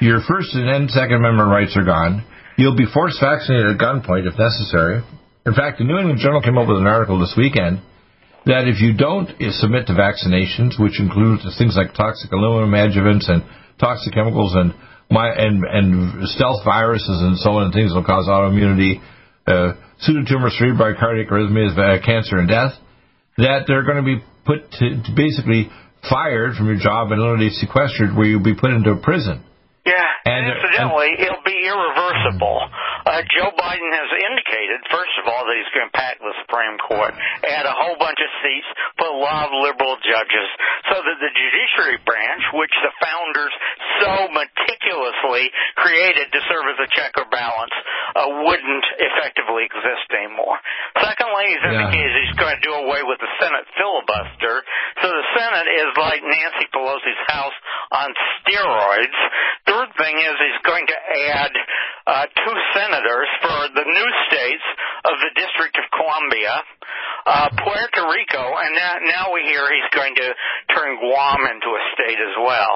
your 0.00 0.20
First 0.26 0.54
and 0.54 0.90
Second 0.90 1.20
Amendment 1.20 1.50
rights 1.50 1.76
are 1.76 1.84
gone. 1.84 2.24
You'll 2.56 2.76
be 2.76 2.88
forced 2.92 3.20
vaccinated 3.20 3.72
at 3.72 3.78
gunpoint 3.80 4.28
if 4.28 4.36
necessary. 4.36 5.00
In 5.46 5.54
fact, 5.54 5.78
the 5.78 5.84
New 5.84 5.96
England 5.96 6.20
Journal 6.20 6.42
came 6.42 6.58
up 6.58 6.68
with 6.68 6.76
an 6.76 6.86
article 6.86 7.18
this 7.18 7.32
weekend 7.36 7.80
that 8.44 8.68
if 8.68 8.80
you 8.80 8.92
don't 8.96 9.28
submit 9.60 9.86
to 9.88 9.92
vaccinations, 9.92 10.80
which 10.80 11.00
includes 11.00 11.44
things 11.56 11.76
like 11.76 11.92
toxic 11.92 12.32
aluminum 12.32 12.72
adjuvants 12.72 13.28
and 13.28 13.44
toxic 13.78 14.12
chemicals 14.12 14.52
and 14.56 14.72
my, 15.10 15.28
and, 15.28 15.64
and 15.64 16.28
stealth 16.28 16.64
viruses 16.64 17.20
and 17.22 17.38
so 17.38 17.58
on, 17.58 17.64
and 17.64 17.72
things 17.72 17.92
will 17.92 18.04
cause 18.04 18.26
autoimmunity, 18.26 19.02
uh, 19.46 19.74
pseudotumor, 20.06 20.50
cerebri 20.54 20.98
cardiac 20.98 21.28
arrhythmias, 21.28 21.76
uh, 21.76 22.04
cancer, 22.04 22.38
and 22.38 22.48
death, 22.48 22.72
that 23.36 23.64
they're 23.66 23.84
going 23.84 23.98
to 23.98 24.06
be 24.06 24.22
put 24.46 24.70
to, 24.78 25.02
to 25.02 25.10
basically 25.16 25.68
fired 26.08 26.54
from 26.56 26.66
your 26.66 26.78
job 26.78 27.10
and 27.10 27.20
literally 27.20 27.50
sequestered, 27.50 28.16
where 28.16 28.26
you'll 28.26 28.42
be 28.42 28.54
put 28.54 28.70
into 28.70 28.90
a 28.90 29.02
prison. 29.02 29.44
Yeah, 29.80 29.96
and, 30.28 30.44
and 30.44 30.52
incidentally, 30.52 31.16
and, 31.16 31.24
it'll 31.24 31.46
be 31.46 31.56
irreversible. 31.56 32.68
Uh, 33.00 33.24
Joe 33.32 33.48
Biden 33.56 33.88
has 33.96 34.10
indicated, 34.12 34.84
first 34.92 35.14
of 35.18 35.24
all, 35.24 35.48
that 35.48 35.56
he's 35.56 35.72
going 35.72 35.88
to 35.88 35.96
pack 35.96 36.20
the 36.20 36.36
Supreme 36.44 36.76
Court, 36.84 37.16
add 37.48 37.64
a 37.64 37.72
whole 37.72 37.96
bunch 37.96 38.20
of 38.20 38.30
seats, 38.44 38.68
put 39.00 39.08
a 39.08 39.16
lot 39.16 39.48
of 39.48 39.56
liberal 39.56 39.96
judges, 40.04 40.48
so 40.92 41.00
that 41.00 41.16
the 41.16 41.32
judiciary 41.32 41.96
branch, 42.04 42.44
which 42.60 42.74
the 42.84 42.92
founders 43.00 43.54
so 44.04 44.28
meticulously 44.36 45.48
created 45.80 46.28
to 46.28 46.40
serve 46.44 46.66
as 46.76 46.78
a 46.84 46.88
check 46.92 47.16
or 47.16 47.24
balance, 47.32 47.72
uh, 48.16 48.26
wouldn't 48.46 48.86
effectively 48.98 49.66
exist 49.66 50.08
anymore. 50.10 50.58
Secondly, 50.98 51.44
he's 51.54 51.64
indicated 51.64 52.10
yeah. 52.10 52.22
he's 52.26 52.36
going 52.38 52.54
to 52.56 52.62
do 52.64 52.74
away 52.74 53.02
with 53.06 53.18
the 53.22 53.30
Senate 53.38 53.66
filibuster, 53.76 54.62
so 55.02 55.06
the 55.08 55.26
Senate 55.36 55.68
is 55.70 55.90
like 55.96 56.20
Nancy 56.22 56.66
Pelosi's 56.74 57.22
house 57.30 57.56
on 57.92 58.08
steroids. 58.42 59.18
Third 59.66 59.90
thing 59.98 60.14
is 60.18 60.34
he's 60.38 60.62
going 60.66 60.86
to 60.86 60.98
add 61.34 61.52
uh, 62.06 62.26
two 62.26 62.56
senators 62.74 63.30
for 63.42 63.58
the 63.76 63.86
new 63.86 64.08
states 64.26 64.66
of 65.06 65.14
the 65.20 65.30
District 65.38 65.74
of 65.78 65.86
Columbia, 65.94 66.54
uh, 67.26 67.48
Puerto 67.62 68.02
Rico, 68.10 68.42
and 68.42 68.72
now, 68.74 68.94
now 69.06 69.24
we 69.32 69.46
hear 69.46 69.62
he's 69.70 69.90
going 69.94 70.14
to 70.16 70.28
turn 70.74 70.98
Guam 70.98 71.40
into 71.54 71.70
a 71.70 71.82
state 71.94 72.18
as 72.18 72.34
well. 72.40 72.74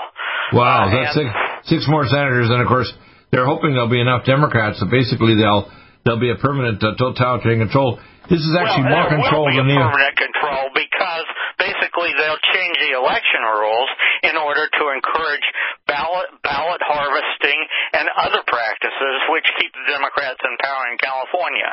Wow, 0.53 0.87
uh, 0.87 0.93
that's 0.93 1.15
six, 1.15 1.29
six 1.65 1.81
more 1.89 2.07
senators, 2.07 2.51
and 2.51 2.61
of 2.61 2.69
course 2.69 2.93
they're 3.35 3.51
hoping 3.51 3.75
there'll 3.75 3.91
be 3.91 4.01
enough 4.01 4.23
Democrats 4.25 4.79
that 4.79 4.87
basically 4.87 5.35
they'll 5.35 5.67
there'll 6.07 6.23
be 6.23 6.31
a 6.31 6.39
permanent 6.39 6.79
uh, 6.79 6.95
totalitarian 6.95 7.67
control. 7.67 7.99
This 8.31 8.39
is 8.39 8.55
actually 8.55 8.87
well, 8.87 9.11
more 9.11 9.11
control 9.11 9.51
than 9.51 9.67
the 9.67 9.75
permanent 9.75 10.17
control 10.17 10.71
because 10.71 11.27
basically 11.59 12.13
they'll 12.17 12.45
change 12.53 12.77
the 12.83 12.97
election 12.97 13.43
rules 13.45 13.91
in 14.27 14.37
order 14.37 14.67
to 14.67 14.83
encourage 14.95 15.47
ballot 15.87 16.31
ballot 16.43 16.81
harvesting 16.85 17.59
and 17.93 18.09
other 18.17 18.43
practices 18.47 19.17
which 19.31 19.47
keep 19.61 19.73
the 19.73 19.87
Democrats 19.91 20.41
in 20.43 20.55
power 20.61 20.85
in 20.91 20.97
California. 20.99 21.71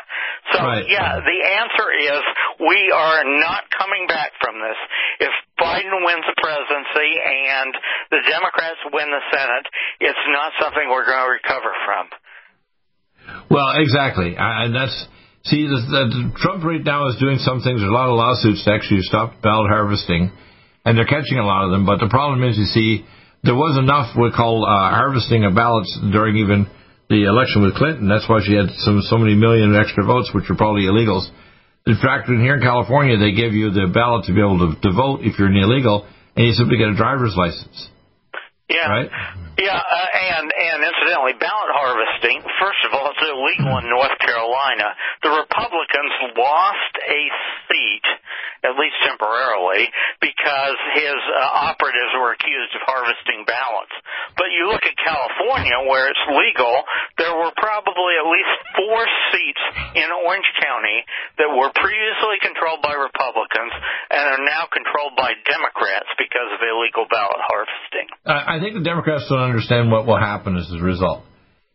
So 0.53 0.59
right. 0.59 0.85
yeah, 0.87 1.21
the 1.21 1.39
answer 1.61 1.87
is 1.95 2.21
we 2.59 2.91
are 2.91 3.23
not 3.39 3.69
coming 3.71 4.05
back 4.07 4.35
from 4.41 4.59
this. 4.59 4.79
If 5.23 5.33
Biden 5.57 6.01
wins 6.03 6.25
the 6.25 6.37
presidency 6.41 7.09
and 7.21 7.71
the 8.09 8.21
Democrats 8.25 8.81
win 8.91 9.07
the 9.09 9.23
Senate, 9.29 9.65
it's 10.01 10.25
not 10.33 10.51
something 10.59 10.89
we're 10.89 11.05
going 11.05 11.21
to 11.21 11.33
recover 11.37 11.71
from. 11.85 12.05
Well, 13.49 13.77
exactly, 13.77 14.35
and 14.37 14.73
that's 14.73 15.07
See, 15.43 15.65
the, 15.65 15.81
the, 15.81 16.31
Trump 16.37 16.63
right 16.63 16.83
now 16.83 17.09
is 17.09 17.17
doing 17.17 17.41
some 17.41 17.65
things. 17.65 17.81
There's 17.81 17.89
a 17.89 17.93
lot 17.93 18.09
of 18.09 18.13
lawsuits 18.13 18.61
to 18.65 18.71
actually 18.71 19.01
stop 19.01 19.41
ballot 19.41 19.73
harvesting, 19.73 20.29
and 20.85 20.93
they're 20.93 21.09
catching 21.09 21.41
a 21.41 21.45
lot 21.45 21.65
of 21.65 21.71
them. 21.73 21.85
But 21.85 21.97
the 21.97 22.13
problem 22.13 22.45
is, 22.45 22.61
you 22.61 22.69
see, 22.69 23.05
there 23.41 23.57
was 23.57 23.73
enough 23.73 24.13
we 24.13 24.29
call 24.29 24.61
uh, 24.61 24.93
harvesting 24.93 25.41
of 25.45 25.57
ballots 25.57 25.89
during 26.13 26.37
even 26.37 26.69
the 27.09 27.25
election 27.25 27.65
with 27.65 27.73
Clinton. 27.73 28.05
That's 28.05 28.29
why 28.29 28.45
she 28.45 28.53
had 28.53 28.69
some 28.85 29.01
so 29.01 29.17
many 29.17 29.33
million 29.33 29.73
extra 29.73 30.05
votes, 30.05 30.29
which 30.29 30.45
were 30.45 30.55
probably 30.55 30.85
illegals. 30.85 31.25
In 31.89 31.97
fact, 31.97 32.29
in 32.29 32.37
here 32.37 32.55
in 32.55 32.61
California, 32.61 33.17
they 33.17 33.33
give 33.33 33.57
you 33.57 33.73
the 33.73 33.89
ballot 33.89 34.29
to 34.29 34.37
be 34.37 34.45
able 34.45 34.61
to, 34.61 34.77
to 34.77 34.93
vote 34.93 35.25
if 35.25 35.41
you're 35.41 35.49
an 35.49 35.57
illegal, 35.57 36.05
and 36.37 36.45
you 36.45 36.53
simply 36.53 36.77
get 36.77 36.93
a 36.93 36.95
driver's 36.95 37.33
license. 37.33 37.89
Yeah. 38.72 38.88
Right? 38.88 39.11
Yeah, 39.59 39.78
uh, 39.78 40.07
and 40.39 40.47
and 40.47 40.80
incidentally, 40.80 41.36
ballot 41.36 41.72
harvesting. 41.76 42.39
First 42.57 42.82
of 42.88 42.95
all, 42.95 43.11
it's 43.11 43.19
illegal 43.19 43.78
in 43.84 43.91
North 43.91 44.15
Carolina. 44.24 44.95
The 45.22 45.30
Republicans 45.43 46.34
lost 46.39 46.93
a 47.03 47.22
seat 47.67 48.07
at 48.61 48.78
least 48.78 48.93
temporarily, 49.01 49.89
because 50.22 50.78
his 50.93 51.17
uh, 51.17 51.74
operatives 51.74 52.13
were 52.13 52.38
accused 52.38 52.72
of 52.78 52.82
harvesting 52.86 53.41
ballots. 53.49 53.93
But 54.38 54.53
you 54.53 54.69
look 54.69 54.86
at 54.86 54.93
California, 55.01 55.74
where 55.89 56.05
it's 56.13 56.26
legal, 56.30 56.86
there 57.17 57.34
were 57.34 57.49
probably 57.57 58.13
at 58.22 58.28
least 58.30 58.53
four 58.78 59.01
seats 59.34 59.63
in 59.97 60.07
Orange 60.13 60.49
County 60.61 60.97
that 61.41 61.49
were 61.49 61.74
previously 61.74 62.38
controlled 62.45 62.86
by 62.86 62.93
Republicans 62.93 63.74
and 64.13 64.24
are 64.30 64.45
now 64.45 64.69
controlled 64.69 65.17
by 65.17 65.34
Democrats 65.49 66.09
because 66.22 66.53
of 66.53 66.61
illegal 66.61 67.09
ballot 67.09 67.41
harvesting. 67.49 68.07
I 68.52 68.60
think 68.60 68.76
the 68.76 68.84
Democrats 68.84 69.26
don't 69.30 69.39
understand 69.39 69.91
what 69.91 70.06
will 70.06 70.20
happen 70.20 70.58
as 70.58 70.70
a 70.72 70.84
result 70.84 71.24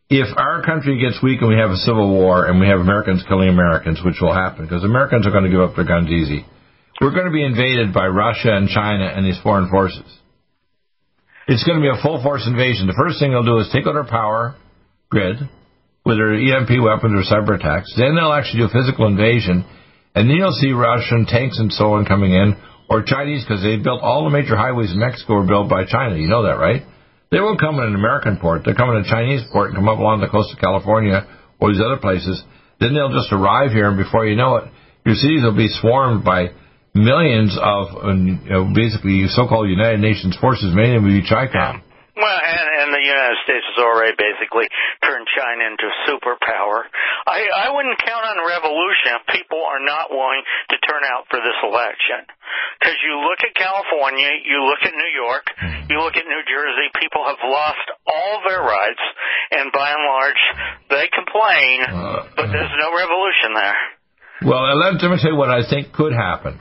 if 0.08 0.28
our 0.36 0.62
country 0.62 1.00
gets 1.00 1.20
weak 1.22 1.40
and 1.40 1.50
we 1.50 1.56
have 1.56 1.70
a 1.70 1.82
civil 1.82 2.10
war 2.10 2.46
and 2.46 2.60
we 2.60 2.68
have 2.68 2.78
Americans 2.78 3.24
killing 3.26 3.48
Americans, 3.48 4.00
which 4.04 4.16
will 4.20 4.32
happen 4.32 4.64
because 4.64 4.84
Americans 4.84 5.26
are 5.26 5.32
going 5.34 5.44
to 5.44 5.50
give 5.50 5.60
up 5.60 5.74
their 5.74 5.84
guns 5.84 6.10
easy, 6.10 6.46
we're 7.00 7.10
going 7.10 7.26
to 7.26 7.34
be 7.34 7.44
invaded 7.44 7.92
by 7.92 8.06
Russia 8.06 8.54
and 8.54 8.68
China 8.68 9.04
and 9.04 9.26
these 9.26 9.38
foreign 9.42 9.68
forces. 9.68 10.06
It's 11.48 11.64
going 11.64 11.78
to 11.78 11.82
be 11.82 11.90
a 11.90 12.02
full 12.02 12.22
force 12.22 12.46
invasion. 12.46 12.86
The 12.86 12.98
first 12.98 13.18
thing 13.18 13.30
they'll 13.30 13.46
do 13.46 13.58
is 13.58 13.70
take 13.72 13.86
out 13.86 13.96
our 13.96 14.06
power 14.06 14.54
grid 15.10 15.38
with 16.04 16.18
their 16.18 16.34
EMP 16.34 16.70
weapons 16.82 17.14
or 17.14 17.26
cyber 17.26 17.58
attacks. 17.58 17.92
Then 17.98 18.14
they'll 18.14 18.32
actually 18.32 18.62
do 18.62 18.70
a 18.70 18.74
physical 18.74 19.06
invasion, 19.06 19.66
and 20.14 20.30
then 20.30 20.36
you'll 20.38 20.54
see 20.54 20.70
Russian 20.70 21.26
tanks 21.26 21.58
and 21.58 21.72
so 21.72 21.98
on 21.98 22.06
coming 22.06 22.32
in, 22.32 22.54
or 22.88 23.02
Chinese 23.02 23.44
because 23.44 23.62
they 23.62 23.76
built 23.76 24.02
all 24.02 24.24
the 24.24 24.30
major 24.30 24.56
highways 24.56 24.92
in 24.92 24.98
Mexico 24.98 25.34
were 25.34 25.46
built 25.46 25.68
by 25.68 25.84
China. 25.84 26.16
You 26.16 26.28
know 26.28 26.44
that, 26.44 26.58
right? 26.58 26.82
They 27.30 27.40
won't 27.40 27.58
come 27.58 27.76
in 27.76 27.90
an 27.90 27.94
American 27.94 28.38
port. 28.38 28.62
They'll 28.64 28.76
come 28.76 28.90
in 28.90 29.02
a 29.02 29.08
Chinese 29.08 29.42
port 29.52 29.70
and 29.70 29.76
come 29.76 29.88
up 29.88 29.98
along 29.98 30.20
the 30.20 30.28
coast 30.28 30.54
of 30.54 30.58
California 30.60 31.26
or 31.58 31.72
these 31.72 31.82
other 31.82 31.98
places. 31.98 32.42
Then 32.78 32.94
they'll 32.94 33.12
just 33.12 33.32
arrive 33.32 33.72
here, 33.72 33.88
and 33.88 33.96
before 33.96 34.26
you 34.26 34.36
know 34.36 34.56
it, 34.56 34.70
your 35.04 35.14
cities 35.14 35.42
will 35.42 35.56
be 35.56 35.68
swarmed 35.68 36.24
by 36.24 36.50
millions 36.94 37.56
of 37.60 38.04
know, 38.04 38.72
basically 38.74 39.26
so-called 39.28 39.68
United 39.68 40.00
Nations 40.00 40.36
forces, 40.40 40.74
many 40.74 40.94
of 40.94 41.02
them 41.02 41.04
will 41.04 41.20
be 41.20 41.26
CHICOM. 41.26 41.82
Well, 42.16 42.32
and, 42.32 42.68
and 42.80 42.88
the 42.96 43.04
United 43.04 43.36
States 43.44 43.60
has 43.60 43.76
already 43.76 44.16
basically 44.16 44.64
turned 45.04 45.28
China 45.36 45.68
into 45.68 45.84
a 45.84 45.96
superpower. 46.08 46.88
I, 47.28 47.44
I 47.44 47.66
wouldn't 47.76 48.00
count 48.00 48.24
on 48.24 48.40
a 48.40 48.46
revolution 48.48 49.20
if 49.20 49.28
people 49.28 49.60
are 49.60 49.84
not 49.84 50.08
willing 50.08 50.40
to 50.72 50.76
turn 50.88 51.04
out 51.04 51.28
for 51.28 51.44
this 51.44 51.58
election. 51.60 52.24
Because 52.80 52.96
you 53.04 53.20
look 53.20 53.44
at 53.44 53.52
California, 53.52 54.32
you 54.48 54.64
look 54.64 54.80
at 54.88 54.96
New 54.96 55.12
York, 55.12 55.44
hmm. 55.60 55.92
you 55.92 56.00
look 56.00 56.16
at 56.16 56.24
New 56.24 56.40
Jersey, 56.48 56.88
people 56.96 57.20
have 57.28 57.40
lost 57.44 57.84
all 58.08 58.40
their 58.48 58.64
rights, 58.64 59.04
and 59.52 59.68
by 59.68 59.92
and 59.92 60.04
large, 60.08 60.42
they 60.88 61.12
complain, 61.12 61.84
uh, 61.84 62.32
but 62.32 62.48
there's 62.48 62.74
no 62.80 62.96
revolution 62.96 63.52
there. 63.52 63.80
Well, 64.40 64.64
let 64.72 64.96
me 64.96 65.20
tell 65.20 65.32
you 65.32 65.36
what 65.36 65.52
I 65.52 65.68
think 65.68 65.92
could 65.92 66.16
happen. 66.16 66.60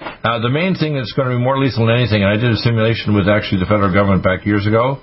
Uh, 0.00 0.40
the 0.40 0.50
main 0.50 0.74
thing 0.74 0.94
that's 0.94 1.12
going 1.12 1.30
to 1.30 1.36
be 1.36 1.42
more 1.42 1.58
lethal 1.58 1.86
than 1.86 1.96
anything, 1.96 2.22
and 2.22 2.30
I 2.30 2.36
did 2.36 2.52
a 2.52 2.60
simulation 2.60 3.14
with 3.14 3.28
actually 3.28 3.60
the 3.60 3.70
federal 3.70 3.92
government 3.92 4.22
back 4.22 4.44
years 4.44 4.66
ago, 4.66 5.00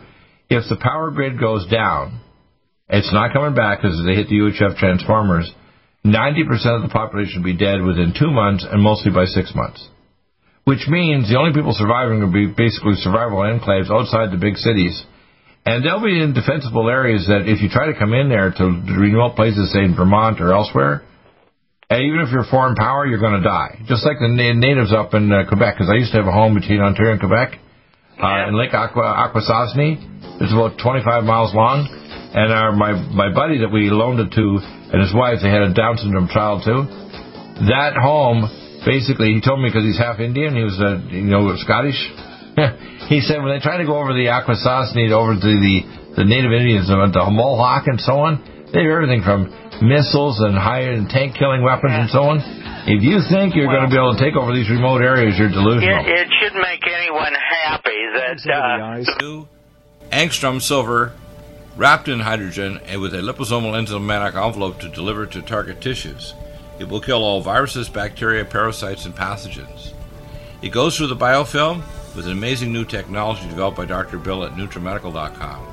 if 0.49 0.67
the 0.69 0.77
power 0.77 1.11
grid 1.11 1.39
goes 1.39 1.65
down, 1.67 2.21
it's 2.89 3.11
not 3.13 3.33
coming 3.33 3.55
back 3.55 3.81
because 3.81 3.97
they 4.05 4.13
hit 4.13 4.27
the 4.29 4.37
UHF 4.37 4.77
transformers, 4.77 5.49
90% 6.05 6.43
of 6.75 6.81
the 6.83 6.91
population 6.91 7.41
will 7.41 7.53
be 7.53 7.57
dead 7.57 7.81
within 7.81 8.13
two 8.17 8.29
months 8.29 8.65
and 8.69 8.83
mostly 8.83 9.11
by 9.11 9.25
six 9.25 9.55
months. 9.55 9.87
Which 10.65 10.87
means 10.87 11.27
the 11.27 11.39
only 11.39 11.53
people 11.53 11.73
surviving 11.73 12.19
will 12.19 12.31
be 12.31 12.47
basically 12.47 12.95
survival 12.99 13.39
enclaves 13.39 13.91
outside 13.91 14.31
the 14.31 14.39
big 14.39 14.55
cities. 14.57 15.03
And 15.65 15.83
they'll 15.83 16.03
be 16.03 16.21
in 16.21 16.33
defensible 16.33 16.89
areas 16.89 17.27
that 17.27 17.47
if 17.47 17.61
you 17.61 17.69
try 17.69 17.87
to 17.87 17.97
come 17.97 18.13
in 18.13 18.27
there 18.27 18.51
to 18.51 18.63
remote 18.63 19.35
places, 19.35 19.71
say 19.71 19.83
in 19.87 19.95
Vermont 19.95 20.41
or 20.41 20.51
elsewhere, 20.51 21.03
even 21.99 22.21
if 22.21 22.31
you're 22.31 22.47
a 22.47 22.51
foreign 22.51 22.75
power, 22.75 23.05
you're 23.05 23.19
going 23.19 23.41
to 23.41 23.45
die. 23.45 23.83
Just 23.85 24.05
like 24.05 24.17
the 24.17 24.31
natives 24.31 24.93
up 24.93 25.13
in 25.13 25.31
uh, 25.31 25.43
Quebec, 25.47 25.75
because 25.75 25.89
I 25.91 25.99
used 25.99 26.11
to 26.13 26.17
have 26.17 26.27
a 26.27 26.31
home 26.31 26.55
between 26.55 26.79
Ontario 26.79 27.11
and 27.13 27.19
Quebec, 27.19 27.59
uh, 28.21 28.47
in 28.47 28.55
Lake 28.55 28.73
Aqua, 28.73 29.03
Akwesasne. 29.03 30.39
It's 30.39 30.53
about 30.53 30.77
25 30.79 31.23
miles 31.23 31.53
long. 31.53 31.89
And 32.33 32.49
our, 32.49 32.71
my, 32.73 32.93
my 33.13 33.29
buddy 33.29 33.61
that 33.61 33.69
we 33.69 33.89
loaned 33.93 34.19
it 34.19 34.33
to 34.33 34.45
and 34.63 34.97
his 35.01 35.13
wife, 35.13 35.41
they 35.41 35.49
had 35.49 35.61
a 35.61 35.73
Down 35.73 35.97
syndrome 35.97 36.29
child 36.29 36.65
too. 36.65 36.85
That 37.69 37.93
home, 37.97 38.49
basically, 38.85 39.37
he 39.37 39.41
told 39.41 39.61
me 39.61 39.69
because 39.69 39.85
he's 39.85 40.01
half 40.01 40.17
Indian, 40.17 40.57
he 40.57 40.65
was, 40.65 40.77
uh, 40.81 40.97
you 41.13 41.29
know, 41.29 41.53
Scottish. 41.61 41.97
he 43.09 43.21
said 43.21 43.41
when 43.41 43.53
they 43.53 43.61
try 43.61 43.77
to 43.77 43.85
go 43.85 43.97
over 43.97 44.13
the 44.13 44.29
Akwesasne 44.29 45.13
over 45.13 45.37
to 45.37 45.51
the, 45.61 45.75
the 46.17 46.25
native 46.25 46.53
Indians, 46.53 46.89
the 46.89 46.97
Mohawk 47.29 47.85
and 47.85 48.01
so 48.01 48.17
on, 48.25 48.41
they 48.73 48.81
have 48.81 48.89
everything 48.89 49.21
from 49.21 49.53
missiles 49.83 50.39
and 50.39 50.55
high 50.55 50.89
and 50.95 51.09
tank 51.09 51.35
killing 51.35 51.61
weapons 51.61 51.93
and 51.93 52.09
so 52.09 52.23
on. 52.23 52.39
If 52.87 53.03
you 53.03 53.19
think 53.29 53.55
you're 53.55 53.67
well, 53.67 53.77
going 53.85 53.89
to 53.89 53.93
be 53.93 53.99
able 53.99 54.15
to 54.15 54.23
take 54.23 54.35
over 54.35 54.53
these 54.53 54.69
remote 54.69 55.01
areas, 55.01 55.37
you're 55.37 55.49
delusional. 55.49 56.03
It, 56.03 56.07
it 56.07 56.27
should 56.39 56.55
make 56.55 56.83
anyone 56.87 57.33
happy 57.33 57.99
that 58.15 58.39
uh, 58.47 59.45
angstrom 60.11 60.61
silver 60.61 61.13
wrapped 61.75 62.07
in 62.07 62.19
hydrogen 62.19 62.79
and 62.85 63.01
with 63.01 63.13
a 63.13 63.17
liposomal 63.17 63.73
enzymatic 63.73 64.35
envelope 64.35 64.79
to 64.79 64.89
deliver 64.89 65.25
to 65.25 65.41
target 65.41 65.81
tissues. 65.81 66.33
It 66.79 66.87
will 66.87 67.01
kill 67.01 67.23
all 67.23 67.41
viruses, 67.41 67.89
bacteria, 67.89 68.45
parasites, 68.45 69.05
and 69.05 69.15
pathogens. 69.15 69.93
It 70.61 70.71
goes 70.71 70.97
through 70.97 71.07
the 71.07 71.15
biofilm 71.15 71.83
with 72.15 72.25
an 72.25 72.31
amazing 72.31 72.71
new 72.71 72.85
technology 72.85 73.47
developed 73.47 73.77
by 73.77 73.85
Dr. 73.85 74.17
Bill 74.17 74.43
at 74.43 74.53
NutriMedical.com. 74.53 75.72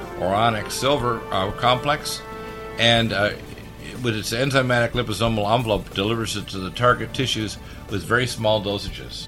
or 0.21 0.69
silver 0.69 1.19
uh, 1.31 1.51
complex, 1.53 2.21
and 2.77 3.11
uh, 3.11 3.31
with 4.03 4.15
its 4.15 4.31
enzymatic 4.31 4.91
liposomal 4.91 5.53
envelope 5.53 5.93
delivers 5.93 6.37
it 6.37 6.47
to 6.47 6.59
the 6.59 6.69
target 6.69 7.13
tissues 7.13 7.57
with 7.89 8.03
very 8.03 8.27
small 8.27 8.63
dosages. 8.63 9.27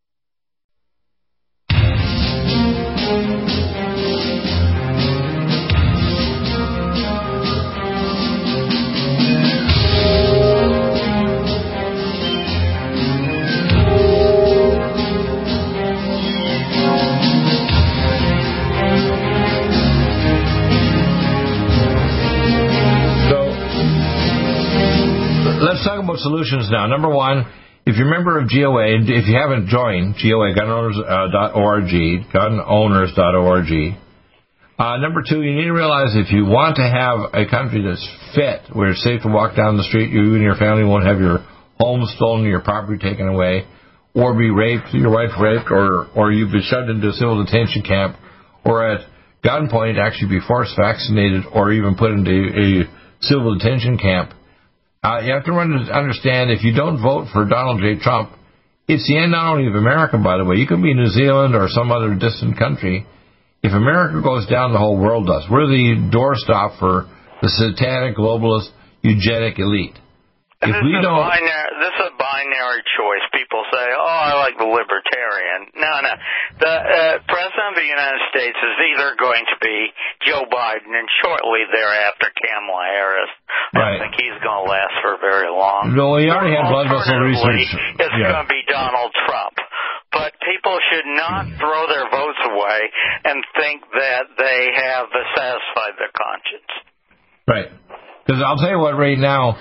solutions 25.83 26.69
now. 26.71 26.87
Number 26.87 27.09
one, 27.09 27.45
if 27.85 27.97
you're 27.97 28.07
a 28.07 28.11
member 28.11 28.37
of 28.39 28.49
GOA, 28.49 28.93
and 28.95 29.09
if 29.09 29.27
you 29.27 29.35
haven't 29.35 29.67
joined 29.67 30.15
GOA, 30.21 30.53
gunowners.org, 30.53 31.89
gunowners.org, 32.33 33.97
uh, 34.77 34.97
number 34.97 35.21
two, 35.27 35.41
you 35.41 35.53
need 35.53 35.65
to 35.65 35.73
realize 35.73 36.15
if 36.15 36.31
you 36.31 36.45
want 36.45 36.77
to 36.77 36.81
have 36.81 37.33
a 37.33 37.45
country 37.49 37.85
that's 37.85 38.01
fit, 38.33 38.75
where 38.75 38.89
it's 38.89 39.03
safe 39.03 39.21
to 39.21 39.29
walk 39.29 39.55
down 39.55 39.77
the 39.77 39.83
street, 39.83 40.09
you 40.09 40.33
and 40.33 40.41
your 40.41 40.55
family 40.55 40.83
won't 40.83 41.05
have 41.05 41.19
your 41.19 41.45
home 41.77 42.05
stolen, 42.15 42.45
your 42.45 42.61
property 42.61 42.97
taken 42.97 43.27
away, 43.27 43.65
or 44.13 44.37
be 44.37 44.49
raped, 44.49 44.93
your 44.93 45.11
wife 45.11 45.37
raped, 45.39 45.69
or, 45.69 46.07
or 46.15 46.31
you've 46.31 46.51
been 46.51 46.65
shoved 46.65 46.89
into 46.89 47.09
a 47.09 47.13
civil 47.13 47.43
detention 47.45 47.83
camp, 47.83 48.17
or 48.65 48.89
at 48.89 49.05
gunpoint 49.43 49.99
actually 49.99 50.29
be 50.29 50.39
forced 50.47 50.75
vaccinated, 50.77 51.43
or 51.53 51.71
even 51.71 51.95
put 51.95 52.11
into 52.11 52.31
a 52.31 52.89
civil 53.21 53.57
detention 53.57 53.97
camp, 53.97 54.33
uh, 55.03 55.19
you 55.25 55.33
have 55.33 55.45
to 55.45 55.53
understand 55.53 56.51
if 56.51 56.63
you 56.63 56.73
don't 56.73 57.01
vote 57.01 57.27
for 57.33 57.45
Donald 57.45 57.81
J. 57.81 57.97
Trump, 57.97 58.31
it's 58.87 59.07
the 59.07 59.17
end 59.17 59.31
not 59.31 59.53
only 59.53 59.67
of 59.67 59.75
America, 59.75 60.17
by 60.17 60.37
the 60.37 60.45
way. 60.45 60.57
You 60.57 60.67
can 60.67 60.81
be 60.81 60.93
New 60.93 61.09
Zealand 61.09 61.55
or 61.55 61.67
some 61.69 61.91
other 61.91 62.13
distant 62.13 62.57
country. 62.57 63.05
If 63.63 63.73
America 63.73 64.21
goes 64.21 64.45
down, 64.47 64.73
the 64.73 64.79
whole 64.79 64.97
world 64.97 65.27
does. 65.27 65.45
We're 65.49 65.65
the 65.65 66.09
doorstop 66.13 66.77
for 66.77 67.09
the 67.41 67.49
satanic, 67.49 68.17
globalist, 68.17 68.69
eugenic 69.01 69.57
elite. 69.57 69.97
If 70.61 70.77
we 70.85 70.93
don't, 71.01 71.17
binary, 71.17 71.73
this 71.81 71.93
is 71.97 72.05
a 72.05 72.17
binary 72.21 72.81
choice. 72.93 73.20
Say, 73.71 73.87
"Oh, 73.95 74.19
I 74.27 74.35
like 74.43 74.59
the 74.59 74.67
libertarian." 74.67 75.71
No, 75.79 75.93
no. 76.03 76.13
The 76.59 76.75
uh, 76.75 77.15
president 77.25 77.67
of 77.71 77.77
the 77.79 77.87
United 77.87 78.21
States 78.29 78.59
is 78.59 78.75
either 78.91 79.15
going 79.15 79.47
to 79.47 79.57
be 79.63 79.77
Joe 80.27 80.43
Biden, 80.51 80.91
and 80.91 81.07
shortly 81.23 81.63
thereafter 81.71 82.29
Kamala 82.35 82.85
Harris. 82.91 83.31
I 83.71 84.03
think 84.03 84.19
he's 84.19 84.35
going 84.43 84.67
to 84.67 84.69
last 84.69 84.95
for 84.99 85.15
very 85.23 85.47
long. 85.47 85.95
No, 85.95 86.19
he 86.19 86.27
already 86.27 86.51
had 86.51 86.67
blood 86.67 86.91
vessel 86.91 87.23
research. 87.23 87.71
It's 88.03 88.15
yeah. 88.19 88.35
going 88.35 88.43
to 88.43 88.51
be 88.51 88.61
Donald 88.67 89.15
Trump. 89.25 89.55
But 90.11 90.35
people 90.43 90.75
should 90.91 91.07
not 91.15 91.47
throw 91.55 91.87
their 91.87 92.03
votes 92.11 92.41
away 92.43 92.79
and 93.23 93.39
think 93.55 93.79
that 93.95 94.27
they 94.35 94.59
have 94.75 95.07
satisfied 95.35 95.95
their 95.95 96.11
conscience. 96.11 96.71
Right. 97.47 97.71
Because 98.25 98.43
I'll 98.43 98.57
tell 98.57 98.75
you 98.75 98.79
what, 98.79 98.99
right 98.99 99.17
now 99.17 99.55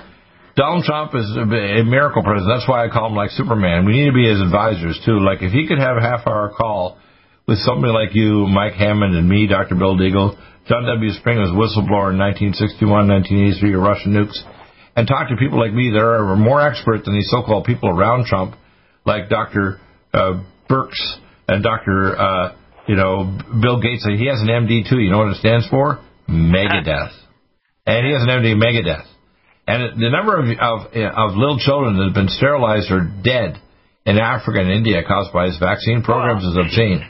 Donald 0.61 0.85
Trump 0.85 1.15
is 1.15 1.25
a 1.41 1.89
miracle 1.89 2.23
president. 2.23 2.53
That's 2.53 2.69
why 2.69 2.85
I 2.85 2.93
call 2.93 3.09
him 3.09 3.17
like 3.17 3.31
Superman. 3.31 3.87
We 3.87 3.97
need 3.97 4.13
to 4.13 4.13
be 4.13 4.29
his 4.29 4.43
advisors 4.45 5.01
too. 5.07 5.17
Like 5.17 5.41
if 5.41 5.53
he 5.57 5.67
could 5.67 5.79
have 5.79 5.97
a 5.97 6.05
half 6.05 6.27
hour 6.27 6.53
call 6.53 6.99
with 7.49 7.57
somebody 7.65 7.95
like 7.95 8.13
you, 8.13 8.45
Mike 8.45 8.75
Hammond, 8.75 9.17
and 9.17 9.27
me, 9.27 9.47
Dr. 9.47 9.75
Bill 9.75 9.97
Deagle, 9.97 10.37
John 10.69 10.85
W. 10.85 11.13
Spring 11.17 11.41
was 11.41 11.49
whistleblower 11.57 12.13
in 12.13 12.21
1961, 12.21 13.09
1983 13.09 13.73
of 13.73 13.81
Russian 13.81 14.13
nukes, 14.13 14.37
and 14.97 15.09
talk 15.09 15.33
to 15.33 15.37
people 15.41 15.59
like 15.59 15.73
me 15.73 15.97
that 15.97 16.05
are 16.05 16.37
more 16.37 16.61
expert 16.61 17.07
than 17.07 17.15
these 17.15 17.31
so-called 17.33 17.65
people 17.65 17.89
around 17.89 18.27
Trump, 18.27 18.55
like 19.07 19.31
Dr. 19.31 19.81
Uh, 20.13 20.45
Birx 20.69 20.93
and 21.49 21.65
Dr. 21.65 22.21
Uh, 22.21 22.53
you 22.87 22.97
know 22.97 23.25
Bill 23.65 23.81
Gates. 23.81 24.05
He 24.05 24.29
has 24.29 24.45
an 24.45 24.53
MD 24.53 24.85
too. 24.85 25.01
You 25.01 25.09
know 25.09 25.25
what 25.25 25.33
it 25.33 25.41
stands 25.41 25.67
for? 25.73 26.05
Megadeth. 26.29 27.17
And 27.87 28.05
he 28.05 28.13
has 28.13 28.29
an 28.29 28.29
MD, 28.29 28.61
Megadeth. 28.61 29.09
And 29.71 30.03
the 30.03 30.11
number 30.11 30.35
of, 30.35 30.51
of, 30.51 30.79
of 30.91 31.29
little 31.39 31.63
children 31.63 31.95
that 31.95 32.11
have 32.11 32.19
been 32.19 32.35
sterilized 32.35 32.91
or 32.91 33.07
dead 33.07 33.55
in 34.03 34.19
Africa 34.19 34.59
and 34.59 34.71
India 34.71 35.07
caused 35.07 35.31
by 35.31 35.47
his 35.47 35.59
vaccine 35.63 36.03
programs 36.03 36.43
is 36.43 36.59
obscene. 36.59 37.07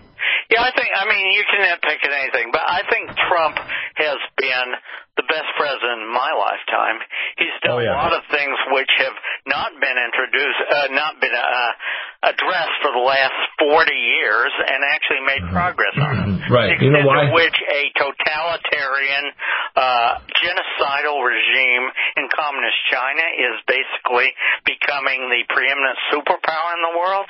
Yeah, 0.52 0.66
I 0.66 0.74
think, 0.74 0.90
I 0.92 1.06
mean, 1.08 1.24
you 1.32 1.46
can 1.46 1.62
nitpick 1.62 2.02
at 2.04 2.11
anything, 2.11 2.50
but 2.52 2.66
I 2.66 2.82
think 2.90 3.08
Trump 3.30 3.56
has 3.96 4.18
been 4.36 4.68
the 5.16 5.24
best 5.30 5.48
president 5.56 6.04
in 6.04 6.11
my 6.12 6.32
lifetime. 6.36 7.00
He's 7.38 7.56
done 7.62 7.78
oh, 7.78 7.84
yeah. 7.84 7.94
a 7.94 8.02
lot 8.02 8.12
of 8.12 8.26
things 8.28 8.56
which 8.74 8.90
have 8.98 9.16
not 9.46 9.72
been 9.78 9.96
introduced, 9.96 10.61
uh, 10.68 10.88
not 10.92 11.16
been 11.22 11.32
uh, 11.32 11.72
addressed 12.21 12.77
for 12.85 12.93
the 12.93 13.01
last 13.01 13.33
40 13.57 13.89
years 13.97 14.53
and 14.61 14.85
actually 14.93 15.25
made 15.25 15.41
mm-hmm. 15.41 15.57
progress 15.57 15.97
on 15.97 16.14
it. 16.21 16.53
Right. 16.53 16.77
The 16.77 16.85
you 16.85 16.93
know 16.93 17.09
why? 17.09 17.33
which 17.33 17.57
a 17.57 17.83
totalitarian, 17.97 19.25
uh, 19.73 20.21
genocidal 20.37 21.16
regime 21.16 21.85
in 22.21 22.29
communist 22.29 22.77
China 22.93 23.25
is 23.25 23.57
basically 23.64 24.37
becoming 24.68 25.33
the 25.33 25.49
preeminent 25.49 25.97
superpower 26.12 26.77
in 26.77 26.83
the 26.85 26.95
world. 26.99 27.29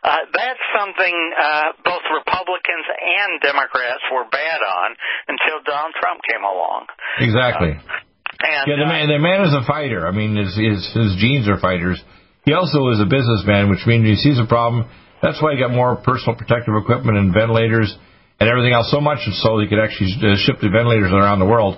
Uh, 0.00 0.24
that's 0.32 0.64
something 0.72 1.16
uh, 1.36 1.76
both 1.84 2.04
Republicans 2.08 2.88
and 2.88 3.44
Democrats 3.44 4.00
were 4.08 4.24
bad 4.24 4.60
on 4.64 4.96
until 5.28 5.60
Donald 5.68 5.92
Trump 6.00 6.24
came 6.24 6.40
along. 6.40 6.88
Exactly. 7.20 7.76
Uh, 7.76 8.08
and, 8.40 8.64
yeah, 8.72 8.80
the 8.80 8.88
man, 8.88 9.04
the 9.08 9.20
man 9.20 9.44
is 9.44 9.52
a 9.52 9.60
fighter. 9.68 10.08
I 10.08 10.12
mean, 10.12 10.32
his, 10.36 10.56
his 10.56 10.80
his 10.96 11.12
genes 11.20 11.44
are 11.44 11.60
fighters. 11.60 12.00
He 12.44 12.52
also 12.52 12.88
is 12.90 13.00
a 13.00 13.08
businessman, 13.08 13.68
which 13.68 13.86
means 13.86 14.06
he 14.08 14.16
sees 14.16 14.38
a 14.38 14.46
problem. 14.46 14.88
That's 15.22 15.40
why 15.42 15.52
he 15.54 15.60
got 15.60 15.70
more 15.70 15.96
personal 15.96 16.36
protective 16.36 16.74
equipment 16.74 17.18
and 17.18 17.32
ventilators 17.32 17.94
and 18.40 18.48
everything 18.48 18.72
else, 18.72 18.90
so 18.90 19.00
much 19.00 19.20
so 19.44 19.60
he 19.60 19.68
could 19.68 19.78
actually 19.78 20.16
uh, 20.16 20.36
ship 20.40 20.56
the 20.60 20.72
ventilators 20.72 21.12
around 21.12 21.40
the 21.40 21.46
world. 21.46 21.76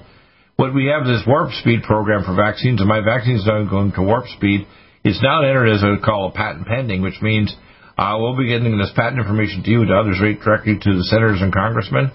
What 0.57 0.73
we 0.73 0.87
have 0.95 1.05
this 1.05 1.27
warp 1.27 1.51
speed 1.59 1.83
program 1.83 2.23
for 2.23 2.37
vaccines, 2.37 2.79
and 2.79 2.89
my 2.89 3.01
vaccine's 3.01 3.45
not 3.45 3.69
going 3.69 3.93
to 3.99 4.03
warp 4.03 4.27
speed. 4.29 4.69
It's 5.03 5.21
now 5.21 5.43
entered 5.43 5.75
as 5.75 5.83
a 5.83 5.99
call 5.99 6.29
a 6.29 6.33
patent 6.33 6.69
pending, 6.69 7.03
which 7.03 7.19
means 7.21 7.53
uh, 7.99 8.15
we'll 8.19 8.39
be 8.39 8.47
getting 8.47 8.79
this 8.79 8.93
patent 8.95 9.19
information 9.19 9.65
to 9.65 9.71
you 9.71 9.81
and 9.81 9.89
to 9.89 9.99
others 9.99 10.21
right 10.23 10.39
directly 10.39 10.79
to 10.79 10.91
the 10.95 11.03
senators 11.11 11.43
and 11.43 11.53
congressmen. 11.53 12.13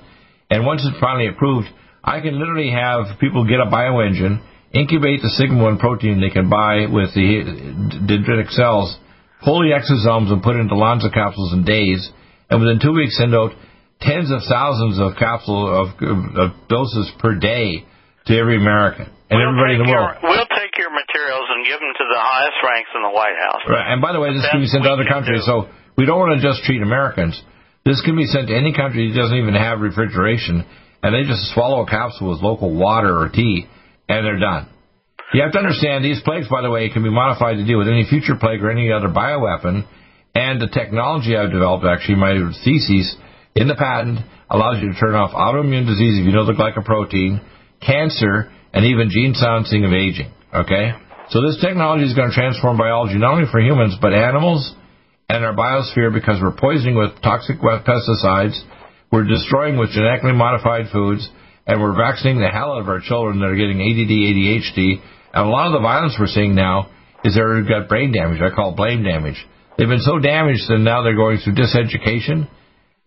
And 0.50 0.66
once 0.66 0.88
it's 0.88 0.98
finally 1.02 1.28
approved, 1.28 1.68
I 2.02 2.22
can 2.22 2.40
literally 2.40 2.72
have 2.72 3.20
people 3.20 3.44
get 3.44 3.60
a 3.60 3.68
bioengine 3.68 4.40
incubate 4.78 5.22
the 5.22 5.30
sigma-1 5.30 5.80
protein 5.80 6.22
they 6.22 6.30
can 6.30 6.50
buy 6.50 6.86
with 6.86 7.14
the 7.14 7.44
dendritic 8.06 8.50
cells, 8.52 8.98
pull 9.44 9.60
the 9.62 9.74
exosomes 9.74 10.32
and 10.32 10.44
put 10.44 10.56
into 10.56 10.76
Lonza 10.76 11.12
capsules 11.14 11.54
in 11.54 11.64
days, 11.66 12.10
and 12.50 12.62
within 12.62 12.80
two 12.80 12.94
weeks 12.94 13.18
send 13.18 13.34
out 13.34 13.52
tens 14.00 14.32
of 14.32 14.42
thousands 14.48 15.00
of 15.00 15.18
capsule 15.18 15.66
of, 15.66 15.88
of 16.38 16.52
doses 16.70 17.12
per 17.20 17.36
day 17.36 17.86
to 18.28 18.38
every 18.38 18.58
American 18.58 19.10
and 19.30 19.40
we'll 19.40 19.52
everybody 19.52 19.76
in 19.76 19.84
the 19.84 19.92
your, 19.92 20.00
world. 20.00 20.24
We'll 20.24 20.52
take 20.56 20.72
your 20.80 20.92
materials 20.92 21.48
and 21.52 21.68
give 21.68 21.80
them 21.80 21.92
to 21.92 22.06
the 22.08 22.20
highest 22.20 22.60
ranks 22.64 22.92
in 22.96 23.04
the 23.04 23.12
White 23.12 23.36
House. 23.36 23.64
Right. 23.68 23.92
And 23.92 24.00
by 24.00 24.16
the 24.16 24.20
way, 24.24 24.32
this 24.32 24.48
can 24.48 24.64
be 24.64 24.72
sent 24.72 24.88
to 24.88 24.92
other 24.92 25.08
countries, 25.08 25.44
do. 25.44 25.68
so 25.68 25.74
we 26.00 26.08
don't 26.08 26.20
want 26.20 26.40
to 26.40 26.42
just 26.44 26.64
treat 26.64 26.80
Americans. 26.80 27.36
This 27.84 28.00
can 28.04 28.16
be 28.16 28.28
sent 28.28 28.48
to 28.48 28.56
any 28.56 28.72
country 28.72 29.12
that 29.12 29.16
doesn't 29.16 29.36
even 29.36 29.56
have 29.56 29.84
refrigeration, 29.84 30.64
and 31.04 31.10
they 31.12 31.28
just 31.28 31.52
swallow 31.52 31.84
a 31.84 31.88
capsule 31.88 32.32
with 32.32 32.40
local 32.40 32.72
water 32.72 33.12
or 33.12 33.28
tea, 33.28 33.68
and 34.10 34.26
they're 34.26 34.40
done. 34.40 34.70
You 35.34 35.44
have 35.44 35.52
to 35.52 35.60
understand 35.60 36.06
these 36.06 36.22
plagues, 36.24 36.48
by 36.48 36.62
the 36.62 36.70
way, 36.70 36.90
can 36.90 37.04
be 37.04 37.10
modified 37.10 37.58
to 37.58 37.66
deal 37.66 37.78
with 37.78 37.90
any 37.90 38.08
future 38.08 38.36
plague 38.40 38.64
or 38.64 38.72
any 38.72 38.92
other 38.92 39.10
bioweapon. 39.10 39.86
And 40.34 40.62
the 40.62 40.68
technology 40.68 41.36
I've 41.36 41.52
developed, 41.52 41.84
actually, 41.84 42.16
my 42.16 42.32
thesis 42.64 43.16
in 43.56 43.68
the 43.68 43.76
patent 43.76 44.20
allows 44.50 44.82
you 44.82 44.94
to 44.94 45.00
turn 45.00 45.16
off 45.16 45.32
autoimmune 45.32 45.86
disease 45.86 46.20
if 46.20 46.26
you 46.26 46.32
know 46.32 46.46
the 46.46 46.54
glycoprotein, 46.56 47.44
cancer, 47.82 48.52
and 48.72 48.86
even 48.86 49.10
gene 49.10 49.34
silencing 49.34 49.84
of 49.84 49.92
aging. 49.92 50.32
Okay? 50.54 50.94
So 51.30 51.42
this 51.42 51.60
technology 51.60 52.06
is 52.06 52.16
going 52.16 52.30
to 52.30 52.36
transform 52.36 52.78
biology 52.78 53.20
not 53.20 53.36
only 53.36 53.52
for 53.52 53.60
humans, 53.60 53.98
but 54.00 54.14
animals 54.14 54.74
and 55.28 55.44
our 55.44 55.54
biosphere 55.54 56.14
because 56.14 56.40
we're 56.42 56.56
poisoning 56.56 56.96
with 56.96 57.20
toxic 57.22 57.60
pesticides, 57.60 58.56
we're 59.12 59.28
destroying 59.28 59.78
with 59.78 59.92
genetically 59.92 60.32
modified 60.32 60.86
foods, 60.92 61.28
and 61.68 61.82
we're 61.82 61.96
vaccinating 61.96 62.42
the 62.42 62.48
hell 62.48 62.74
out 62.74 62.82
of 62.82 62.88
our 62.88 63.02
children 63.04 63.40
that 63.40 63.52
are 63.52 63.60
getting 63.60 63.78
ADD, 63.84 64.10
ADHD, 64.10 65.04
and 65.34 65.46
a 65.46 65.52
lot 65.52 65.68
of 65.68 65.74
the 65.74 65.84
violence 65.84 66.16
we're 66.18 66.32
seeing 66.32 66.56
now 66.56 66.90
is 67.24 67.36
they've 67.36 67.68
got 67.68 67.90
brain 67.90 68.12
damage. 68.12 68.42
I 68.42 68.56
call 68.56 68.72
it 68.72 68.78
blame 68.78 69.04
damage. 69.04 69.38
They've 69.78 69.88
been 69.88 70.02
so 70.02 70.18
damaged 70.18 70.66
that 70.70 70.80
now 70.80 71.04
they're 71.04 71.16
going 71.20 71.38
through 71.44 71.54
diseducation, 71.54 72.48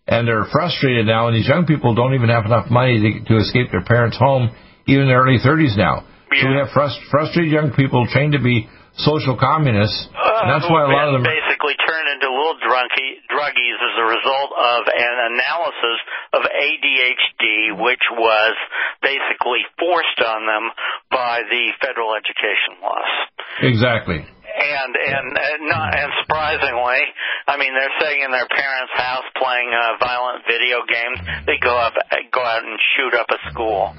and 0.07 0.27
they're 0.27 0.45
frustrated 0.51 1.05
now, 1.05 1.27
and 1.27 1.35
these 1.35 1.47
young 1.47 1.65
people 1.65 1.95
don't 1.95 2.13
even 2.13 2.29
have 2.29 2.45
enough 2.45 2.69
money 2.69 3.01
to, 3.01 3.33
to 3.33 3.41
escape 3.41 3.71
their 3.71 3.83
parents' 3.83 4.15
home, 4.15 4.53
even 4.87 5.03
in 5.03 5.07
their 5.09 5.19
early 5.25 5.41
30s 5.41 5.75
now. 5.75 6.05
Yeah. 6.31 6.41
So 6.41 6.49
we 6.49 6.57
have 6.61 6.69
frust- 6.69 7.03
frustrated 7.09 7.51
young 7.51 7.73
people 7.73 8.07
trained 8.07 8.33
to 8.33 8.41
be 8.41 8.69
social 8.95 9.35
communists. 9.35 10.07
Uh, 10.15 10.45
and 10.45 10.47
that's 10.47 10.69
why 10.69 10.83
a 10.83 10.91
lot 10.91 11.11
of 11.11 11.19
them 11.19 11.27
basically 11.27 11.75
turn 11.83 12.03
into 12.13 12.27
little 12.31 12.55
drunkie, 12.61 13.10
druggies 13.41 13.79
as 13.81 13.95
a 13.97 14.05
result 14.05 14.51
of 14.53 14.81
an 14.85 15.15
analysis 15.33 15.97
of 16.37 16.41
ADHD, 16.45 17.73
which 17.81 18.05
was 18.13 18.53
basically 19.01 19.65
forced 19.81 20.21
on 20.21 20.45
them 20.45 20.69
by 21.09 21.41
the 21.49 21.73
federal 21.81 22.13
education 22.13 22.77
laws. 22.85 23.11
Exactly. 23.65 24.21
And 24.21 24.93
and 24.93 25.27
and, 25.33 25.59
not, 25.65 25.95
and 25.97 26.11
surprisingly, 26.21 27.01
I 27.47 27.57
mean, 27.57 27.73
they're 27.73 27.97
sitting 27.97 28.21
in 28.21 28.31
their 28.31 28.47
parents' 28.47 28.93
house 28.93 29.25
playing 29.33 29.71
uh, 29.73 29.97
violent 29.97 30.43
video 30.45 30.85
games. 30.85 31.17
They 31.47 31.57
go 31.57 31.73
up, 31.73 31.93
go 32.31 32.41
out 32.43 32.61
and 32.61 32.77
shoot 32.93 33.17
up 33.17 33.27
a 33.31 33.39
school. 33.49 33.95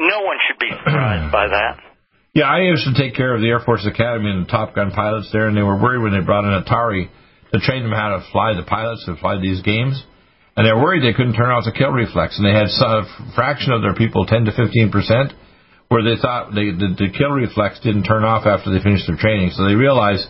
No 0.00 0.24
one 0.24 0.38
should 0.48 0.58
be 0.58 0.72
surprised 0.72 1.30
by 1.30 1.48
that. 1.48 1.78
Yeah, 2.32 2.46
I 2.48 2.62
used 2.62 2.86
to 2.86 2.94
take 2.94 3.14
care 3.14 3.34
of 3.34 3.40
the 3.42 3.48
Air 3.48 3.60
Force 3.60 3.86
Academy 3.86 4.30
and 4.30 4.46
the 4.46 4.50
Top 4.50 4.74
Gun 4.74 4.90
pilots 4.90 5.30
there, 5.32 5.48
and 5.48 5.56
they 5.56 5.62
were 5.62 5.76
worried 5.76 6.00
when 6.00 6.12
they 6.12 6.24
brought 6.24 6.46
in 6.46 6.62
Atari 6.62 7.10
to 7.52 7.58
train 7.60 7.82
them 7.82 7.92
how 7.92 8.16
to 8.16 8.24
fly 8.32 8.54
the 8.54 8.62
pilots 8.62 9.04
to 9.06 9.16
fly 9.16 9.38
these 9.40 9.62
games. 9.62 10.02
And 10.56 10.66
they're 10.66 10.76
worried 10.76 11.02
they 11.02 11.16
couldn't 11.16 11.34
turn 11.34 11.50
off 11.50 11.64
the 11.64 11.72
kill 11.72 11.90
reflex, 11.90 12.36
and 12.36 12.44
they 12.44 12.52
had 12.52 12.68
a 12.68 13.02
fraction 13.34 13.72
of 13.72 13.82
their 13.82 13.94
people, 13.94 14.26
10 14.26 14.44
to 14.44 14.52
15 14.52 14.90
percent, 14.90 15.32
where 15.88 16.02
they 16.02 16.20
thought 16.20 16.54
they, 16.54 16.70
the, 16.74 16.94
the 16.94 17.10
kill 17.10 17.30
reflex 17.30 17.80
didn't 17.80 18.04
turn 18.04 18.24
off 18.24 18.46
after 18.46 18.70
they 18.70 18.82
finished 18.82 19.06
their 19.06 19.16
training. 19.16 19.50
So 19.54 19.64
they 19.66 19.78
realized 19.78 20.26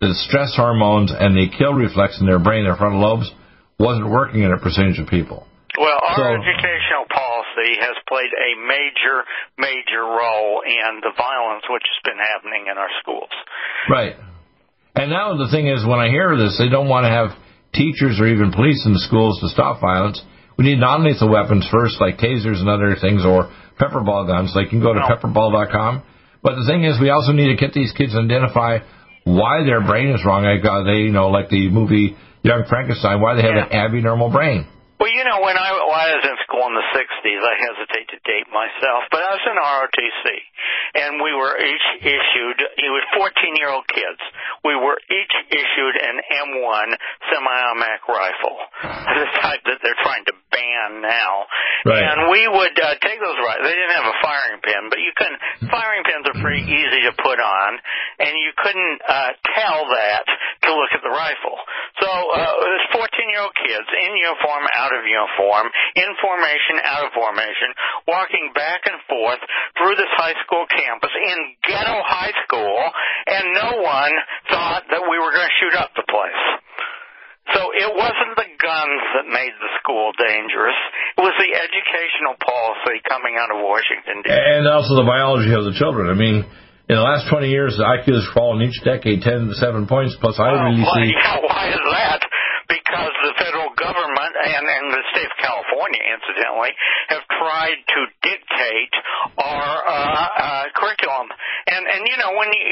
that 0.00 0.08
the 0.08 0.20
stress 0.26 0.54
hormones 0.54 1.12
and 1.14 1.34
the 1.34 1.50
kill 1.52 1.74
reflex 1.74 2.18
in 2.18 2.26
their 2.26 2.42
brain, 2.42 2.64
their 2.64 2.76
frontal 2.76 3.02
lobes, 3.02 3.30
wasn't 3.78 4.10
working 4.10 4.42
in 4.42 4.52
a 4.52 4.58
percentage 4.58 4.98
of 4.98 5.06
people. 5.06 5.46
Well, 5.78 5.98
our 6.06 6.14
so, 6.14 6.26
educational 6.38 7.06
policy 7.10 7.78
has 7.82 7.98
played 8.06 8.30
a 8.30 8.50
major, 8.62 9.26
major 9.58 10.02
role 10.06 10.62
in 10.62 11.02
the 11.02 11.10
violence 11.18 11.66
which 11.66 11.82
has 11.82 12.00
been 12.06 12.18
happening 12.18 12.70
in 12.70 12.78
our 12.78 12.90
schools. 13.02 13.30
Right. 13.90 14.14
And 14.94 15.10
now 15.10 15.36
the 15.36 15.50
thing 15.50 15.66
is, 15.66 15.84
when 15.84 15.98
I 15.98 16.08
hear 16.08 16.36
this, 16.36 16.56
they 16.58 16.68
don't 16.68 16.88
want 16.88 17.04
to 17.04 17.10
have 17.10 17.34
teachers 17.74 18.20
or 18.20 18.26
even 18.28 18.52
police 18.52 18.86
in 18.86 18.92
the 18.92 19.02
schools 19.02 19.40
to 19.40 19.48
stop 19.48 19.80
violence. 19.80 20.22
We 20.56 20.64
need 20.64 20.78
non-lethal 20.78 21.28
weapons 21.28 21.66
first, 21.70 22.00
like 22.00 22.18
tasers 22.18 22.62
and 22.62 22.68
other 22.68 22.94
things, 23.00 23.26
or 23.26 23.50
pepperball 23.80 24.26
guns. 24.26 24.52
Like 24.54 24.70
you 24.70 24.78
can 24.78 24.82
go 24.82 24.94
to 24.94 25.00
pepperball.com. 25.00 26.02
But 26.42 26.54
the 26.56 26.66
thing 26.70 26.84
is, 26.84 27.00
we 27.00 27.10
also 27.10 27.32
need 27.32 27.48
to 27.48 27.56
get 27.56 27.74
these 27.74 27.92
kids 27.92 28.12
to 28.12 28.20
identify 28.20 28.78
why 29.24 29.64
their 29.64 29.80
brain 29.80 30.14
is 30.14 30.24
wrong. 30.24 30.44
Like 30.44 30.64
uh, 30.64 30.84
they, 30.84 31.08
you 31.08 31.12
know, 31.12 31.28
like 31.28 31.48
the 31.48 31.70
movie 31.70 32.14
Young 32.42 32.64
Frankenstein, 32.68 33.20
why 33.20 33.34
they 33.34 33.42
have 33.42 33.56
yeah. 33.56 33.66
an 33.66 33.96
abnormal 33.96 34.30
brain. 34.30 34.68
Well, 35.04 35.12
you 35.12 35.20
know, 35.28 35.44
when 35.44 35.52
I, 35.52 35.68
when 35.68 36.00
I 36.00 36.16
was 36.16 36.24
in 36.24 36.36
school 36.48 36.64
in 36.64 36.72
the 36.80 36.88
60s, 36.96 37.36
I 37.44 37.54
hesitate 37.60 38.08
to 38.08 38.18
date 38.24 38.48
myself, 38.48 39.04
but 39.12 39.20
I 39.20 39.36
was 39.36 39.44
in 39.44 39.52
ROTC, 39.52 40.24
and 40.96 41.20
we 41.20 41.28
were 41.36 41.60
each 41.60 41.88
issued, 42.08 42.56
it 42.80 42.88
was 42.88 43.04
14-year-old 43.12 43.84
kids, 43.92 44.22
we 44.64 44.72
were 44.72 44.96
each 45.12 45.34
issued 45.52 45.94
an 46.00 46.24
M1 46.48 46.96
semi-automatic 47.20 48.00
rifle, 48.08 48.56
the 49.20 49.28
type 49.44 49.60
that 49.68 49.84
they're 49.84 50.00
trying 50.00 50.24
to 50.32 50.34
ban 50.54 51.02
now. 51.02 51.50
Right. 51.84 52.00
And 52.00 52.30
we 52.30 52.46
would 52.46 52.76
uh, 52.78 52.94
take 53.02 53.18
those 53.18 53.38
rifles. 53.42 53.66
They 53.66 53.74
didn't 53.74 53.96
have 53.98 54.08
a 54.08 54.18
firing 54.22 54.58
pin, 54.62 54.82
but 54.88 55.02
you 55.02 55.12
can, 55.18 55.32
firing 55.68 56.06
pins 56.06 56.24
are 56.30 56.38
pretty 56.38 56.64
easy 56.64 57.00
to 57.10 57.12
put 57.18 57.42
on, 57.42 57.70
and 58.22 58.32
you 58.38 58.54
couldn't 58.56 58.98
uh, 59.02 59.30
tell 59.58 59.90
that 59.90 60.24
to 60.64 60.68
look 60.72 60.92
at 60.94 61.02
the 61.02 61.12
rifle. 61.12 61.58
So 62.00 62.08
uh, 62.08 62.64
it 62.64 62.70
was 62.72 62.86
14-year-old 62.96 63.56
kids 63.58 63.88
in 64.00 64.10
uniform, 64.16 64.64
out 64.78 64.94
of 64.94 65.02
uniform, 65.04 65.66
in 65.98 66.08
formation, 66.22 66.80
out 66.86 67.04
of 67.04 67.10
formation, 67.12 67.68
walking 68.08 68.54
back 68.54 68.86
and 68.86 68.98
forth 69.10 69.42
through 69.76 69.98
this 69.98 70.10
high 70.16 70.38
school 70.46 70.64
campus 70.70 71.12
in 71.12 71.38
ghetto 71.68 72.00
high 72.06 72.34
school, 72.46 72.78
and 73.28 73.44
no 73.52 73.82
one 73.82 74.14
thought 74.48 74.88
that 74.88 75.04
we 75.04 75.18
were 75.18 75.32
going 75.34 75.46
to 75.46 75.56
shoot 75.60 75.74
up 75.76 75.92
the 75.98 76.06
place. 76.08 76.63
So 77.52 77.60
it 77.76 77.92
wasn't 77.92 78.40
the 78.40 78.48
guns 78.56 79.02
that 79.20 79.28
made 79.28 79.52
the 79.60 79.70
school 79.82 80.16
dangerous. 80.16 80.78
It 81.18 81.20
was 81.20 81.36
the 81.36 81.52
educational 81.52 82.40
policy 82.40 83.04
coming 83.04 83.36
out 83.36 83.52
of 83.52 83.60
Washington, 83.60 84.24
D.C. 84.24 84.32
And 84.32 84.64
also 84.64 84.96
the 84.96 85.04
biology 85.04 85.52
of 85.52 85.68
the 85.68 85.76
children. 85.76 86.08
I 86.08 86.16
mean, 86.16 86.48
in 86.88 86.96
the 86.96 87.04
last 87.04 87.28
20 87.28 87.48
years, 87.48 87.76
the 87.76 87.84
IQ 87.84 88.16
has 88.16 88.28
fallen 88.32 88.64
each 88.64 88.80
decade 88.80 89.20
10 89.20 89.52
to 89.52 89.54
7 89.56 89.84
points. 89.84 90.16
Plus, 90.20 90.40
I 90.40 90.52
well, 90.52 90.56
oh, 90.56 90.64
really 90.72 90.84
why, 90.84 90.96
see. 91.04 91.12
Yeah, 91.12 91.40
why 91.48 91.64
is 91.68 91.84
that? 91.84 92.20
Because 92.68 93.12
the 93.22 93.34
federal 93.36 93.70
government 93.76 94.32
and, 94.34 94.64
and 94.64 94.84
the 94.92 95.02
state 95.12 95.28
of 95.28 95.36
California, 95.36 96.00
incidentally, 96.00 96.72
have 97.12 97.24
tried 97.28 97.76
to 97.76 98.00
dictate 98.24 98.94
our 99.36 99.72
uh, 99.84 99.92
uh, 99.92 100.64
curriculum. 100.74 101.28
And 101.68 101.84
and 101.84 102.02
you 102.08 102.16
know 102.16 102.36
when 102.36 102.48
you 102.52 102.64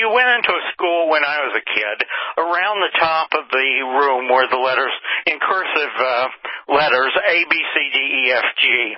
you 0.00 0.06
went 0.14 0.30
into 0.38 0.52
a 0.54 0.62
school 0.74 1.10
when 1.10 1.22
I 1.26 1.50
was 1.50 1.54
a 1.58 1.64
kid, 1.66 1.96
around 2.38 2.78
the 2.82 2.94
top 2.98 3.28
of 3.34 3.50
the 3.50 3.68
room 3.98 4.30
were 4.30 4.46
the 4.50 4.58
letters 4.58 4.94
in 5.26 5.38
cursive 5.38 5.94
uh, 5.98 6.26
letters 6.70 7.12
A 7.14 7.36
B 7.50 7.54
C 7.54 7.74
D 7.90 7.98
E 7.98 8.32
F 8.32 8.48
G. 8.58 8.96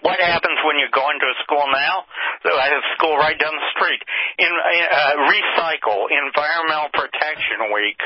What 0.00 0.16
happens 0.16 0.56
when 0.64 0.80
you 0.80 0.88
go 0.92 1.04
into 1.12 1.28
a 1.28 1.36
school 1.44 1.64
now? 1.68 2.08
So 2.40 2.56
I 2.56 2.72
have 2.72 2.84
school 2.96 3.20
right 3.20 3.36
down 3.36 3.52
the 3.52 3.68
street. 3.76 4.00
In 4.40 4.48
uh, 4.48 5.28
recycle, 5.28 6.08
Environmental 6.08 6.88
Protection 6.96 7.68
Week, 7.76 8.00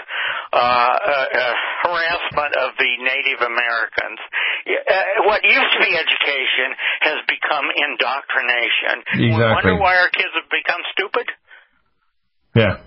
uh, 0.50 0.58
uh, 0.58 0.58
uh, 0.58 1.54
harassment 1.86 2.52
of 2.58 2.74
the 2.82 2.90
Native 2.98 3.46
Americans. 3.46 4.18
Uh, 4.66 5.30
what 5.30 5.46
used 5.46 5.70
to 5.70 5.78
be 5.78 5.94
education 5.94 6.68
has 7.06 7.18
become 7.30 7.66
indoctrination. 7.70 8.96
Exactly. 9.14 9.38
We 9.38 9.54
wonder 9.54 9.74
why 9.78 9.94
our 10.02 10.10
kids 10.10 10.34
have 10.34 10.50
become 10.50 10.82
stupid. 10.98 11.26
Yeah. 12.58 12.82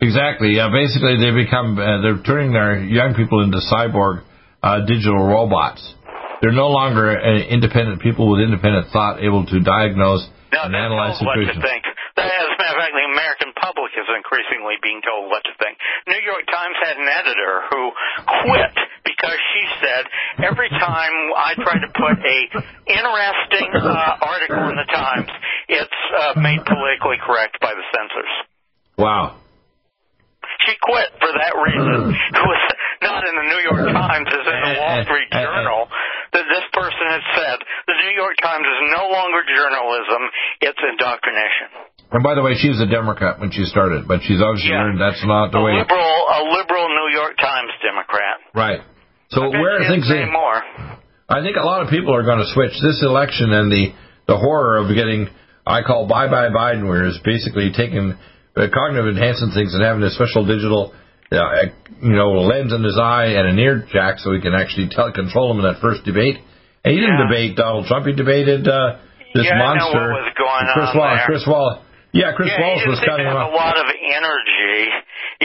Exactly. 0.00 0.54
Yeah. 0.54 0.70
Basically, 0.70 1.18
they 1.18 1.34
become 1.34 1.74
uh, 1.74 2.02
they're 2.02 2.22
turning 2.22 2.54
their 2.54 2.78
young 2.78 3.14
people 3.18 3.42
into 3.42 3.58
cyborg 3.58 4.22
uh, 4.62 4.86
digital 4.86 5.18
robots. 5.18 5.94
They're 6.40 6.54
no 6.54 6.70
longer 6.70 7.18
uh, 7.18 7.42
independent 7.50 8.00
people 8.00 8.30
with 8.30 8.40
independent 8.40 8.88
thought, 8.92 9.22
able 9.22 9.46
to 9.46 9.58
diagnose 9.60 10.22
no, 10.52 10.64
and 10.64 10.74
analyze 10.74 11.18
situations. 11.18 11.58
What 11.58 11.66
to 11.66 11.66
think. 11.66 11.82
As 12.18 12.50
a 12.50 12.58
matter 12.58 12.74
of 12.74 12.82
fact, 12.82 12.94
the 12.98 13.06
American 13.14 13.50
public 13.54 13.94
is 13.94 14.06
increasingly 14.10 14.74
being 14.82 14.98
told 15.06 15.30
what 15.30 15.46
to 15.46 15.54
think. 15.62 15.78
New 16.10 16.18
York 16.18 16.42
Times 16.50 16.74
had 16.82 16.98
an 16.98 17.06
editor 17.06 17.62
who 17.70 17.82
quit 18.42 18.74
because 19.06 19.38
she 19.54 19.62
said 19.78 20.02
every 20.42 20.66
time 20.70 21.14
I 21.38 21.54
try 21.62 21.78
to 21.78 21.90
put 21.94 22.18
a 22.18 22.38
interesting 22.90 23.70
uh, 23.70 24.18
article 24.18 24.66
in 24.66 24.76
the 24.82 24.88
Times, 24.90 25.30
it's 25.70 26.00
uh, 26.10 26.42
made 26.42 26.58
politically 26.66 27.22
correct 27.22 27.62
by 27.62 27.70
the 27.74 27.86
censors. 27.94 28.32
Wow. 28.98 29.38
She 30.66 30.74
quit 30.82 31.14
for 31.22 31.30
that 31.30 31.54
reason. 31.54 32.18
it 32.18 32.42
was 32.42 32.62
not 33.02 33.22
in 33.30 33.34
the 33.38 33.46
New 33.46 33.62
York 33.62 33.84
Times, 33.94 34.26
as 34.26 34.42
in 34.42 34.58
the 34.58 34.74
Wall 34.74 34.96
Street 35.06 35.30
Journal 35.30 35.86
that 36.32 36.46
this 36.48 36.66
person 36.74 37.04
has 37.08 37.24
said 37.36 37.56
the 37.86 37.96
New 38.04 38.12
York 38.16 38.36
Times 38.42 38.64
is 38.64 38.80
no 38.92 39.08
longer 39.08 39.42
journalism, 39.48 40.20
it's 40.60 40.80
indoctrination. 40.80 41.88
And 42.08 42.24
by 42.24 42.32
the 42.34 42.42
way, 42.42 42.56
she 42.56 42.72
was 42.72 42.80
a 42.80 42.88
Democrat 42.88 43.36
when 43.36 43.52
she 43.52 43.68
started, 43.68 44.08
but 44.08 44.24
she's 44.24 44.40
obviously 44.40 44.72
yeah. 44.72 44.88
learned 44.88 45.00
that's 45.00 45.20
not 45.28 45.52
the 45.52 45.60
a 45.60 45.64
way. 45.64 45.76
Liberal, 45.76 46.18
a 46.32 46.40
liberal 46.56 46.88
New 46.88 47.10
York 47.12 47.36
Times 47.36 47.72
Democrat. 47.84 48.40
Right. 48.56 48.80
So 49.28 49.44
where 49.52 49.76
are 49.76 49.84
things 49.84 50.08
more? 50.32 50.64
I 51.28 51.44
think 51.44 51.60
a 51.60 51.66
lot 51.66 51.84
of 51.84 51.92
people 51.92 52.16
are 52.16 52.24
going 52.24 52.40
to 52.40 52.48
switch 52.56 52.72
this 52.80 53.04
election 53.04 53.52
and 53.52 53.70
the 53.70 53.92
the 54.26 54.36
horror 54.36 54.78
of 54.80 54.88
getting 54.94 55.28
I 55.66 55.82
call 55.82 56.08
bye 56.08 56.28
bye 56.32 56.48
Biden, 56.48 56.88
where 56.88 57.04
it's 57.04 57.20
basically 57.20 57.72
taking 57.76 58.16
uh, 58.56 58.66
cognitive 58.72 59.12
enhancing 59.12 59.52
things 59.52 59.74
and 59.74 59.84
having 59.84 60.02
a 60.02 60.10
special 60.10 60.46
digital 60.48 60.96
uh, 61.32 61.68
you 62.00 62.14
know 62.16 62.30
lens 62.46 62.72
in 62.72 62.82
his 62.82 62.96
eye 63.00 63.36
and 63.36 63.48
an 63.48 63.58
ear 63.58 63.84
jack 63.92 64.18
so 64.18 64.32
he 64.32 64.40
can 64.40 64.54
actually 64.54 64.88
tell 64.90 65.12
control 65.12 65.50
him 65.52 65.58
in 65.60 65.64
that 65.70 65.80
first 65.80 66.04
debate. 66.04 66.36
And 66.84 66.94
he 66.94 67.00
didn't 67.00 67.18
Yeah. 67.18 67.26
debate 67.28 67.56
Donald 67.56 67.86
Trump. 67.86 68.06
He 68.06 68.12
debated 68.14 68.66
uh, 68.68 68.96
this 69.34 69.44
Yeah, 69.44 69.54
I 69.60 69.76
know 69.76 69.92
monster. 69.92 70.12
what 70.12 70.22
was 70.24 70.32
going 70.38 70.64
Chris 70.72 70.88
on 70.88 70.96
Wallace. 70.98 71.22
Chris 71.26 71.44
Wallace. 71.46 71.78
Yeah, 72.12 72.32
Chris 72.32 72.48
yeah, 72.48 72.60
Wallace 72.64 72.86
was 72.88 73.00
cutting 73.04 73.26
him 73.28 73.36
off. 73.36 73.52
a 73.52 73.54
lot 73.54 73.76
of 73.76 73.84
energy, 73.84 74.88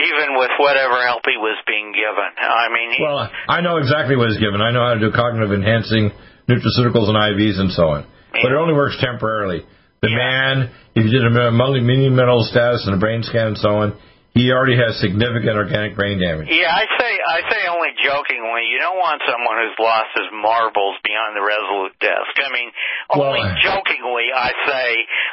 even 0.00 0.38
with 0.40 0.50
whatever 0.56 0.96
help 1.04 1.20
he 1.28 1.36
was 1.36 1.58
being 1.68 1.92
given. 1.92 2.30
I 2.40 2.72
mean, 2.72 2.88
he, 2.96 3.02
Well, 3.04 3.28
I 3.48 3.60
know 3.60 3.76
exactly 3.76 4.16
what 4.16 4.30
is 4.30 4.38
given. 4.38 4.62
I 4.62 4.70
know 4.70 4.80
how 4.80 4.94
to 4.94 5.00
do 5.00 5.12
cognitive 5.12 5.52
enhancing 5.52 6.12
nutraceuticals 6.48 7.08
and 7.12 7.18
IVs 7.20 7.60
and 7.60 7.70
so 7.70 7.88
on. 7.88 8.06
But 8.32 8.50
it 8.50 8.56
only 8.56 8.72
works 8.74 8.96
temporarily. 8.98 9.66
The 10.00 10.08
man, 10.10 10.70
if 10.94 11.04
you 11.04 11.10
did 11.10 11.24
a 11.26 11.50
multi 11.52 11.80
mini 11.80 12.08
mineral 12.08 12.42
status 12.44 12.84
and 12.86 12.94
a 12.96 12.98
brain 12.98 13.22
scan 13.22 13.48
and 13.48 13.58
so 13.58 13.68
on, 13.84 13.92
he 14.34 14.50
already 14.50 14.74
has 14.76 14.98
significant 14.98 15.54
organic 15.54 15.94
brain 15.94 16.18
damage. 16.18 16.50
Yeah, 16.50 16.66
I 16.68 16.84
say 16.98 17.10
I 17.22 17.38
say 17.48 17.62
only 17.70 17.94
jokingly. 18.02 18.66
You 18.68 18.82
don't 18.82 18.98
want 18.98 19.22
someone 19.24 19.56
who's 19.62 19.78
lost 19.78 20.10
his 20.18 20.26
marbles 20.34 20.98
behind 21.06 21.38
the 21.38 21.44
Resolute 21.46 21.94
desk. 22.02 22.34
I 22.42 22.50
mean, 22.50 22.68
only 23.14 23.40
Well, 23.46 23.54
jokingly 23.62 24.26
I 24.34 24.50
say, 24.66 24.88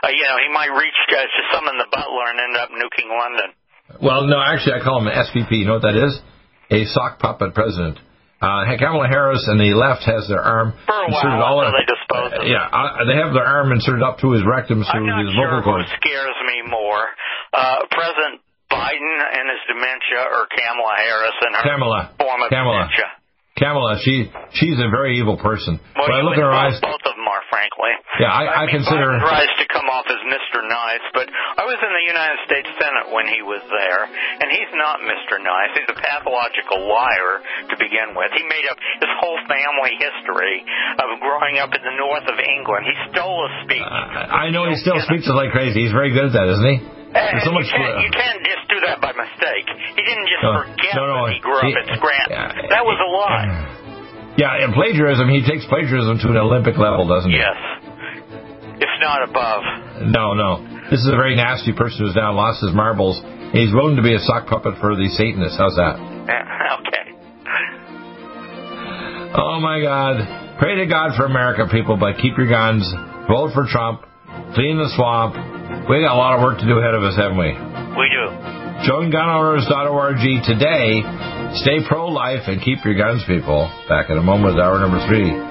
uh, 0.06 0.14
you 0.14 0.24
know, 0.24 0.38
he 0.38 0.49
might 0.54 0.70
reach 0.72 0.95
uh, 1.10 1.18
to 1.26 1.41
summon 1.52 1.76
the 1.82 1.89
butler 1.89 2.26
and 2.30 2.38
end 2.39 2.56
up 2.62 2.70
nuking 2.70 3.10
London. 3.10 3.49
Well, 3.99 4.24
no, 4.30 4.39
actually, 4.39 4.80
I 4.80 4.86
call 4.86 5.02
him 5.02 5.08
an 5.12 5.18
SVP. 5.18 5.52
You 5.52 5.66
know 5.68 5.82
what 5.82 5.88
that 5.89 5.97
is? 5.97 6.14
A 6.72 6.86
sock 6.93 7.20
puppet 7.20 7.54
president. 7.58 7.99
Uh, 8.41 8.66
Kamala 8.80 9.06
Harris 9.06 9.45
and 9.45 9.60
the 9.62 9.70
left 9.78 10.02
has 10.10 10.26
their 10.26 10.41
arm 10.41 10.74
For 10.89 10.97
a 10.97 11.06
inserted 11.14 11.38
while 11.38 11.62
all 11.62 11.68
in- 11.68 11.74
they 11.78 11.86
dispose 11.86 12.34
of 12.41 12.47
Yeah, 12.49 12.66
uh, 12.66 13.06
they 13.06 13.14
have 13.22 13.34
their 13.38 13.45
arm 13.45 13.70
inserted 13.70 14.02
up 14.02 14.18
through 14.18 14.34
his 14.39 14.45
rectum 14.47 14.82
I'm 14.82 14.89
through 14.89 15.06
not 15.14 15.26
his 15.26 15.34
sure 15.38 15.45
vocal 15.45 15.62
who 15.62 15.86
cords. 15.86 15.89
scares 16.02 16.38
me 16.49 16.58
more, 16.66 17.06
uh, 17.54 17.86
President 17.93 18.41
Biden 18.72 19.15
and 19.19 19.45
his 19.51 19.61
dementia, 19.67 20.24
or 20.32 20.47
Kamala 20.47 20.95
Harris 20.97 21.38
and 21.45 21.51
her 21.59 21.63
Kamala. 21.67 22.01
form 22.17 22.39
of 22.41 22.49
Kamala. 22.49 22.88
dementia. 22.88 23.09
Kamala, 23.59 23.99
she 24.01 24.32
she's 24.57 24.80
a 24.80 24.89
very 24.89 25.19
evil 25.19 25.36
person. 25.38 25.78
Well, 25.93 26.07
when 26.07 26.17
I 26.17 26.24
look 26.24 26.39
at 26.39 26.41
her 26.41 26.49
both, 26.55 26.72
eyes, 26.72 26.80
both 26.82 27.03
of 27.05 27.13
them 27.19 27.28
are, 27.28 27.43
frankly. 27.51 27.93
Yeah, 28.17 28.32
I- 28.32 28.63
I 28.63 28.65
mean, 28.65 28.80
consider- 28.80 29.19
Biden 29.22 29.28
tries 29.28 29.53
to 29.59 29.65
come 29.67 29.86
off 29.91 30.07
as 30.07 30.17
Mr. 30.26 30.63
Nice, 30.65 31.05
but 31.13 31.28
I 31.30 31.67
was 31.67 31.78
in 31.84 31.91
the 31.93 32.05
United 32.09 32.39
States 32.47 32.69
Senate 32.80 33.11
when 33.11 33.28
he 33.28 33.43
was 33.43 33.61
there, 33.69 34.07
and 34.39 34.47
he's 34.49 34.72
not 34.74 35.03
Mr. 35.05 35.38
Nice. 35.43 35.78
He's 35.78 35.89
a 35.93 35.99
pathological 35.99 36.80
liar 36.89 37.43
to 37.69 37.76
begin 37.78 38.15
with. 38.15 38.32
He 38.34 38.41
made 38.49 38.65
up 38.72 38.80
his 38.97 39.11
whole 39.19 39.38
family 39.45 39.93
history 39.99 40.65
of 40.97 41.19
growing 41.19 41.59
up 41.59 41.76
in 41.76 41.84
the 41.84 41.95
north 41.99 42.26
of 42.32 42.39
England. 42.39 42.88
He 42.88 42.95
stole 43.11 43.45
a 43.45 43.51
speech. 43.67 43.84
I 43.86 44.49
know 44.49 44.65
he 44.65 44.76
still 44.80 44.97
speaks 45.05 45.28
it 45.28 45.36
like 45.38 45.51
crazy. 45.51 45.82
He's 45.86 45.91
very 45.93 46.09
good 46.15 46.32
at 46.32 46.34
that, 46.34 46.47
isn't 46.55 46.65
he? 46.72 46.78
Eh, 47.11 47.19
There's 47.19 47.43
so 47.43 47.51
much. 47.51 47.67
you, 47.67 47.76
can't, 47.76 47.99
you 48.07 48.09
can't 48.15 48.40
that 48.88 49.01
by 49.01 49.11
mistake. 49.13 49.65
He 49.95 50.01
didn't 50.03 50.27
just 50.27 50.43
No, 50.43 50.53
forget 50.65 50.93
no, 50.95 51.03
no, 51.07 51.19
that 51.27 51.34
he 51.34 51.39
grew 51.39 51.57
up 51.57 51.65
he- 51.65 51.75
at 51.77 51.86
Scranton. 51.97 52.32
yeah, 52.32 52.69
that 52.73 52.84
was 52.86 52.97
a 52.99 53.09
lie. 53.09 54.36
Yeah, 54.38 54.63
and 54.63 54.73
plagiarism. 54.73 55.27
He 55.29 55.43
takes 55.43 55.65
plagiarism 55.67 56.17
to 56.23 56.27
an 56.32 56.38
Olympic 56.38 56.77
level, 56.77 57.05
doesn't 57.07 57.29
he? 57.32 57.38
Yes. 57.38 57.57
If 58.79 58.89
not 59.03 59.27
above. 59.27 59.61
No, 60.09 60.34
no. 60.34 60.63
This 60.89 60.99
is 61.03 61.07
a 61.07 61.15
very 61.19 61.36
nasty 61.36 61.73
person 61.73 62.05
who's 62.05 62.15
now 62.15 62.34
lost 62.34 62.61
his 62.63 62.73
marbles. 62.73 63.19
He's 63.53 63.73
willing 63.73 63.95
to 63.97 64.01
be 64.01 64.15
a 64.15 64.19
sock 64.19 64.47
puppet 64.47 64.79
for 64.79 64.95
the 64.95 65.07
Satanists. 65.09 65.57
How's 65.59 65.75
that? 65.75 65.95
okay. 66.79 67.05
Oh 69.36 69.59
my 69.61 69.82
God. 69.82 70.57
Pray 70.59 70.75
to 70.75 70.86
God 70.88 71.15
for 71.17 71.25
America, 71.25 71.67
people, 71.71 71.97
but 71.97 72.17
keep 72.21 72.38
your 72.38 72.49
guns. 72.49 72.84
Vote 73.29 73.51
for 73.53 73.65
Trump. 73.69 74.01
Clean 74.55 74.77
the 74.77 74.89
swamp. 74.95 75.36
We 75.89 76.01
got 76.01 76.15
a 76.15 76.19
lot 76.19 76.36
of 76.36 76.41
work 76.41 76.59
to 76.59 76.65
do 76.65 76.79
ahead 76.79 76.93
of 76.93 77.03
us, 77.03 77.15
haven't 77.15 77.38
we? 77.38 77.51
We 77.51 78.05
do. 78.11 78.25
JoinGunOwners.org 78.88 80.23
today. 80.43 81.03
Stay 81.61 81.86
pro-life 81.88 82.47
and 82.47 82.61
keep 82.61 82.84
your 82.86 82.95
guns, 82.95 83.23
people. 83.27 83.69
Back 83.88 84.09
in 84.09 84.17
a 84.17 84.23
moment 84.23 84.55
with 84.55 84.63
hour 84.63 84.79
number 84.79 85.05
three. 85.07 85.51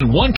One 0.00 0.37